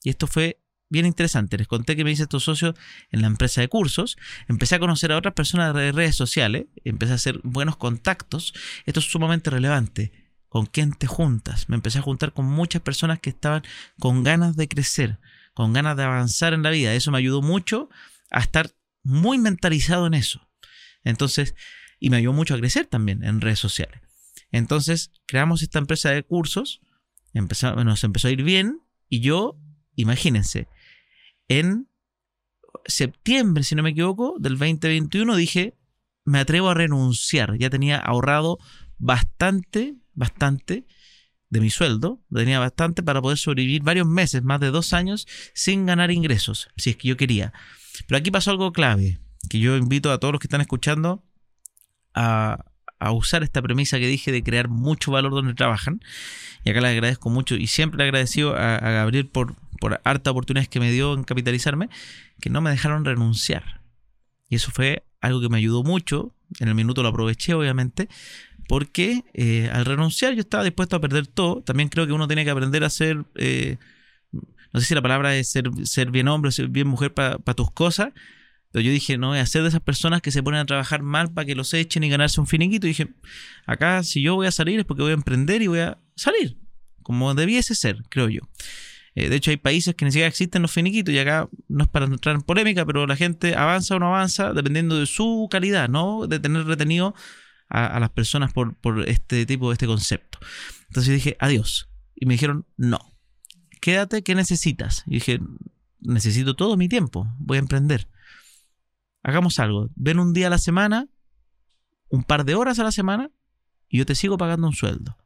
Y 0.02 0.10
esto 0.10 0.26
fue 0.26 0.62
bien 0.90 1.06
interesante. 1.06 1.56
Les 1.56 1.66
conté 1.66 1.96
que 1.96 2.04
me 2.04 2.10
hice 2.10 2.24
estos 2.24 2.44
socios 2.44 2.74
en 3.10 3.22
la 3.22 3.28
empresa 3.28 3.62
de 3.62 3.68
cursos. 3.68 4.18
Empecé 4.48 4.74
a 4.74 4.78
conocer 4.78 5.12
a 5.12 5.16
otras 5.16 5.34
personas 5.34 5.74
de 5.74 5.92
redes 5.92 6.16
sociales. 6.16 6.66
Empecé 6.84 7.12
a 7.12 7.16
hacer 7.16 7.40
buenos 7.42 7.76
contactos. 7.76 8.52
Esto 8.84 9.00
es 9.00 9.06
sumamente 9.06 9.48
relevante. 9.48 10.12
¿Con 10.48 10.66
quién 10.66 10.92
te 10.92 11.06
juntas? 11.06 11.68
Me 11.68 11.76
empecé 11.76 12.00
a 12.00 12.02
juntar 12.02 12.32
con 12.32 12.44
muchas 12.44 12.82
personas 12.82 13.20
que 13.20 13.30
estaban 13.30 13.62
con 14.00 14.24
ganas 14.24 14.56
de 14.56 14.68
crecer, 14.68 15.18
con 15.54 15.72
ganas 15.72 15.96
de 15.96 16.02
avanzar 16.02 16.52
en 16.52 16.64
la 16.64 16.70
vida. 16.70 16.92
Eso 16.92 17.12
me 17.12 17.18
ayudó 17.18 17.40
mucho 17.40 17.88
a 18.30 18.40
estar 18.40 18.70
muy 19.04 19.38
mentalizado 19.38 20.08
en 20.08 20.14
eso. 20.14 20.48
Entonces, 21.04 21.54
y 22.00 22.10
me 22.10 22.16
ayudó 22.16 22.32
mucho 22.32 22.54
a 22.54 22.58
crecer 22.58 22.86
también 22.86 23.22
en 23.22 23.40
redes 23.40 23.60
sociales. 23.60 24.00
Entonces, 24.50 25.12
creamos 25.26 25.62
esta 25.62 25.78
empresa 25.78 26.10
de 26.10 26.24
cursos. 26.24 26.80
Empezó, 27.32 27.72
nos 27.84 28.02
empezó 28.02 28.26
a 28.26 28.32
ir 28.32 28.42
bien 28.42 28.80
y 29.08 29.20
yo, 29.20 29.56
imagínense, 29.94 30.66
en 31.50 31.88
septiembre, 32.86 33.64
si 33.64 33.74
no 33.74 33.82
me 33.82 33.90
equivoco, 33.90 34.36
del 34.38 34.56
2021 34.56 35.34
dije, 35.34 35.76
me 36.24 36.38
atrevo 36.38 36.70
a 36.70 36.74
renunciar. 36.74 37.58
Ya 37.58 37.68
tenía 37.70 37.98
ahorrado 37.98 38.58
bastante, 38.98 39.96
bastante 40.14 40.86
de 41.48 41.60
mi 41.60 41.68
sueldo, 41.68 42.22
tenía 42.32 42.60
bastante 42.60 43.02
para 43.02 43.20
poder 43.20 43.36
sobrevivir 43.36 43.82
varios 43.82 44.06
meses, 44.06 44.44
más 44.44 44.60
de 44.60 44.70
dos 44.70 44.92
años, 44.92 45.26
sin 45.52 45.86
ganar 45.86 46.12
ingresos, 46.12 46.68
si 46.76 46.90
es 46.90 46.96
que 46.96 47.08
yo 47.08 47.16
quería. 47.16 47.52
Pero 48.06 48.18
aquí 48.18 48.30
pasó 48.30 48.52
algo 48.52 48.72
clave, 48.72 49.18
que 49.48 49.58
yo 49.58 49.76
invito 49.76 50.12
a 50.12 50.18
todos 50.18 50.30
los 50.30 50.38
que 50.38 50.46
están 50.46 50.60
escuchando 50.60 51.24
a, 52.14 52.64
usar 53.12 53.42
esta 53.42 53.60
premisa 53.60 53.98
que 53.98 54.06
dije 54.06 54.30
de 54.30 54.44
crear 54.44 54.68
mucho 54.68 55.10
valor 55.10 55.32
donde 55.32 55.54
trabajan. 55.54 56.00
Y 56.62 56.70
acá 56.70 56.80
le 56.80 56.88
agradezco 56.88 57.28
mucho 57.28 57.56
y 57.56 57.66
siempre 57.66 57.98
le 57.98 58.04
agradecido 58.04 58.54
a 58.54 58.78
Gabriel 58.78 59.26
por, 59.26 59.56
por 59.80 60.00
harta 60.04 60.30
oportunidades 60.30 60.68
que 60.68 60.78
me 60.78 60.92
dio 60.92 61.14
en 61.14 61.24
capitalizarme, 61.24 61.88
que 62.40 62.50
no 62.50 62.60
me 62.60 62.70
dejaron 62.70 63.04
renunciar. 63.04 63.80
Y 64.48 64.56
eso 64.56 64.70
fue 64.70 65.02
algo 65.20 65.40
que 65.40 65.48
me 65.48 65.58
ayudó 65.58 65.82
mucho. 65.82 66.32
En 66.60 66.68
el 66.68 66.74
minuto 66.74 67.02
lo 67.02 67.08
aproveché, 67.08 67.54
obviamente, 67.54 68.08
porque 68.68 69.24
eh, 69.34 69.68
al 69.72 69.84
renunciar 69.84 70.34
yo 70.34 70.40
estaba 70.40 70.62
dispuesto 70.62 70.96
a 70.96 71.00
perder 71.00 71.26
todo. 71.26 71.62
También 71.62 71.88
creo 71.88 72.06
que 72.06 72.12
uno 72.12 72.28
tiene 72.28 72.44
que 72.44 72.50
aprender 72.50 72.84
a 72.84 72.90
ser, 72.90 73.24
eh, 73.34 73.78
no 74.72 74.80
sé 74.80 74.86
si 74.86 74.94
la 74.94 75.02
palabra 75.02 75.36
es 75.36 75.50
ser, 75.50 75.70
ser 75.84 76.10
bien 76.10 76.28
hombre, 76.28 76.52
ser 76.52 76.68
bien 76.68 76.86
mujer 76.86 77.14
para 77.14 77.38
tus 77.54 77.70
cosas. 77.72 78.12
Pero 78.72 78.84
yo 78.84 78.92
dije, 78.92 79.18
no 79.18 79.28
voy 79.28 79.38
de 79.38 79.42
esas 79.42 79.80
personas 79.80 80.22
que 80.22 80.30
se 80.30 80.42
ponen 80.42 80.60
a 80.60 80.66
trabajar 80.66 81.02
mal 81.02 81.32
para 81.32 81.44
que 81.44 81.56
los 81.56 81.74
echen 81.74 82.04
y 82.04 82.08
ganarse 82.08 82.40
un 82.40 82.46
finiquito. 82.46 82.86
Y 82.86 82.90
dije, 82.90 83.08
acá 83.66 84.02
si 84.04 84.22
yo 84.22 84.36
voy 84.36 84.46
a 84.46 84.52
salir 84.52 84.78
es 84.78 84.84
porque 84.84 85.02
voy 85.02 85.10
a 85.10 85.14
emprender 85.14 85.62
y 85.62 85.66
voy 85.66 85.80
a 85.80 85.98
salir, 86.14 86.56
como 87.02 87.34
debiese 87.34 87.74
ser, 87.74 88.02
creo 88.08 88.28
yo. 88.28 88.42
Eh, 89.14 89.28
de 89.28 89.36
hecho, 89.36 89.50
hay 89.50 89.56
países 89.56 89.94
que 89.94 90.04
ni 90.04 90.12
siquiera 90.12 90.28
existen 90.28 90.62
los 90.62 90.70
finiquitos 90.70 91.12
y 91.12 91.18
acá 91.18 91.48
no 91.68 91.84
es 91.84 91.90
para 91.90 92.06
entrar 92.06 92.34
en 92.36 92.42
polémica, 92.42 92.86
pero 92.86 93.06
la 93.06 93.16
gente 93.16 93.56
avanza 93.56 93.96
o 93.96 93.98
no 93.98 94.08
avanza 94.08 94.52
dependiendo 94.52 94.96
de 94.98 95.06
su 95.06 95.48
calidad, 95.50 95.88
¿no? 95.88 96.26
De 96.26 96.38
tener 96.38 96.64
retenido 96.66 97.14
a, 97.68 98.00
las 98.00 98.10
personas 98.10 98.52
por, 98.52 98.76
este 99.06 99.46
tipo, 99.46 99.70
de 99.70 99.74
este 99.74 99.86
concepto. 99.86 100.38
Entonces 100.88 101.14
dije, 101.14 101.36
adiós. 101.38 101.88
Y 102.14 102.26
me 102.26 102.34
dijeron, 102.34 102.66
no. 102.76 102.98
Quédate, 103.80 104.22
¿qué 104.22 104.34
necesitas? 104.34 105.04
Y 105.06 105.14
dije, 105.14 105.40
necesito 106.00 106.54
todo 106.54 106.76
mi 106.76 106.88
tiempo, 106.88 107.32
voy 107.38 107.56
a 107.56 107.60
emprender. 107.60 108.08
Hagamos 109.22 109.58
algo. 109.58 109.90
Ven 109.94 110.18
un 110.18 110.32
día 110.32 110.48
a 110.48 110.50
la 110.50 110.58
semana, 110.58 111.08
un 112.08 112.24
par 112.24 112.44
de 112.44 112.54
horas 112.54 112.78
a 112.78 112.84
la 112.84 112.92
semana, 112.92 113.30
y 113.88 113.98
yo 113.98 114.06
te 114.06 114.14
sigo 114.14 114.36
pagando 114.36 114.66
un 114.66 114.74
sueldo. 114.74 115.16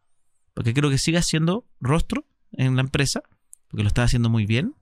Porque 0.53 0.72
quiero 0.72 0.91
que 0.91 0.99
sigas 0.99 1.26
siendo 1.26 1.66
rostro 1.80 2.26
en 2.53 2.76
la 2.76 2.82
empresa 2.82 3.22
porque 3.75 3.83
lo 3.83 3.89
estaba 3.89 4.05
haciendo 4.05 4.31
muy 4.31 4.47
bien 4.47 4.77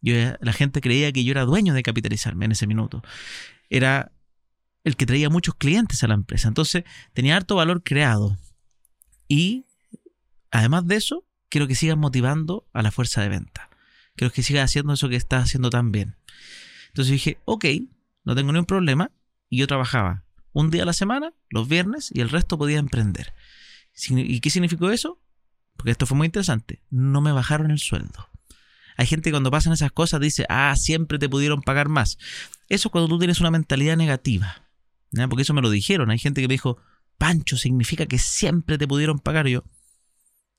Yo, 0.00 0.14
la 0.40 0.54
gente 0.54 0.80
creía 0.80 1.12
que 1.12 1.24
yo 1.24 1.32
era 1.32 1.44
dueño 1.44 1.74
de 1.74 1.82
capitalizarme 1.82 2.46
en 2.46 2.52
ese 2.52 2.66
minuto. 2.66 3.02
Era 3.68 4.12
el 4.82 4.96
que 4.96 5.04
traía 5.04 5.28
muchos 5.28 5.56
clientes 5.56 6.02
a 6.02 6.08
la 6.08 6.14
empresa. 6.14 6.48
Entonces 6.48 6.84
tenía 7.12 7.36
harto 7.36 7.56
valor 7.56 7.82
creado. 7.82 8.38
Y 9.28 9.66
además 10.50 10.86
de 10.86 10.96
eso, 10.96 11.26
quiero 11.50 11.68
que 11.68 11.74
sigas 11.74 11.98
motivando 11.98 12.66
a 12.72 12.80
la 12.80 12.90
fuerza 12.90 13.20
de 13.20 13.28
venta. 13.28 13.68
Quiero 14.16 14.32
que 14.32 14.42
sigas 14.42 14.64
haciendo 14.64 14.94
eso 14.94 15.10
que 15.10 15.16
estás 15.16 15.44
haciendo 15.44 15.68
tan 15.68 15.92
bien. 15.92 16.16
Entonces 16.88 17.12
dije, 17.12 17.38
ok, 17.44 17.66
no 18.24 18.34
tengo 18.34 18.52
ningún 18.52 18.64
problema. 18.64 19.10
Y 19.50 19.58
yo 19.58 19.66
trabajaba 19.66 20.24
un 20.54 20.70
día 20.70 20.84
a 20.84 20.86
la 20.86 20.94
semana, 20.94 21.34
los 21.50 21.68
viernes, 21.68 22.08
y 22.10 22.22
el 22.22 22.30
resto 22.30 22.56
podía 22.56 22.78
emprender. 22.78 23.34
¿Y 24.08 24.40
qué 24.40 24.48
significó 24.48 24.90
eso? 24.90 25.20
Porque 25.76 25.90
esto 25.90 26.06
fue 26.06 26.16
muy 26.16 26.24
interesante. 26.24 26.80
No 26.88 27.20
me 27.20 27.32
bajaron 27.32 27.70
el 27.70 27.78
sueldo. 27.78 28.29
Hay 29.00 29.06
gente 29.06 29.30
que 29.30 29.32
cuando 29.32 29.50
pasan 29.50 29.72
esas 29.72 29.92
cosas 29.92 30.20
dice, 30.20 30.44
ah, 30.50 30.76
siempre 30.76 31.18
te 31.18 31.26
pudieron 31.26 31.62
pagar 31.62 31.88
más. 31.88 32.18
Eso 32.68 32.88
es 32.88 32.92
cuando 32.92 33.08
tú 33.08 33.18
tienes 33.18 33.40
una 33.40 33.50
mentalidad 33.50 33.96
negativa. 33.96 34.68
Porque 35.30 35.40
eso 35.40 35.54
me 35.54 35.62
lo 35.62 35.70
dijeron. 35.70 36.10
Hay 36.10 36.18
gente 36.18 36.42
que 36.42 36.48
me 36.48 36.52
dijo, 36.52 36.76
Pancho, 37.16 37.56
significa 37.56 38.04
que 38.04 38.18
siempre 38.18 38.76
te 38.76 38.86
pudieron 38.86 39.18
pagar. 39.18 39.46
yo, 39.46 39.64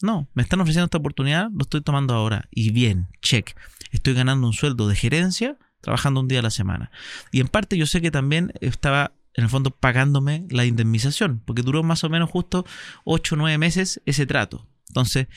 no, 0.01 0.27
me 0.33 0.41
están 0.41 0.59
ofreciendo 0.59 0.85
esta 0.85 0.97
oportunidad, 0.97 1.51
lo 1.51 1.61
estoy 1.61 1.81
tomando 1.81 2.15
ahora. 2.15 2.47
Y 2.49 2.71
bien, 2.71 3.09
check. 3.21 3.55
Estoy 3.91 4.15
ganando 4.15 4.47
un 4.47 4.53
sueldo 4.53 4.87
de 4.87 4.95
gerencia 4.95 5.59
trabajando 5.79 6.19
un 6.19 6.27
día 6.27 6.39
a 6.39 6.41
la 6.41 6.49
semana. 6.49 6.89
Y 7.31 7.41
en 7.41 7.47
parte 7.47 7.77
yo 7.77 7.85
sé 7.85 8.01
que 8.01 8.09
también 8.09 8.53
estaba 8.59 9.13
en 9.35 9.43
el 9.43 9.51
fondo 9.51 9.69
pagándome 9.69 10.47
la 10.49 10.65
indemnización, 10.65 11.43
porque 11.45 11.61
duró 11.61 11.83
más 11.83 12.03
o 12.03 12.09
menos 12.09 12.31
justo 12.31 12.65
8 13.03 13.35
o 13.35 13.37
9 13.37 13.59
meses 13.59 14.01
ese 14.07 14.25
trato. 14.25 14.67
Entonces, 14.87 15.27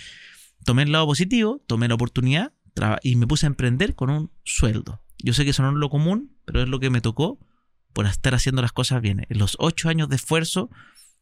tomé 0.64 0.84
el 0.84 0.92
lado 0.92 1.04
positivo, 1.04 1.62
tomé 1.66 1.86
la 1.86 1.96
oportunidad 1.96 2.54
y 3.02 3.16
me 3.16 3.26
puse 3.26 3.46
a 3.46 3.48
emprender 3.48 3.94
con 3.94 4.10
un 4.10 4.30
sueldo. 4.44 5.02
Yo 5.18 5.32
sé 5.32 5.44
que 5.44 5.50
eso 5.50 5.62
no 5.62 5.70
es 5.70 5.76
lo 5.76 5.90
común, 5.90 6.36
pero 6.44 6.62
es 6.62 6.68
lo 6.68 6.80
que 6.80 6.90
me 6.90 7.00
tocó 7.00 7.38
por 7.92 8.06
estar 8.06 8.34
haciendo 8.34 8.62
las 8.62 8.72
cosas 8.72 9.00
bien. 9.00 9.26
En 9.28 9.38
los 9.38 9.56
8 9.58 9.88
años 9.88 10.08
de 10.08 10.16
esfuerzo 10.16 10.70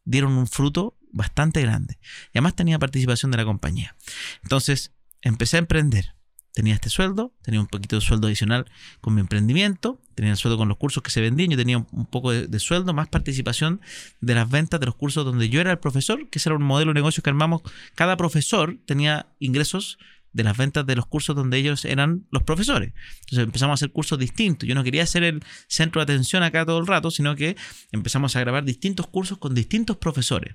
dieron 0.04 0.32
un 0.32 0.46
fruto 0.46 0.98
bastante 1.12 1.60
grande. 1.60 1.98
Y 2.32 2.38
además 2.38 2.56
tenía 2.56 2.78
participación 2.78 3.30
de 3.30 3.36
la 3.36 3.44
compañía. 3.44 3.96
Entonces, 4.42 4.92
empecé 5.20 5.56
a 5.56 5.60
emprender 5.60 6.14
tenía 6.52 6.74
este 6.74 6.90
sueldo, 6.90 7.34
tenía 7.42 7.60
un 7.60 7.66
poquito 7.66 7.96
de 7.96 8.02
sueldo 8.02 8.26
adicional 8.26 8.66
con 9.00 9.14
mi 9.14 9.20
emprendimiento, 9.20 10.00
tenía 10.14 10.32
el 10.32 10.36
sueldo 10.36 10.58
con 10.58 10.68
los 10.68 10.76
cursos 10.76 11.02
que 11.02 11.10
se 11.10 11.20
vendían, 11.20 11.50
yo 11.50 11.56
tenía 11.56 11.78
un 11.78 12.06
poco 12.06 12.32
de, 12.32 12.58
sueldo, 12.58 12.92
más 12.92 13.08
participación 13.08 13.80
de 14.20 14.34
las 14.34 14.48
ventas 14.50 14.78
de 14.78 14.86
los 14.86 14.94
cursos 14.94 15.24
donde 15.24 15.48
yo 15.48 15.60
era 15.60 15.70
el 15.70 15.78
profesor, 15.78 16.28
que 16.28 16.38
ese 16.38 16.50
era 16.50 16.56
un 16.56 16.62
modelo 16.62 16.90
de 16.90 16.94
negocio 16.94 17.22
que 17.22 17.30
armamos. 17.30 17.62
Cada 17.94 18.16
profesor 18.16 18.78
tenía 18.86 19.26
ingresos 19.38 19.98
de 20.32 20.44
las 20.44 20.56
ventas 20.56 20.86
de 20.86 20.96
los 20.96 21.06
cursos 21.06 21.36
donde 21.36 21.58
ellos 21.58 21.84
eran 21.84 22.26
los 22.30 22.42
profesores. 22.42 22.92
Entonces 23.20 23.44
empezamos 23.44 23.72
a 23.72 23.74
hacer 23.74 23.92
cursos 23.92 24.18
distintos. 24.18 24.68
Yo 24.68 24.74
no 24.74 24.84
quería 24.84 25.06
ser 25.06 25.24
el 25.24 25.42
centro 25.68 26.00
de 26.00 26.12
atención 26.12 26.42
acá 26.42 26.64
todo 26.64 26.78
el 26.78 26.86
rato, 26.86 27.10
sino 27.10 27.36
que 27.36 27.56
empezamos 27.92 28.36
a 28.36 28.40
grabar 28.40 28.64
distintos 28.64 29.06
cursos 29.06 29.38
con 29.38 29.54
distintos 29.54 29.96
profesores 29.96 30.54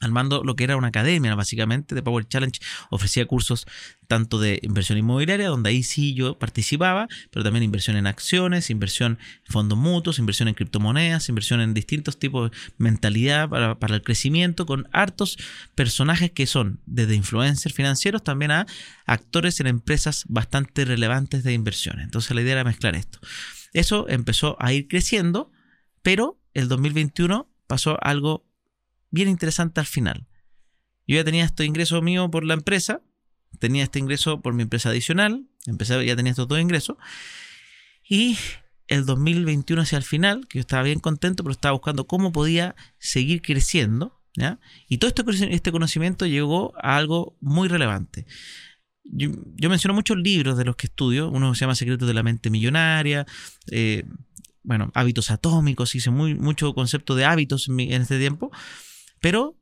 armando 0.00 0.42
lo 0.44 0.56
que 0.56 0.64
era 0.64 0.76
una 0.76 0.88
academia, 0.88 1.34
básicamente, 1.34 1.94
de 1.94 2.02
Power 2.02 2.26
Challenge. 2.28 2.60
Ofrecía 2.90 3.26
cursos 3.26 3.66
tanto 4.06 4.38
de 4.38 4.60
inversión 4.62 4.98
inmobiliaria, 4.98 5.48
donde 5.48 5.70
ahí 5.70 5.82
sí 5.82 6.14
yo 6.14 6.38
participaba, 6.38 7.08
pero 7.30 7.42
también 7.42 7.62
inversión 7.62 7.96
en 7.96 8.06
acciones, 8.06 8.70
inversión 8.70 9.18
en 9.46 9.52
fondos 9.52 9.78
mutuos, 9.78 10.18
inversión 10.18 10.48
en 10.48 10.54
criptomonedas, 10.54 11.28
inversión 11.28 11.60
en 11.60 11.74
distintos 11.74 12.18
tipos 12.18 12.50
de 12.50 12.56
mentalidad 12.78 13.48
para, 13.48 13.78
para 13.78 13.94
el 13.96 14.02
crecimiento, 14.02 14.66
con 14.66 14.88
hartos 14.92 15.38
personajes 15.74 16.30
que 16.30 16.46
son 16.46 16.80
desde 16.86 17.14
influencers 17.14 17.74
financieros 17.74 18.22
también 18.22 18.52
a 18.52 18.66
actores 19.06 19.60
en 19.60 19.66
empresas 19.66 20.24
bastante 20.28 20.84
relevantes 20.84 21.42
de 21.42 21.52
inversiones. 21.52 22.04
Entonces 22.04 22.34
la 22.34 22.42
idea 22.42 22.52
era 22.52 22.64
mezclar 22.64 22.94
esto. 22.94 23.18
Eso 23.72 24.06
empezó 24.08 24.56
a 24.60 24.72
ir 24.72 24.88
creciendo, 24.88 25.50
pero 26.02 26.40
el 26.54 26.68
2021 26.68 27.50
pasó 27.66 27.98
algo 28.02 28.45
bien 29.16 29.28
interesante 29.28 29.80
al 29.80 29.86
final. 29.86 30.28
Yo 31.06 31.16
ya 31.16 31.24
tenía 31.24 31.44
este 31.44 31.64
ingreso 31.64 32.02
mío 32.02 32.30
por 32.30 32.44
la 32.44 32.54
empresa, 32.54 33.00
tenía 33.58 33.82
este 33.84 33.98
ingreso 33.98 34.42
por 34.42 34.52
mi 34.52 34.62
empresa 34.62 34.90
adicional, 34.90 35.46
empecé, 35.66 36.04
ya 36.04 36.16
tenía 36.16 36.32
estos 36.32 36.46
dos 36.46 36.60
ingresos, 36.60 36.96
y 38.08 38.36
el 38.88 39.06
2021 39.06 39.82
hacia 39.82 39.98
el 39.98 40.04
final, 40.04 40.46
que 40.48 40.58
yo 40.58 40.60
estaba 40.60 40.82
bien 40.82 41.00
contento, 41.00 41.42
pero 41.42 41.52
estaba 41.52 41.72
buscando 41.72 42.06
cómo 42.06 42.30
podía 42.30 42.76
seguir 42.98 43.40
creciendo. 43.40 44.12
Y 44.86 44.98
todo 44.98 45.08
este, 45.08 45.54
este 45.54 45.72
conocimiento 45.72 46.26
llegó 46.26 46.74
a 46.76 46.98
algo 46.98 47.38
muy 47.40 47.68
relevante. 47.68 48.26
Yo, 49.02 49.30
menciono 49.70 49.94
muchos 49.94 50.18
libros 50.18 50.58
de 50.58 50.64
los 50.64 50.76
que 50.76 50.88
estudio, 50.88 51.30
uno 51.30 51.54
se 51.54 51.60
llama 51.60 51.74
Secretos 51.74 52.06
de 52.06 52.12
la 52.12 52.22
Mente 52.22 52.50
Millonaria, 52.50 53.24
eh, 53.70 54.04
bueno, 54.62 54.90
hábitos 54.94 55.30
atómicos, 55.30 55.94
hice 55.94 56.10
muy, 56.10 56.34
mucho 56.34 56.74
concepto 56.74 57.14
de 57.14 57.24
hábitos 57.24 57.68
en 57.68 58.02
este 58.02 58.18
tiempo, 58.18 58.50
pero 59.20 59.56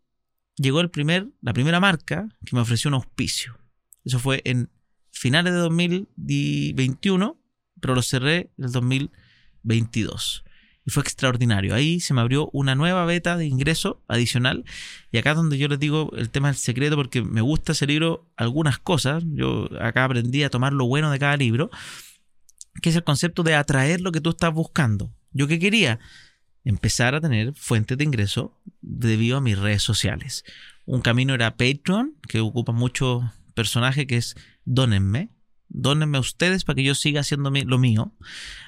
llegó 0.57 0.81
el 0.81 0.91
primer, 0.91 1.29
la 1.41 1.53
primera 1.53 1.81
marca 1.81 2.29
que 2.45 2.55
me 2.55 2.63
ofreció 2.63 2.89
un 2.89 2.95
auspicio. 2.95 3.59
Eso 4.05 4.19
fue 4.19 4.43
en 4.45 4.71
finales 5.11 5.53
de 5.55 5.59
2021, 5.61 7.41
pero 7.81 7.95
lo 7.95 8.03
cerré 8.03 8.51
en 8.59 8.65
el 8.65 8.73
2022. 8.73 10.45
Y 10.87 10.91
fue 10.91 11.03
extraordinario. 11.03 11.75
Ahí 11.75 12.01
se 12.01 12.13
me 12.13 12.21
abrió 12.21 12.51
una 12.53 12.75
nueva 12.75 13.07
beta 13.07 13.39
de 13.39 13.47
ingreso 13.47 14.05
adicional. 14.07 14.65
Y 15.11 15.17
acá 15.17 15.31
es 15.31 15.37
donde 15.37 15.57
yo 15.57 15.67
les 15.69 15.79
digo 15.79 16.11
el 16.15 16.29
tema 16.29 16.49
del 16.49 16.57
secreto, 16.57 16.95
porque 16.97 17.23
me 17.23 17.41
gusta 17.41 17.73
ese 17.73 17.87
libro 17.87 18.31
algunas 18.37 18.79
cosas. 18.79 19.25
Yo 19.29 19.71
acá 19.81 20.05
aprendí 20.05 20.43
a 20.43 20.51
tomar 20.51 20.75
lo 20.75 20.87
bueno 20.87 21.11
de 21.11 21.19
cada 21.19 21.39
libro, 21.39 21.71
que 22.83 22.91
es 22.91 22.97
el 22.97 23.05
concepto 23.05 23.43
de 23.43 23.55
atraer 23.55 24.03
lo 24.03 24.13
que 24.13 24.21
tú 24.21 24.31
estás 24.31 24.53
buscando. 24.53 25.11
¿Yo 25.33 25.49
qué 25.49 25.59
quería? 25.59 26.01
Empezar 26.65 27.15
a 27.15 27.21
tener 27.21 27.55
fuentes 27.55 27.99
de 27.99 28.05
ingreso 28.05 28.59
debido 28.81 29.37
a 29.37 29.41
mis 29.41 29.59
redes 29.59 29.83
sociales. 29.83 30.45
Un 30.87 31.03
camino 31.03 31.35
era 31.35 31.57
Patreon, 31.57 32.15
que 32.29 32.41
ocupa 32.41 32.73
mucho 32.73 33.33
personaje, 33.55 34.07
que 34.07 34.17
es 34.17 34.35
donenme. 34.65 35.31
Donenme 35.69 36.19
ustedes 36.19 36.65
para 36.65 36.77
que 36.77 36.85
yo 36.85 36.95
siga 36.95 37.21
haciendo 37.21 37.51
lo 37.51 37.79
mío. 37.79 38.15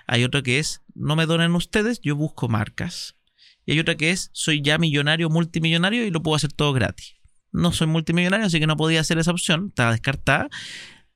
Hay 0.07 0.25
otro 0.25 0.43
que 0.43 0.59
es 0.59 0.83
no 0.95 1.17
me 1.17 1.27
donen 1.27 1.55
ustedes, 1.55 2.01
yo 2.01 2.17
busco 2.17 2.49
marcas. 2.49 3.17
Y 3.65 3.73
hay 3.73 3.81
otra 3.81 3.97
que 3.97 4.11
es 4.11 4.31
soy 4.33 4.63
ya 4.63 4.79
millonario, 4.79 5.29
multimillonario 5.29 6.05
y 6.05 6.11
lo 6.11 6.23
puedo 6.23 6.37
hacer 6.37 6.53
todo 6.53 6.73
gratis. 6.73 7.17
No 7.53 7.73
soy 7.73 7.87
multimillonario, 7.87 8.47
así 8.47 8.61
que 8.61 8.67
no 8.67 8.77
podía 8.77 9.01
hacer 9.01 9.19
esa 9.19 9.31
opción, 9.31 9.67
estaba 9.69 9.93
descartada. 9.93 10.49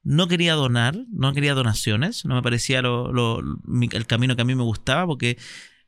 No 0.02 0.28
quería 0.28 0.54
donar, 0.54 0.96
no 1.12 1.32
quería 1.34 1.54
donaciones, 1.54 2.24
no 2.24 2.34
me 2.34 2.42
parecía 2.42 2.80
el 2.80 4.06
camino 4.06 4.36
que 4.36 4.42
a 4.42 4.46
mí 4.46 4.54
me 4.54 4.62
gustaba 4.62 5.06
porque 5.06 5.36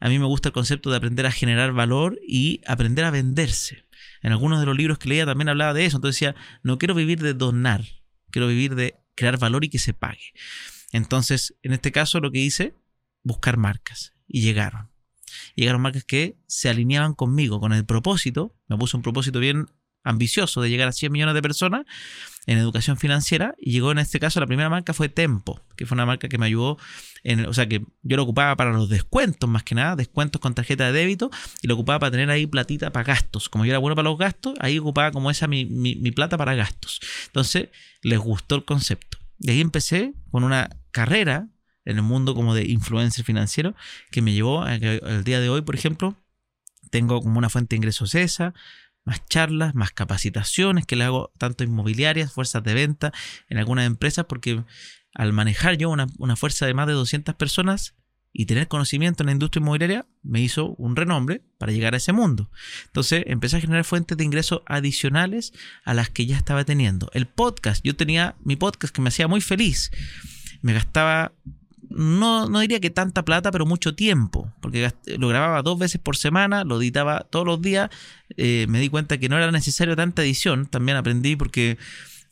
a 0.03 0.09
mí 0.09 0.19
me 0.19 0.27
gusta 0.27 0.49
el 0.49 0.53
concepto 0.53 0.91
de 0.91 0.97
aprender 0.97 1.27
a 1.27 1.31
generar 1.31 1.73
valor 1.73 2.19
y 2.27 2.61
aprender 2.67 3.05
a 3.05 3.13
venderse. 3.13 3.85
En 4.21 4.33
algunos 4.33 4.59
de 4.59 4.67
los 4.67 4.77
libros 4.77 4.99
que 4.99 5.09
leía 5.09 5.25
también 5.25 5.49
hablaba 5.49 5.75
de 5.75 5.87
eso. 5.87 5.99
Entonces 5.99 6.19
decía, 6.19 6.35
no 6.65 6.77
quiero 6.77 6.97
vivir 6.97 7.23
de 7.23 7.35
donar, 7.35 7.85
quiero 8.33 8.49
vivir 8.49 8.75
de 8.75 8.97
crear 9.15 9.39
valor 9.39 9.65
y 9.65 9.69
que 9.69 9.79
se 9.79 9.95
pague. 9.95 10.35
Entonces, 10.91 11.55
en 11.63 11.73
este 11.73 11.93
caso 11.93 12.19
lo 12.19 12.33
que 12.33 12.41
hice, 12.41 12.75
buscar 13.23 13.59
marcas. 13.59 14.13
Y 14.27 14.41
llegaron. 14.41 14.91
Llegaron 15.55 15.81
marcas 15.81 16.03
que 16.03 16.37
se 16.49 16.69
alineaban 16.69 17.15
conmigo, 17.15 17.61
con 17.61 17.73
el 17.73 17.85
propósito. 17.85 18.57
Me 18.67 18.77
puse 18.77 18.97
un 18.97 19.05
propósito 19.05 19.39
bien 19.39 19.69
ambicioso 20.05 20.61
de 20.61 20.71
llegar 20.71 20.89
a 20.89 20.93
100 20.93 21.13
millones 21.13 21.35
de 21.35 21.43
personas 21.43 21.85
en 22.47 22.59
educación 22.59 22.97
financiera 22.97 23.55
y 23.59 23.71
llegó 23.71 23.93
en 23.93 23.99
este 23.99 24.19
caso 24.19 24.41
la 24.41 24.47
primera 24.47 24.69
marca 24.69 24.93
fue 24.93 25.09
Tempo, 25.09 25.61
que 25.77 25.87
fue 25.87 25.95
una 25.95 26.07
marca 26.07 26.29
que 26.29 26.39
me 26.39 26.47
ayudó, 26.47 26.77
en, 27.23 27.47
o 27.47 27.55
sea 27.55 27.69
que 27.69 27.85
yo 28.03 28.17
lo 28.17 28.25
ocupaba 28.25 28.57
para 28.57 28.73
los 28.73 28.89
descuentos 28.89 29.49
más 29.49 29.63
que 29.63 29.75
nada, 29.75 29.95
descuentos 29.95 30.41
con 30.41 30.55
tarjeta 30.55 30.87
de 30.87 30.93
débito 30.93 31.31
y 31.63 31.69
lo 31.69 31.75
ocupaba 31.75 32.01
para 32.01 32.11
tener 32.11 32.31
ahí 32.31 32.47
platita 32.47 32.91
para 32.91 33.05
gastos. 33.05 33.49
Como 33.49 33.65
yo 33.65 33.71
era 33.71 33.79
bueno 33.79 33.95
para 33.95 34.09
los 34.09 34.19
gastos, 34.19 34.55
ahí 34.59 34.79
ocupaba 34.79 35.13
como 35.13 35.31
esa 35.31 35.47
mi, 35.47 35.65
mi 35.65 36.11
plata 36.11 36.37
para 36.37 36.55
gastos. 36.55 37.01
Entonces 37.27 37.69
les 38.03 38.19
gustó 38.19 38.57
el 38.57 38.65
concepto. 38.65 39.19
Y 39.39 39.51
ahí 39.51 39.61
empecé 39.61 40.15
con 40.31 40.45
una 40.45 40.71
carrera 40.91 41.49
en 41.85 41.97
el 41.97 42.03
mundo 42.03 42.35
como 42.35 42.55
de 42.55 42.65
influencer 42.65 43.25
financiero 43.25 43.75
que 44.11 44.23
me 44.23 44.33
llevó 44.33 44.63
a 44.63 44.79
que 44.79 45.01
el 45.05 45.25
día 45.25 45.41
de 45.41 45.49
hoy, 45.49 45.63
por 45.63 45.75
ejemplo, 45.75 46.17
tengo 46.91 47.21
como 47.21 47.39
una 47.39 47.49
fuente 47.49 47.75
de 47.75 47.79
ingresos 47.79 48.15
esa, 48.15 48.55
más 49.05 49.25
charlas, 49.27 49.75
más 49.75 49.91
capacitaciones 49.91 50.87
que 50.87 50.97
le 50.97 51.05
hago 51.05 51.33
tanto 51.39 51.65
inmobiliarias, 51.65 52.33
fuerzas 52.33 52.63
de 52.63 52.75
venta 52.75 53.13
en 53.49 53.59
algunas 53.59 53.87
empresas, 53.87 54.27
porque 54.27 54.65
al 55.15 55.33
manejar 55.33 55.77
yo 55.77 55.91
una, 55.91 56.37
fuerza 56.37 56.67
de 56.67 56.75
más 56.75 56.87
de 56.87 56.95
200 56.95 57.35
personas 57.35 57.95
y 58.35 58.47
tener 58.47 58.67
conocimiento 58.67 59.23
en 59.23 59.27
la 59.27 59.33
industria 59.33 59.61
inmobiliaria 59.61 60.07
me 60.23 60.41
hizo 60.41 60.75
un 60.77 60.97
renombre 60.97 61.43
para 61.59 61.73
llegar 61.73 61.93
a 61.93 61.99
ese 61.99 62.13
mundo. 62.13 62.51
Entonces 62.87 63.25
empecé 63.27 63.57
a 63.59 63.61
generar 63.61 63.85
fuentes 63.85 64.17
de 64.17 64.25
ingresos 64.25 64.63
adicionales 64.67 65.53
a 65.85 65.93
las 65.93 66.09
que 66.09 66.25
ya 66.25 66.39
estaba 66.39 66.65
teniendo. 66.65 67.11
El 67.13 67.27
podcast, 67.27 67.85
yo 67.85 67.95
tenía 67.95 68.37
mi 68.43 68.57
podcast 68.57 68.95
que 68.95 69.03
me 69.03 69.09
hacía 69.09 69.29
muy 69.29 69.43
feliz. 69.43 69.91
Me 70.63 70.73
gastaba 70.73 71.33
no, 71.95 72.49
no 72.49 72.61
diría 72.61 72.81
que 72.81 72.91
tanta 72.91 73.25
plata, 73.25 73.51
pero 73.51 73.67
mucho 73.67 73.95
tiempo, 73.95 74.53
porque 74.61 74.93
lo 75.19 75.29
grababa 75.29 75.63
dos 75.63 75.79
veces 75.79 76.01
por 76.01 76.17
semana, 76.17 76.65
lo 76.65 76.81
editaba 76.81 77.21
todos 77.31 77.47
los 77.47 77.61
días, 77.61 77.91
eh, 78.37 78.67
me 78.69 78.81
di 78.81 78.89
cuenta 78.89 79.19
que 79.19 79.29
no 79.29 79.37
era 79.37 79.51
necesario 79.51 79.97
tanta 79.97 80.23
edición, 80.23 80.67
también 80.67 80.97
aprendí 80.97 81.37
porque 81.37 81.79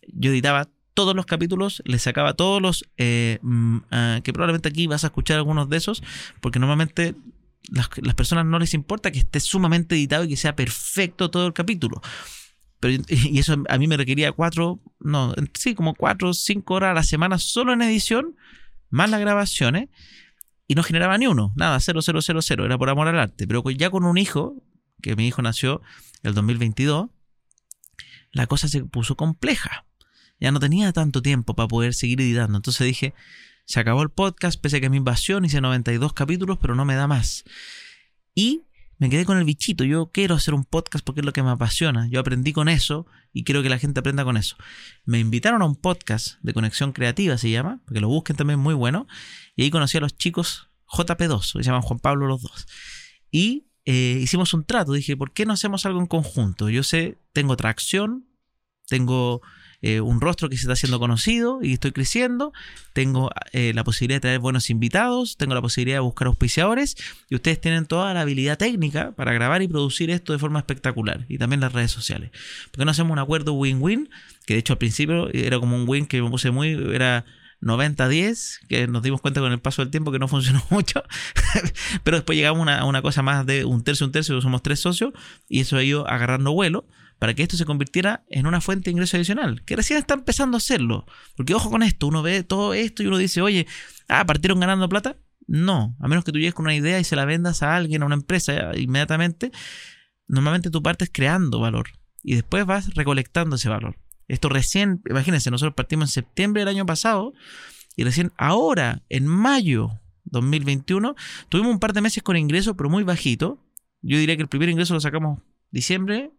yo 0.08 0.30
editaba 0.30 0.68
todos 0.94 1.14
los 1.14 1.26
capítulos, 1.26 1.82
le 1.84 1.98
sacaba 1.98 2.34
todos 2.34 2.60
los 2.60 2.84
eh, 2.96 3.38
mm, 3.42 3.78
ah, 3.90 4.20
que 4.22 4.32
probablemente 4.32 4.68
aquí 4.68 4.86
vas 4.86 5.04
a 5.04 5.08
escuchar 5.08 5.36
algunos 5.36 5.68
de 5.68 5.76
esos, 5.76 6.02
porque 6.40 6.58
normalmente 6.58 7.14
las, 7.70 7.88
las, 8.02 8.14
personas 8.14 8.46
no 8.46 8.58
les 8.58 8.74
importa 8.74 9.10
que 9.10 9.20
esté 9.20 9.40
sumamente 9.40 9.94
editado 9.94 10.24
y 10.24 10.28
que 10.28 10.36
sea 10.36 10.56
perfecto 10.56 11.30
todo 11.30 11.46
el 11.46 11.52
capítulo. 11.52 12.00
Pero, 12.80 13.02
y 13.08 13.38
eso 13.38 13.62
a 13.68 13.78
mí 13.78 13.86
me 13.86 13.96
requería 13.96 14.32
cuatro, 14.32 14.80
no, 14.98 15.34
sí, 15.54 15.74
como 15.74 15.94
cuatro 15.94 16.32
cinco 16.34 16.74
horas 16.74 16.90
a 16.90 16.94
la 16.94 17.02
semana 17.02 17.38
solo 17.38 17.72
en 17.72 17.82
edición, 17.82 18.36
más 18.90 19.10
las 19.10 19.20
grabaciones, 19.20 19.88
y 20.66 20.74
no 20.74 20.82
generaba 20.82 21.18
ni 21.18 21.26
uno, 21.26 21.52
nada, 21.56 21.80
cero, 21.80 22.00
cero, 22.02 22.22
cero, 22.22 22.42
cero, 22.42 22.64
era 22.64 22.78
por 22.78 22.90
amor 22.90 23.08
al 23.08 23.18
arte. 23.18 23.46
Pero 23.46 23.68
ya 23.70 23.90
con 23.90 24.04
un 24.04 24.18
hijo, 24.18 24.62
que 25.02 25.16
mi 25.16 25.26
hijo 25.26 25.42
nació 25.42 25.82
el 26.22 26.34
2022, 26.34 27.10
la 28.32 28.46
cosa 28.46 28.68
se 28.68 28.84
puso 28.84 29.16
compleja. 29.16 29.86
Ya 30.38 30.52
no 30.52 30.60
tenía 30.60 30.92
tanto 30.92 31.22
tiempo 31.22 31.54
para 31.54 31.66
poder 31.66 31.92
seguir 31.92 32.20
editando. 32.20 32.56
Entonces 32.56 32.86
dije, 32.86 33.14
se 33.64 33.80
acabó 33.80 34.02
el 34.02 34.10
podcast, 34.10 34.60
pese 34.60 34.76
a 34.76 34.80
que 34.80 34.90
mi 34.90 34.98
invasión 34.98 35.44
hice 35.44 35.60
92 35.60 36.12
capítulos, 36.12 36.58
pero 36.60 36.74
no 36.74 36.84
me 36.84 36.94
da 36.94 37.06
más. 37.06 37.44
Y 38.34 38.62
me 39.00 39.08
quedé 39.08 39.24
con 39.24 39.38
el 39.38 39.44
bichito. 39.44 39.82
Yo 39.82 40.10
quiero 40.12 40.34
hacer 40.34 40.52
un 40.52 40.64
podcast 40.66 41.02
porque 41.02 41.22
es 41.22 41.24
lo 41.24 41.32
que 41.32 41.42
me 41.42 41.48
apasiona. 41.48 42.06
Yo 42.10 42.20
aprendí 42.20 42.52
con 42.52 42.68
eso 42.68 43.06
y 43.32 43.44
quiero 43.44 43.62
que 43.62 43.70
la 43.70 43.78
gente 43.78 43.98
aprenda 43.98 44.24
con 44.24 44.36
eso. 44.36 44.56
Me 45.06 45.18
invitaron 45.18 45.62
a 45.62 45.64
un 45.64 45.74
podcast 45.74 46.34
de 46.42 46.52
conexión 46.52 46.92
creativa, 46.92 47.38
se 47.38 47.50
llama, 47.50 47.80
porque 47.86 48.00
lo 48.00 48.08
busquen 48.08 48.36
también 48.36 48.60
muy 48.60 48.74
bueno. 48.74 49.08
Y 49.56 49.62
ahí 49.62 49.70
conocí 49.70 49.96
a 49.96 50.02
los 50.02 50.18
chicos 50.18 50.68
JP2, 50.86 51.40
se 51.40 51.62
llaman 51.62 51.80
Juan 51.80 51.98
Pablo 51.98 52.26
los 52.26 52.42
dos. 52.42 52.66
Y 53.30 53.68
eh, 53.86 54.18
hicimos 54.20 54.52
un 54.52 54.64
trato. 54.64 54.92
Dije, 54.92 55.16
¿por 55.16 55.32
qué 55.32 55.46
no 55.46 55.54
hacemos 55.54 55.86
algo 55.86 55.98
en 56.00 56.06
conjunto? 56.06 56.68
Yo 56.68 56.82
sé, 56.82 57.22
tengo 57.32 57.56
tracción, 57.56 58.26
tengo 58.86 59.40
eh, 59.82 60.00
un 60.00 60.20
rostro 60.20 60.48
que 60.48 60.56
se 60.56 60.62
está 60.62 60.74
haciendo 60.74 60.98
conocido 60.98 61.60
y 61.62 61.72
estoy 61.72 61.92
creciendo, 61.92 62.52
tengo 62.92 63.30
eh, 63.52 63.72
la 63.74 63.84
posibilidad 63.84 64.16
de 64.16 64.20
traer 64.20 64.38
buenos 64.38 64.68
invitados, 64.70 65.36
tengo 65.36 65.54
la 65.54 65.62
posibilidad 65.62 65.96
de 65.96 66.00
buscar 66.00 66.26
auspiciadores 66.26 66.96
y 67.28 67.34
ustedes 67.34 67.60
tienen 67.60 67.86
toda 67.86 68.12
la 68.12 68.22
habilidad 68.22 68.58
técnica 68.58 69.12
para 69.12 69.32
grabar 69.32 69.62
y 69.62 69.68
producir 69.68 70.10
esto 70.10 70.32
de 70.32 70.38
forma 70.38 70.58
espectacular 70.58 71.24
y 71.28 71.38
también 71.38 71.60
las 71.60 71.72
redes 71.72 71.90
sociales. 71.90 72.30
¿Por 72.70 72.78
qué 72.78 72.84
no 72.84 72.90
hacemos 72.90 73.12
un 73.12 73.18
acuerdo 73.18 73.54
win-win? 73.54 74.10
Que 74.46 74.54
de 74.54 74.60
hecho 74.60 74.74
al 74.74 74.78
principio 74.78 75.32
era 75.32 75.58
como 75.58 75.76
un 75.76 75.88
win 75.88 76.06
que 76.06 76.20
me 76.20 76.28
puse 76.28 76.50
muy, 76.50 76.72
era 76.94 77.24
90-10, 77.62 78.66
que 78.68 78.86
nos 78.86 79.02
dimos 79.02 79.20
cuenta 79.20 79.40
con 79.40 79.52
el 79.52 79.60
paso 79.60 79.82
del 79.82 79.90
tiempo 79.90 80.12
que 80.12 80.18
no 80.18 80.28
funcionó 80.28 80.62
mucho, 80.70 81.02
pero 82.04 82.16
después 82.16 82.36
llegamos 82.36 82.66
a 82.68 82.84
una, 82.84 83.02
cosa 83.02 83.22
más 83.22 83.46
de 83.46 83.64
un 83.64 83.82
tercio, 83.82 84.06
un 84.06 84.12
tercio, 84.12 84.40
somos 84.40 84.62
tres 84.62 84.80
socios, 84.80 85.12
y 85.48 85.60
eso 85.60 85.76
ha 85.76 85.82
ido 85.82 86.08
agarrando 86.08 86.52
vuelo 86.52 86.86
para 87.20 87.34
que 87.34 87.42
esto 87.42 87.56
se 87.56 87.66
convirtiera 87.66 88.24
en 88.30 88.46
una 88.46 88.60
fuente 88.60 88.86
de 88.86 88.92
ingreso 88.92 89.16
adicional, 89.16 89.62
que 89.64 89.76
recién 89.76 89.98
está 89.98 90.14
empezando 90.14 90.56
a 90.56 90.58
hacerlo. 90.58 91.06
Porque 91.36 91.54
ojo 91.54 91.70
con 91.70 91.82
esto, 91.82 92.06
uno 92.08 92.22
ve 92.22 92.42
todo 92.42 92.74
esto 92.74 93.02
y 93.02 93.06
uno 93.06 93.18
dice, 93.18 93.42
oye, 93.42 93.66
ah, 94.08 94.24
partieron 94.24 94.58
ganando 94.58 94.88
plata. 94.88 95.16
No, 95.46 95.96
a 96.00 96.08
menos 96.08 96.24
que 96.24 96.32
tú 96.32 96.38
llegues 96.38 96.54
con 96.54 96.64
una 96.64 96.74
idea 96.74 96.98
y 96.98 97.04
se 97.04 97.16
la 97.16 97.26
vendas 97.26 97.62
a 97.62 97.76
alguien, 97.76 98.02
a 98.02 98.06
una 98.06 98.14
empresa 98.14 98.72
inmediatamente, 98.76 99.52
normalmente 100.26 100.70
tú 100.70 100.82
partes 100.82 101.10
creando 101.12 101.60
valor 101.60 101.90
y 102.22 102.36
después 102.36 102.64
vas 102.64 102.94
recolectando 102.94 103.56
ese 103.56 103.68
valor. 103.68 103.96
Esto 104.26 104.48
recién, 104.48 105.02
imagínense, 105.08 105.50
nosotros 105.50 105.74
partimos 105.74 106.08
en 106.08 106.12
septiembre 106.12 106.62
del 106.62 106.68
año 106.68 106.86
pasado 106.86 107.34
y 107.96 108.04
recién 108.04 108.32
ahora, 108.38 109.02
en 109.10 109.26
mayo 109.26 110.00
2021, 110.24 111.16
tuvimos 111.50 111.72
un 111.72 111.80
par 111.80 111.92
de 111.92 112.00
meses 112.00 112.22
con 112.22 112.36
ingresos, 112.36 112.74
pero 112.78 112.88
muy 112.88 113.04
bajito. 113.04 113.62
Yo 114.00 114.16
diría 114.16 114.36
que 114.36 114.42
el 114.42 114.48
primer 114.48 114.70
ingreso 114.70 114.94
lo 114.94 115.00
sacamos 115.00 115.40
diciembre. 115.70 116.30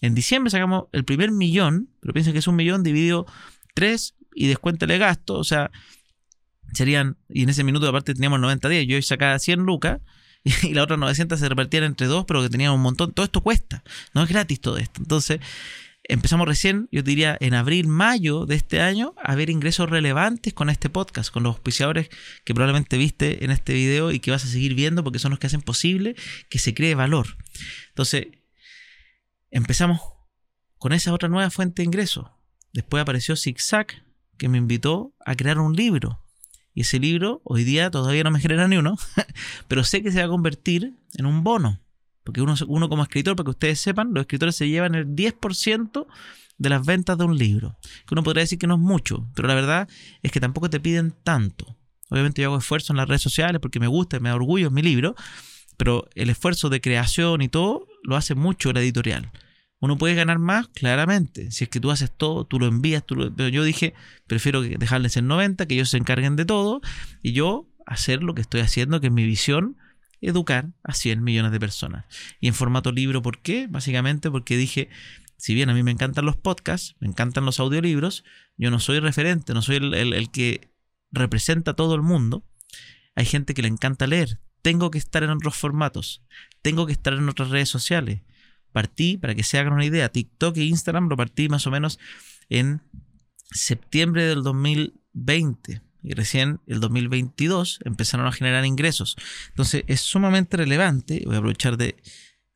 En 0.00 0.14
diciembre 0.14 0.50
sacamos 0.50 0.84
el 0.92 1.04
primer 1.04 1.30
millón, 1.30 1.90
pero 2.00 2.14
piensen 2.14 2.32
que 2.32 2.38
es 2.38 2.46
un 2.46 2.56
millón 2.56 2.82
dividido 2.82 3.26
tres 3.74 4.14
y 4.34 4.46
descuéntale 4.46 4.98
gasto, 4.98 5.34
o 5.34 5.44
sea, 5.44 5.70
serían, 6.72 7.16
y 7.28 7.42
en 7.42 7.48
ese 7.48 7.64
minuto 7.64 7.88
aparte 7.88 8.14
teníamos 8.14 8.40
90 8.40 8.68
días, 8.68 8.86
yo 8.86 9.00
sacaba 9.02 9.38
100 9.38 9.60
lucas 9.60 10.00
y 10.44 10.72
la 10.72 10.82
otra 10.82 10.96
900 10.96 11.38
se 11.38 11.48
repartían 11.48 11.84
entre 11.84 12.06
dos, 12.06 12.24
pero 12.26 12.42
que 12.42 12.48
teníamos 12.48 12.76
un 12.76 12.82
montón, 12.82 13.12
todo 13.12 13.24
esto 13.24 13.40
cuesta, 13.42 13.82
no 14.14 14.22
es 14.22 14.28
gratis 14.28 14.60
todo 14.60 14.78
esto. 14.78 15.00
Entonces, 15.02 15.40
empezamos 16.04 16.46
recién, 16.48 16.88
yo 16.90 17.02
diría 17.02 17.36
en 17.40 17.54
abril, 17.54 17.86
mayo 17.86 18.46
de 18.46 18.56
este 18.56 18.80
año, 18.80 19.14
a 19.22 19.34
ver 19.34 19.50
ingresos 19.50 19.90
relevantes 19.90 20.54
con 20.54 20.70
este 20.70 20.88
podcast, 20.88 21.30
con 21.30 21.42
los 21.42 21.54
auspiciadores 21.54 22.08
que 22.44 22.54
probablemente 22.54 22.96
viste 22.96 23.44
en 23.44 23.50
este 23.50 23.74
video 23.74 24.10
y 24.10 24.20
que 24.20 24.30
vas 24.30 24.44
a 24.44 24.48
seguir 24.48 24.74
viendo 24.74 25.04
porque 25.04 25.18
son 25.18 25.30
los 25.30 25.38
que 25.38 25.46
hacen 25.46 25.62
posible 25.62 26.16
que 26.48 26.58
se 26.58 26.74
cree 26.74 26.94
valor. 26.94 27.36
Entonces, 27.88 28.28
empezamos 29.50 30.00
con 30.78 30.92
esa 30.92 31.12
otra 31.12 31.28
nueva 31.28 31.50
fuente 31.50 31.82
de 31.82 31.86
ingresos. 31.86 32.26
Después 32.72 33.02
apareció 33.02 33.36
Zigzag, 33.36 34.04
que 34.38 34.48
me 34.48 34.58
invitó 34.58 35.14
a 35.24 35.34
crear 35.34 35.58
un 35.58 35.74
libro. 35.74 36.22
Y 36.72 36.82
ese 36.82 36.98
libro 36.98 37.42
hoy 37.44 37.64
día 37.64 37.90
todavía 37.90 38.24
no 38.24 38.30
me 38.30 38.40
genera 38.40 38.68
ni 38.68 38.76
uno, 38.76 38.96
pero 39.68 39.84
sé 39.84 40.02
que 40.02 40.12
se 40.12 40.20
va 40.20 40.26
a 40.26 40.30
convertir 40.30 40.94
en 41.14 41.26
un 41.26 41.42
bono. 41.42 41.80
Porque 42.24 42.40
uno, 42.40 42.54
uno 42.68 42.88
como 42.88 43.02
escritor, 43.02 43.34
para 43.34 43.44
que 43.44 43.50
ustedes 43.50 43.80
sepan, 43.80 44.14
los 44.14 44.22
escritores 44.22 44.54
se 44.54 44.68
llevan 44.68 44.94
el 44.94 45.06
10% 45.08 46.06
de 46.58 46.68
las 46.68 46.84
ventas 46.86 47.18
de 47.18 47.24
un 47.24 47.36
libro. 47.36 47.76
Que 48.06 48.14
uno 48.14 48.22
podría 48.22 48.42
decir 48.42 48.58
que 48.58 48.66
no 48.66 48.74
es 48.74 48.80
mucho, 48.80 49.28
pero 49.34 49.48
la 49.48 49.54
verdad 49.54 49.88
es 50.22 50.30
que 50.30 50.40
tampoco 50.40 50.70
te 50.70 50.78
piden 50.78 51.14
tanto. 51.24 51.76
Obviamente 52.10 52.42
yo 52.42 52.48
hago 52.48 52.58
esfuerzo 52.58 52.92
en 52.92 52.98
las 52.98 53.08
redes 53.08 53.22
sociales 53.22 53.60
porque 53.60 53.80
me 53.80 53.86
gusta, 53.86 54.20
me 54.20 54.28
da 54.28 54.34
orgullo, 54.34 54.66
es 54.66 54.72
mi 54.72 54.82
libro, 54.82 55.14
pero 55.76 56.08
el 56.14 56.28
esfuerzo 56.28 56.68
de 56.68 56.80
creación 56.80 57.40
y 57.42 57.48
todo 57.48 57.86
lo 58.02 58.16
hace 58.16 58.34
mucho 58.34 58.72
la 58.72 58.80
editorial. 58.80 59.30
Uno 59.80 59.96
puede 59.96 60.14
ganar 60.14 60.38
más, 60.38 60.68
claramente. 60.68 61.50
Si 61.50 61.64
es 61.64 61.70
que 61.70 61.80
tú 61.80 61.90
haces 61.90 62.10
todo, 62.14 62.44
tú 62.44 62.58
lo 62.58 62.66
envías, 62.66 63.04
tú 63.04 63.16
lo... 63.16 63.34
pero 63.34 63.48
yo 63.48 63.64
dije, 63.64 63.94
prefiero 64.26 64.60
dejarles 64.60 65.16
en 65.16 65.26
90, 65.26 65.66
que 65.66 65.74
ellos 65.74 65.90
se 65.90 65.96
encarguen 65.96 66.36
de 66.36 66.44
todo, 66.44 66.82
y 67.22 67.32
yo 67.32 67.66
hacer 67.86 68.22
lo 68.22 68.34
que 68.34 68.42
estoy 68.42 68.60
haciendo, 68.60 69.00
que 69.00 69.06
es 69.06 69.12
mi 69.12 69.24
visión, 69.24 69.76
educar 70.20 70.68
a 70.82 70.92
100 70.92 71.22
millones 71.22 71.52
de 71.52 71.60
personas. 71.60 72.04
Y 72.40 72.48
en 72.48 72.54
formato 72.54 72.92
libro, 72.92 73.22
¿por 73.22 73.40
qué? 73.40 73.66
Básicamente 73.68 74.30
porque 74.30 74.56
dije, 74.56 74.88
si 75.36 75.54
bien 75.54 75.70
a 75.70 75.74
mí 75.74 75.82
me 75.82 75.90
encantan 75.90 76.26
los 76.26 76.36
podcasts, 76.36 76.96
me 77.00 77.08
encantan 77.08 77.46
los 77.46 77.60
audiolibros, 77.60 78.24
yo 78.56 78.70
no 78.70 78.78
soy 78.78 79.00
referente, 79.00 79.54
no 79.54 79.62
soy 79.62 79.76
el, 79.76 80.30
que 80.30 80.70
representa 81.10 81.70
a 81.70 81.76
todo 81.76 81.94
el 81.94 82.02
mundo. 82.02 82.44
Hay 83.16 83.24
gente 83.24 83.54
que 83.54 83.62
le 83.62 83.68
encanta 83.68 84.06
leer. 84.06 84.40
Tengo 84.62 84.90
que 84.90 84.98
estar 84.98 85.22
en 85.22 85.30
otros 85.30 85.56
formatos. 85.56 86.22
Tengo 86.62 86.86
que 86.86 86.92
estar 86.92 87.12
en 87.12 87.28
otras 87.28 87.50
redes 87.50 87.68
sociales. 87.68 88.20
Partí, 88.72 89.16
para 89.16 89.34
que 89.34 89.42
se 89.42 89.58
hagan 89.58 89.72
una 89.72 89.84
idea, 89.84 90.10
TikTok 90.10 90.56
e 90.56 90.64
Instagram 90.64 91.08
lo 91.08 91.16
partí 91.16 91.48
más 91.48 91.66
o 91.66 91.70
menos 91.70 91.98
en 92.48 92.82
septiembre 93.50 94.24
del 94.24 94.42
2020 94.42 95.82
y 96.02 96.14
recién 96.14 96.60
el 96.66 96.80
2022 96.80 97.80
empezaron 97.84 98.26
a 98.26 98.32
generar 98.32 98.64
ingresos. 98.64 99.16
Entonces 99.48 99.84
es 99.86 100.00
sumamente 100.00 100.56
relevante, 100.56 101.22
voy 101.26 101.34
a 101.34 101.38
aprovechar 101.38 101.76
de, 101.76 101.96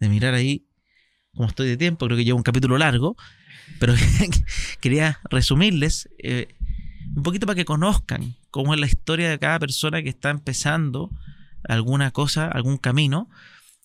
mirar 0.01 0.35
ahí 0.35 0.67
como 1.35 1.49
estoy 1.49 1.67
de 1.69 1.77
tiempo, 1.77 2.07
creo 2.07 2.17
que 2.17 2.25
llevo 2.25 2.37
un 2.37 2.43
capítulo 2.43 2.79
largo, 2.79 3.17
pero 3.81 3.95
quería 4.81 5.21
resumirles 5.31 6.09
eh, 6.19 6.55
un 7.17 7.23
poquito 7.23 7.47
para 7.47 7.57
que 7.57 7.65
conozcan 7.65 8.37
cómo 8.51 8.75
es 8.75 8.81
la 8.81 8.87
historia 8.87 9.31
de 9.31 9.39
cada 9.39 9.59
persona 9.59 10.03
que 10.03 10.11
está 10.11 10.31
empezando 10.31 11.11
alguna 11.65 12.11
cosa, 12.11 12.47
algún 12.47 12.77
camino. 12.77 13.29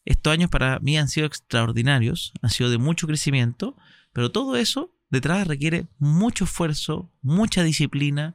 Estos 0.10 0.34
años 0.34 0.50
para 0.50 0.80
mí 0.80 0.98
han 0.98 1.08
sido 1.08 1.28
extraordinarios, 1.28 2.34
han 2.42 2.50
sido 2.50 2.72
de 2.72 2.80
mucho 2.80 3.06
crecimiento, 3.06 3.78
pero 4.12 4.32
todo 4.32 4.56
eso 4.56 4.92
detrás 5.12 5.46
requiere 5.46 5.86
mucho 6.00 6.46
esfuerzo, 6.46 7.12
mucha 7.22 7.62
disciplina, 7.62 8.34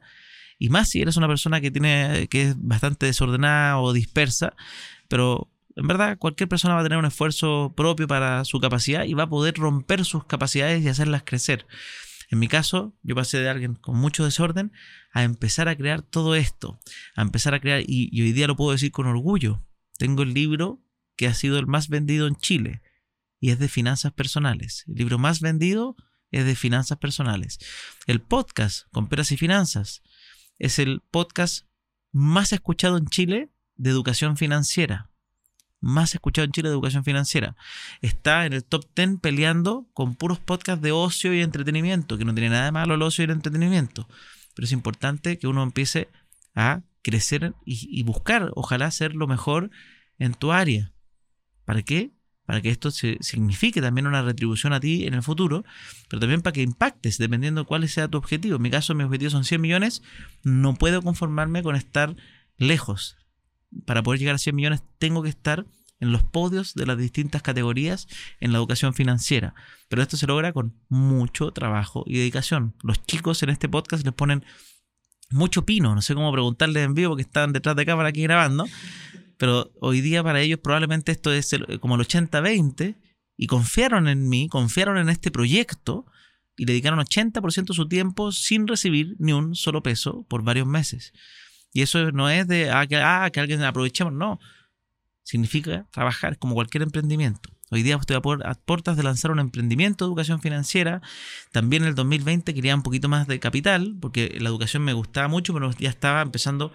y 0.57 0.69
más 0.69 0.87
si 0.87 1.01
eres 1.01 1.17
una 1.17 1.27
persona 1.27 1.59
que 1.59 1.71
tiene 1.71 2.29
que 2.29 2.43
es 2.43 2.55
bastante 2.57 3.07
desordenada 3.07 3.77
o 3.79 3.91
dispersa, 3.91 4.55
pero 5.09 5.51
en 5.75 5.85
verdad 5.85 6.17
cualquier 6.17 6.47
persona 6.47 6.75
va 6.75 6.79
a 6.79 6.83
tener 6.83 6.97
un 6.97 7.03
esfuerzo 7.03 7.73
propio 7.75 8.07
para 8.07 8.45
su 8.45 8.61
capacidad 8.61 9.03
y 9.03 9.13
va 9.13 9.23
a 9.23 9.29
poder 9.29 9.55
romper 9.55 10.05
sus 10.05 10.23
capacidades 10.23 10.81
y 10.81 10.87
hacerlas 10.87 11.23
crecer. 11.25 11.67
En 12.29 12.39
mi 12.39 12.47
caso, 12.47 12.93
yo 13.03 13.15
pasé 13.15 13.39
de 13.39 13.49
alguien 13.49 13.75
con 13.75 13.97
mucho 13.97 14.23
desorden 14.23 14.71
a 15.11 15.23
empezar 15.23 15.67
a 15.67 15.75
crear 15.75 16.03
todo 16.03 16.35
esto, 16.35 16.79
a 17.17 17.21
empezar 17.21 17.53
a 17.53 17.59
crear, 17.59 17.81
y, 17.81 18.07
y 18.13 18.21
hoy 18.21 18.31
día 18.31 18.47
lo 18.47 18.55
puedo 18.55 18.71
decir 18.71 18.93
con 18.93 19.07
orgullo, 19.07 19.61
tengo 19.97 20.23
el 20.23 20.33
libro 20.33 20.84
que 21.15 21.27
ha 21.27 21.33
sido 21.33 21.59
el 21.59 21.67
más 21.67 21.89
vendido 21.89 22.27
en 22.27 22.35
Chile 22.35 22.81
y 23.39 23.51
es 23.51 23.59
de 23.59 23.67
finanzas 23.67 24.13
personales. 24.13 24.83
El 24.87 24.95
libro 24.95 25.17
más 25.17 25.39
vendido 25.39 25.95
es 26.31 26.45
de 26.45 26.55
finanzas 26.55 26.97
personales. 26.97 27.59
El 28.07 28.21
podcast 28.21 28.87
con 28.91 29.07
peras 29.07 29.31
y 29.31 29.37
finanzas 29.37 30.01
es 30.57 30.79
el 30.79 31.01
podcast 31.11 31.65
más 32.11 32.53
escuchado 32.53 32.97
en 32.97 33.07
Chile 33.07 33.49
de 33.75 33.89
educación 33.89 34.37
financiera. 34.37 35.11
Más 35.81 36.15
escuchado 36.15 36.45
en 36.45 36.51
Chile 36.51 36.69
de 36.69 36.73
educación 36.73 37.03
financiera. 37.03 37.55
Está 38.01 38.45
en 38.45 38.53
el 38.53 38.63
top 38.63 38.85
10 38.95 39.19
peleando 39.21 39.87
con 39.93 40.15
puros 40.15 40.39
podcasts 40.39 40.81
de 40.81 40.91
ocio 40.91 41.33
y 41.33 41.41
entretenimiento, 41.41 42.17
que 42.17 42.25
no 42.25 42.33
tiene 42.33 42.49
nada 42.49 42.65
de 42.65 42.71
malo 42.71 42.95
el 42.95 43.01
ocio 43.01 43.23
y 43.23 43.25
el 43.25 43.31
entretenimiento. 43.31 44.07
Pero 44.55 44.65
es 44.65 44.71
importante 44.71 45.37
que 45.37 45.47
uno 45.47 45.61
empiece 45.61 46.09
a 46.55 46.81
crecer 47.01 47.53
y, 47.65 47.87
y 47.91 48.03
buscar, 48.03 48.51
ojalá, 48.55 48.89
ser 48.89 49.13
lo 49.13 49.27
mejor 49.27 49.69
en 50.17 50.33
tu 50.33 50.51
área. 50.51 50.94
¿Para 51.65 51.81
qué? 51.81 52.11
para 52.45 52.61
que 52.61 52.69
esto 52.69 52.91
se, 52.91 53.17
signifique 53.21 53.81
también 53.81 54.07
una 54.07 54.21
retribución 54.21 54.73
a 54.73 54.79
ti 54.79 55.05
en 55.05 55.13
el 55.13 55.23
futuro, 55.23 55.65
pero 56.09 56.19
también 56.19 56.41
para 56.41 56.53
que 56.53 56.61
impactes, 56.61 57.17
dependiendo 57.17 57.61
de 57.61 57.67
cuál 57.67 57.87
sea 57.89 58.07
tu 58.07 58.17
objetivo. 58.17 58.57
En 58.57 58.61
mi 58.61 58.69
caso, 58.69 58.93
mi 58.93 59.03
objetivo 59.03 59.31
son 59.31 59.43
100 59.43 59.59
millones, 59.59 60.03
no 60.43 60.75
puedo 60.75 61.01
conformarme 61.01 61.63
con 61.63 61.75
estar 61.75 62.15
lejos. 62.57 63.17
Para 63.85 64.03
poder 64.03 64.19
llegar 64.19 64.35
a 64.35 64.39
100 64.39 64.55
millones 64.55 64.83
tengo 64.99 65.23
que 65.23 65.29
estar 65.29 65.65
en 65.99 66.11
los 66.11 66.23
podios 66.23 66.75
de 66.75 66.85
las 66.85 66.97
distintas 66.97 67.41
categorías 67.41 68.07
en 68.39 68.51
la 68.51 68.59
educación 68.59 68.93
financiera. 68.93 69.55
Pero 69.89 70.01
esto 70.01 70.17
se 70.17 70.27
logra 70.27 70.53
con 70.53 70.75
mucho 70.87 71.51
trabajo 71.51 72.03
y 72.05 72.17
dedicación. 72.17 72.75
Los 72.83 73.03
chicos 73.05 73.41
en 73.43 73.49
este 73.49 73.69
podcast 73.69 74.05
les 74.05 74.13
ponen 74.13 74.45
mucho 75.31 75.65
pino, 75.65 75.95
no 75.95 76.01
sé 76.03 76.13
cómo 76.13 76.31
preguntarles 76.31 76.85
en 76.85 76.93
vivo 76.93 77.15
que 77.15 77.23
están 77.23 77.51
detrás 77.51 77.75
de 77.75 77.85
cámara 77.85 78.09
aquí 78.09 78.21
grabando, 78.21 78.67
pero 79.37 79.71
hoy 79.79 80.01
día 80.01 80.23
para 80.23 80.41
ellos 80.41 80.59
probablemente 80.61 81.11
esto 81.11 81.31
es 81.31 81.55
como 81.79 81.95
el 81.95 82.01
80-20 82.01 82.95
y 83.37 83.47
confiaron 83.47 84.07
en 84.07 84.27
mí, 84.27 84.47
confiaron 84.47 84.97
en 84.97 85.09
este 85.09 85.31
proyecto 85.31 86.05
y 86.57 86.65
dedicaron 86.65 86.99
80% 86.99 87.67
de 87.67 87.73
su 87.73 87.87
tiempo 87.87 88.31
sin 88.31 88.67
recibir 88.67 89.15
ni 89.19 89.33
un 89.33 89.55
solo 89.55 89.83
peso 89.83 90.25
por 90.29 90.43
varios 90.43 90.67
meses. 90.67 91.13
Y 91.73 91.81
eso 91.81 92.11
no 92.11 92.29
es 92.29 92.47
de 92.47 92.71
ah, 92.71 92.87
que, 92.87 92.95
ah, 92.95 93.29
alguien 93.35 93.61
aprovechemos, 93.63 94.13
no. 94.13 94.39
Significa 95.23 95.85
trabajar 95.91 96.37
como 96.37 96.53
cualquier 96.53 96.83
emprendimiento. 96.83 97.49
Hoy 97.71 97.83
día 97.83 97.97
estoy 97.97 98.15
a, 98.15 98.53
puertas 98.53 98.95
de 98.95 99.03
lanzar 99.03 99.31
un 99.31 99.39
emprendimiento 99.39 100.05
de 100.05 100.09
educación 100.09 100.39
financiera. 100.39 101.01
También 101.51 101.83
en 101.83 101.89
el 101.89 101.95
2020 101.95 102.53
quería 102.53 102.75
un 102.75 102.83
poquito 102.83 103.09
más 103.09 103.27
de 103.27 103.39
capital, 103.39 103.97
porque 103.99 104.37
la 104.39 104.49
educación 104.49 104.83
me 104.83 104.93
gustaba 104.93 105.27
mucho, 105.27 105.53
pero 105.53 105.71
ya 105.73 105.89
estaba 105.89 106.21
empezando 106.21 106.71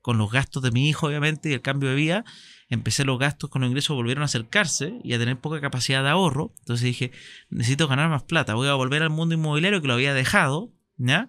con 0.00 0.18
los 0.18 0.30
gastos 0.30 0.62
de 0.62 0.70
mi 0.70 0.88
hijo, 0.88 1.06
obviamente, 1.06 1.50
y 1.50 1.52
el 1.52 1.62
cambio 1.62 1.90
de 1.90 1.94
vida. 1.94 2.24
Empecé 2.68 3.04
los 3.04 3.18
gastos 3.18 3.50
con 3.50 3.62
los 3.62 3.68
ingresos 3.68 3.96
volvieron 3.96 4.22
a 4.22 4.26
acercarse 4.26 5.00
y 5.02 5.14
a 5.14 5.18
tener 5.18 5.38
poca 5.38 5.60
capacidad 5.60 6.02
de 6.02 6.10
ahorro. 6.10 6.52
Entonces 6.60 6.84
dije, 6.84 7.12
necesito 7.50 7.88
ganar 7.88 8.10
más 8.10 8.24
plata. 8.24 8.54
Voy 8.54 8.68
a 8.68 8.74
volver 8.74 9.02
al 9.02 9.10
mundo 9.10 9.34
inmobiliario 9.34 9.80
que 9.80 9.88
lo 9.88 9.94
había 9.94 10.14
dejado, 10.14 10.72
¿ya? 10.96 11.28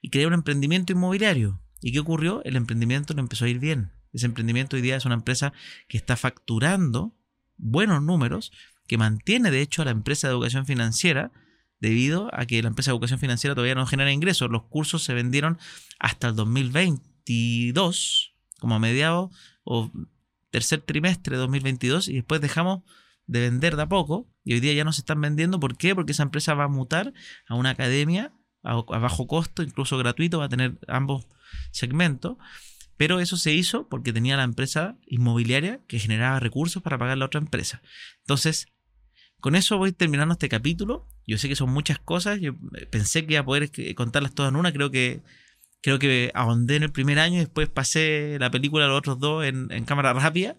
Y 0.00 0.10
creé 0.10 0.26
un 0.26 0.32
emprendimiento 0.32 0.92
inmobiliario. 0.92 1.60
¿Y 1.82 1.92
qué 1.92 2.00
ocurrió? 2.00 2.42
El 2.44 2.56
emprendimiento 2.56 3.14
no 3.14 3.20
empezó 3.20 3.44
a 3.44 3.48
ir 3.48 3.58
bien. 3.58 3.92
Ese 4.12 4.26
emprendimiento 4.26 4.76
hoy 4.76 4.82
día 4.82 4.96
es 4.96 5.04
una 5.04 5.14
empresa 5.14 5.52
que 5.88 5.96
está 5.96 6.16
facturando 6.16 7.14
buenos 7.56 8.02
números, 8.02 8.52
que 8.86 8.98
mantiene 8.98 9.50
de 9.50 9.60
hecho 9.60 9.82
a 9.82 9.84
la 9.84 9.90
empresa 9.90 10.26
de 10.26 10.34
educación 10.34 10.66
financiera, 10.66 11.30
debido 11.78 12.28
a 12.32 12.44
que 12.46 12.60
la 12.62 12.68
empresa 12.68 12.90
de 12.90 12.96
educación 12.96 13.20
financiera 13.20 13.54
todavía 13.54 13.74
no 13.74 13.86
genera 13.86 14.12
ingresos. 14.12 14.50
Los 14.50 14.64
cursos 14.64 15.02
se 15.02 15.14
vendieron 15.14 15.58
hasta 15.98 16.28
el 16.28 16.36
2022, 17.74 18.34
como 18.58 18.74
a 18.74 18.78
mediados 18.78 19.30
o 19.64 19.90
tercer 20.50 20.80
trimestre 20.80 21.36
de 21.36 21.40
2022, 21.40 22.08
y 22.08 22.14
después 22.14 22.40
dejamos 22.40 22.82
de 23.26 23.40
vender 23.40 23.76
de 23.76 23.82
a 23.82 23.88
poco, 23.88 24.28
y 24.44 24.54
hoy 24.54 24.60
día 24.60 24.72
ya 24.72 24.84
no 24.84 24.92
se 24.92 25.02
están 25.02 25.20
vendiendo. 25.20 25.60
¿Por 25.60 25.76
qué? 25.76 25.94
Porque 25.94 26.12
esa 26.12 26.24
empresa 26.24 26.54
va 26.54 26.64
a 26.64 26.68
mutar 26.68 27.12
a 27.46 27.54
una 27.54 27.70
academia 27.70 28.32
a, 28.62 28.72
a 28.72 28.98
bajo 28.98 29.26
costo, 29.26 29.62
incluso 29.62 29.96
gratuito, 29.98 30.38
va 30.38 30.46
a 30.46 30.48
tener 30.48 30.78
ambos 30.88 31.26
segmentos 31.70 32.36
pero 33.00 33.18
eso 33.18 33.38
se 33.38 33.54
hizo 33.54 33.88
porque 33.88 34.12
tenía 34.12 34.36
la 34.36 34.42
empresa 34.42 34.98
inmobiliaria 35.06 35.80
que 35.88 35.98
generaba 35.98 36.38
recursos 36.38 36.82
para 36.82 36.98
pagar 36.98 37.16
la 37.16 37.24
otra 37.24 37.40
empresa. 37.40 37.80
Entonces, 38.18 38.66
con 39.40 39.54
eso 39.54 39.78
voy 39.78 39.92
terminando 39.92 40.34
este 40.34 40.50
capítulo. 40.50 41.08
Yo 41.26 41.38
sé 41.38 41.48
que 41.48 41.56
son 41.56 41.70
muchas 41.70 41.98
cosas. 41.98 42.40
Yo 42.42 42.52
pensé 42.90 43.24
que 43.24 43.32
iba 43.32 43.40
a 43.40 43.44
poder 43.46 43.70
contarlas 43.94 44.34
todas 44.34 44.52
en 44.52 44.56
una. 44.56 44.70
Creo 44.70 44.90
que 44.90 45.22
creo 45.80 45.98
que 45.98 46.30
ahondé 46.34 46.76
en 46.76 46.82
el 46.84 46.92
primer 46.92 47.18
año 47.18 47.36
y 47.36 47.40
después 47.40 47.68
pasé 47.68 48.36
la 48.38 48.50
película 48.50 48.86
los 48.86 48.98
otros 48.98 49.18
dos 49.18 49.44
en, 49.44 49.68
cámara 49.84 50.12
rápida. 50.12 50.56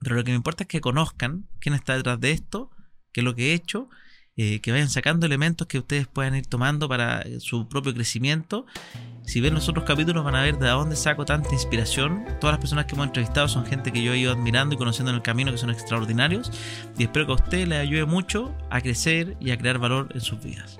Pero 0.00 0.16
lo 0.16 0.24
que 0.24 0.32
me 0.32 0.36
importa 0.36 0.64
es 0.64 0.68
que 0.68 0.80
conozcan 0.80 1.48
quién 1.60 1.74
está 1.74 1.96
detrás 1.96 2.20
de 2.20 2.32
esto, 2.32 2.70
qué 3.12 3.20
es 3.20 3.24
lo 3.24 3.34
que 3.34 3.50
he 3.50 3.54
hecho 3.54 3.88
eh, 4.36 4.60
que 4.60 4.72
vayan 4.72 4.90
sacando 4.90 5.26
elementos 5.26 5.68
que 5.68 5.78
ustedes 5.78 6.08
puedan 6.08 6.34
ir 6.34 6.46
tomando 6.46 6.88
para 6.88 7.22
eh, 7.22 7.38
su 7.38 7.68
propio 7.68 7.94
crecimiento. 7.94 8.66
Si 9.22 9.40
ven 9.40 9.54
los 9.54 9.68
otros 9.68 9.84
capítulos 9.84 10.24
van 10.24 10.34
a 10.34 10.42
ver 10.42 10.58
de 10.58 10.68
dónde 10.68 10.96
saco 10.96 11.24
tanta 11.24 11.52
inspiración. 11.52 12.24
Todas 12.40 12.54
las 12.54 12.60
personas 12.60 12.86
que 12.86 12.96
hemos 12.96 13.06
entrevistado 13.06 13.46
son 13.46 13.64
gente 13.64 13.92
que 13.92 14.02
yo 14.02 14.12
he 14.12 14.18
ido 14.18 14.32
admirando 14.32 14.74
y 14.74 14.78
conociendo 14.78 15.10
en 15.10 15.16
el 15.16 15.22
camino 15.22 15.52
que 15.52 15.58
son 15.58 15.70
extraordinarios. 15.70 16.50
Y 16.98 17.04
espero 17.04 17.26
que 17.26 17.32
a 17.32 17.36
usted 17.36 17.68
le 17.68 17.76
ayude 17.76 18.06
mucho 18.06 18.52
a 18.70 18.80
crecer 18.80 19.36
y 19.38 19.52
a 19.52 19.56
crear 19.56 19.78
valor 19.78 20.08
en 20.12 20.20
sus 20.20 20.42
vidas. 20.42 20.78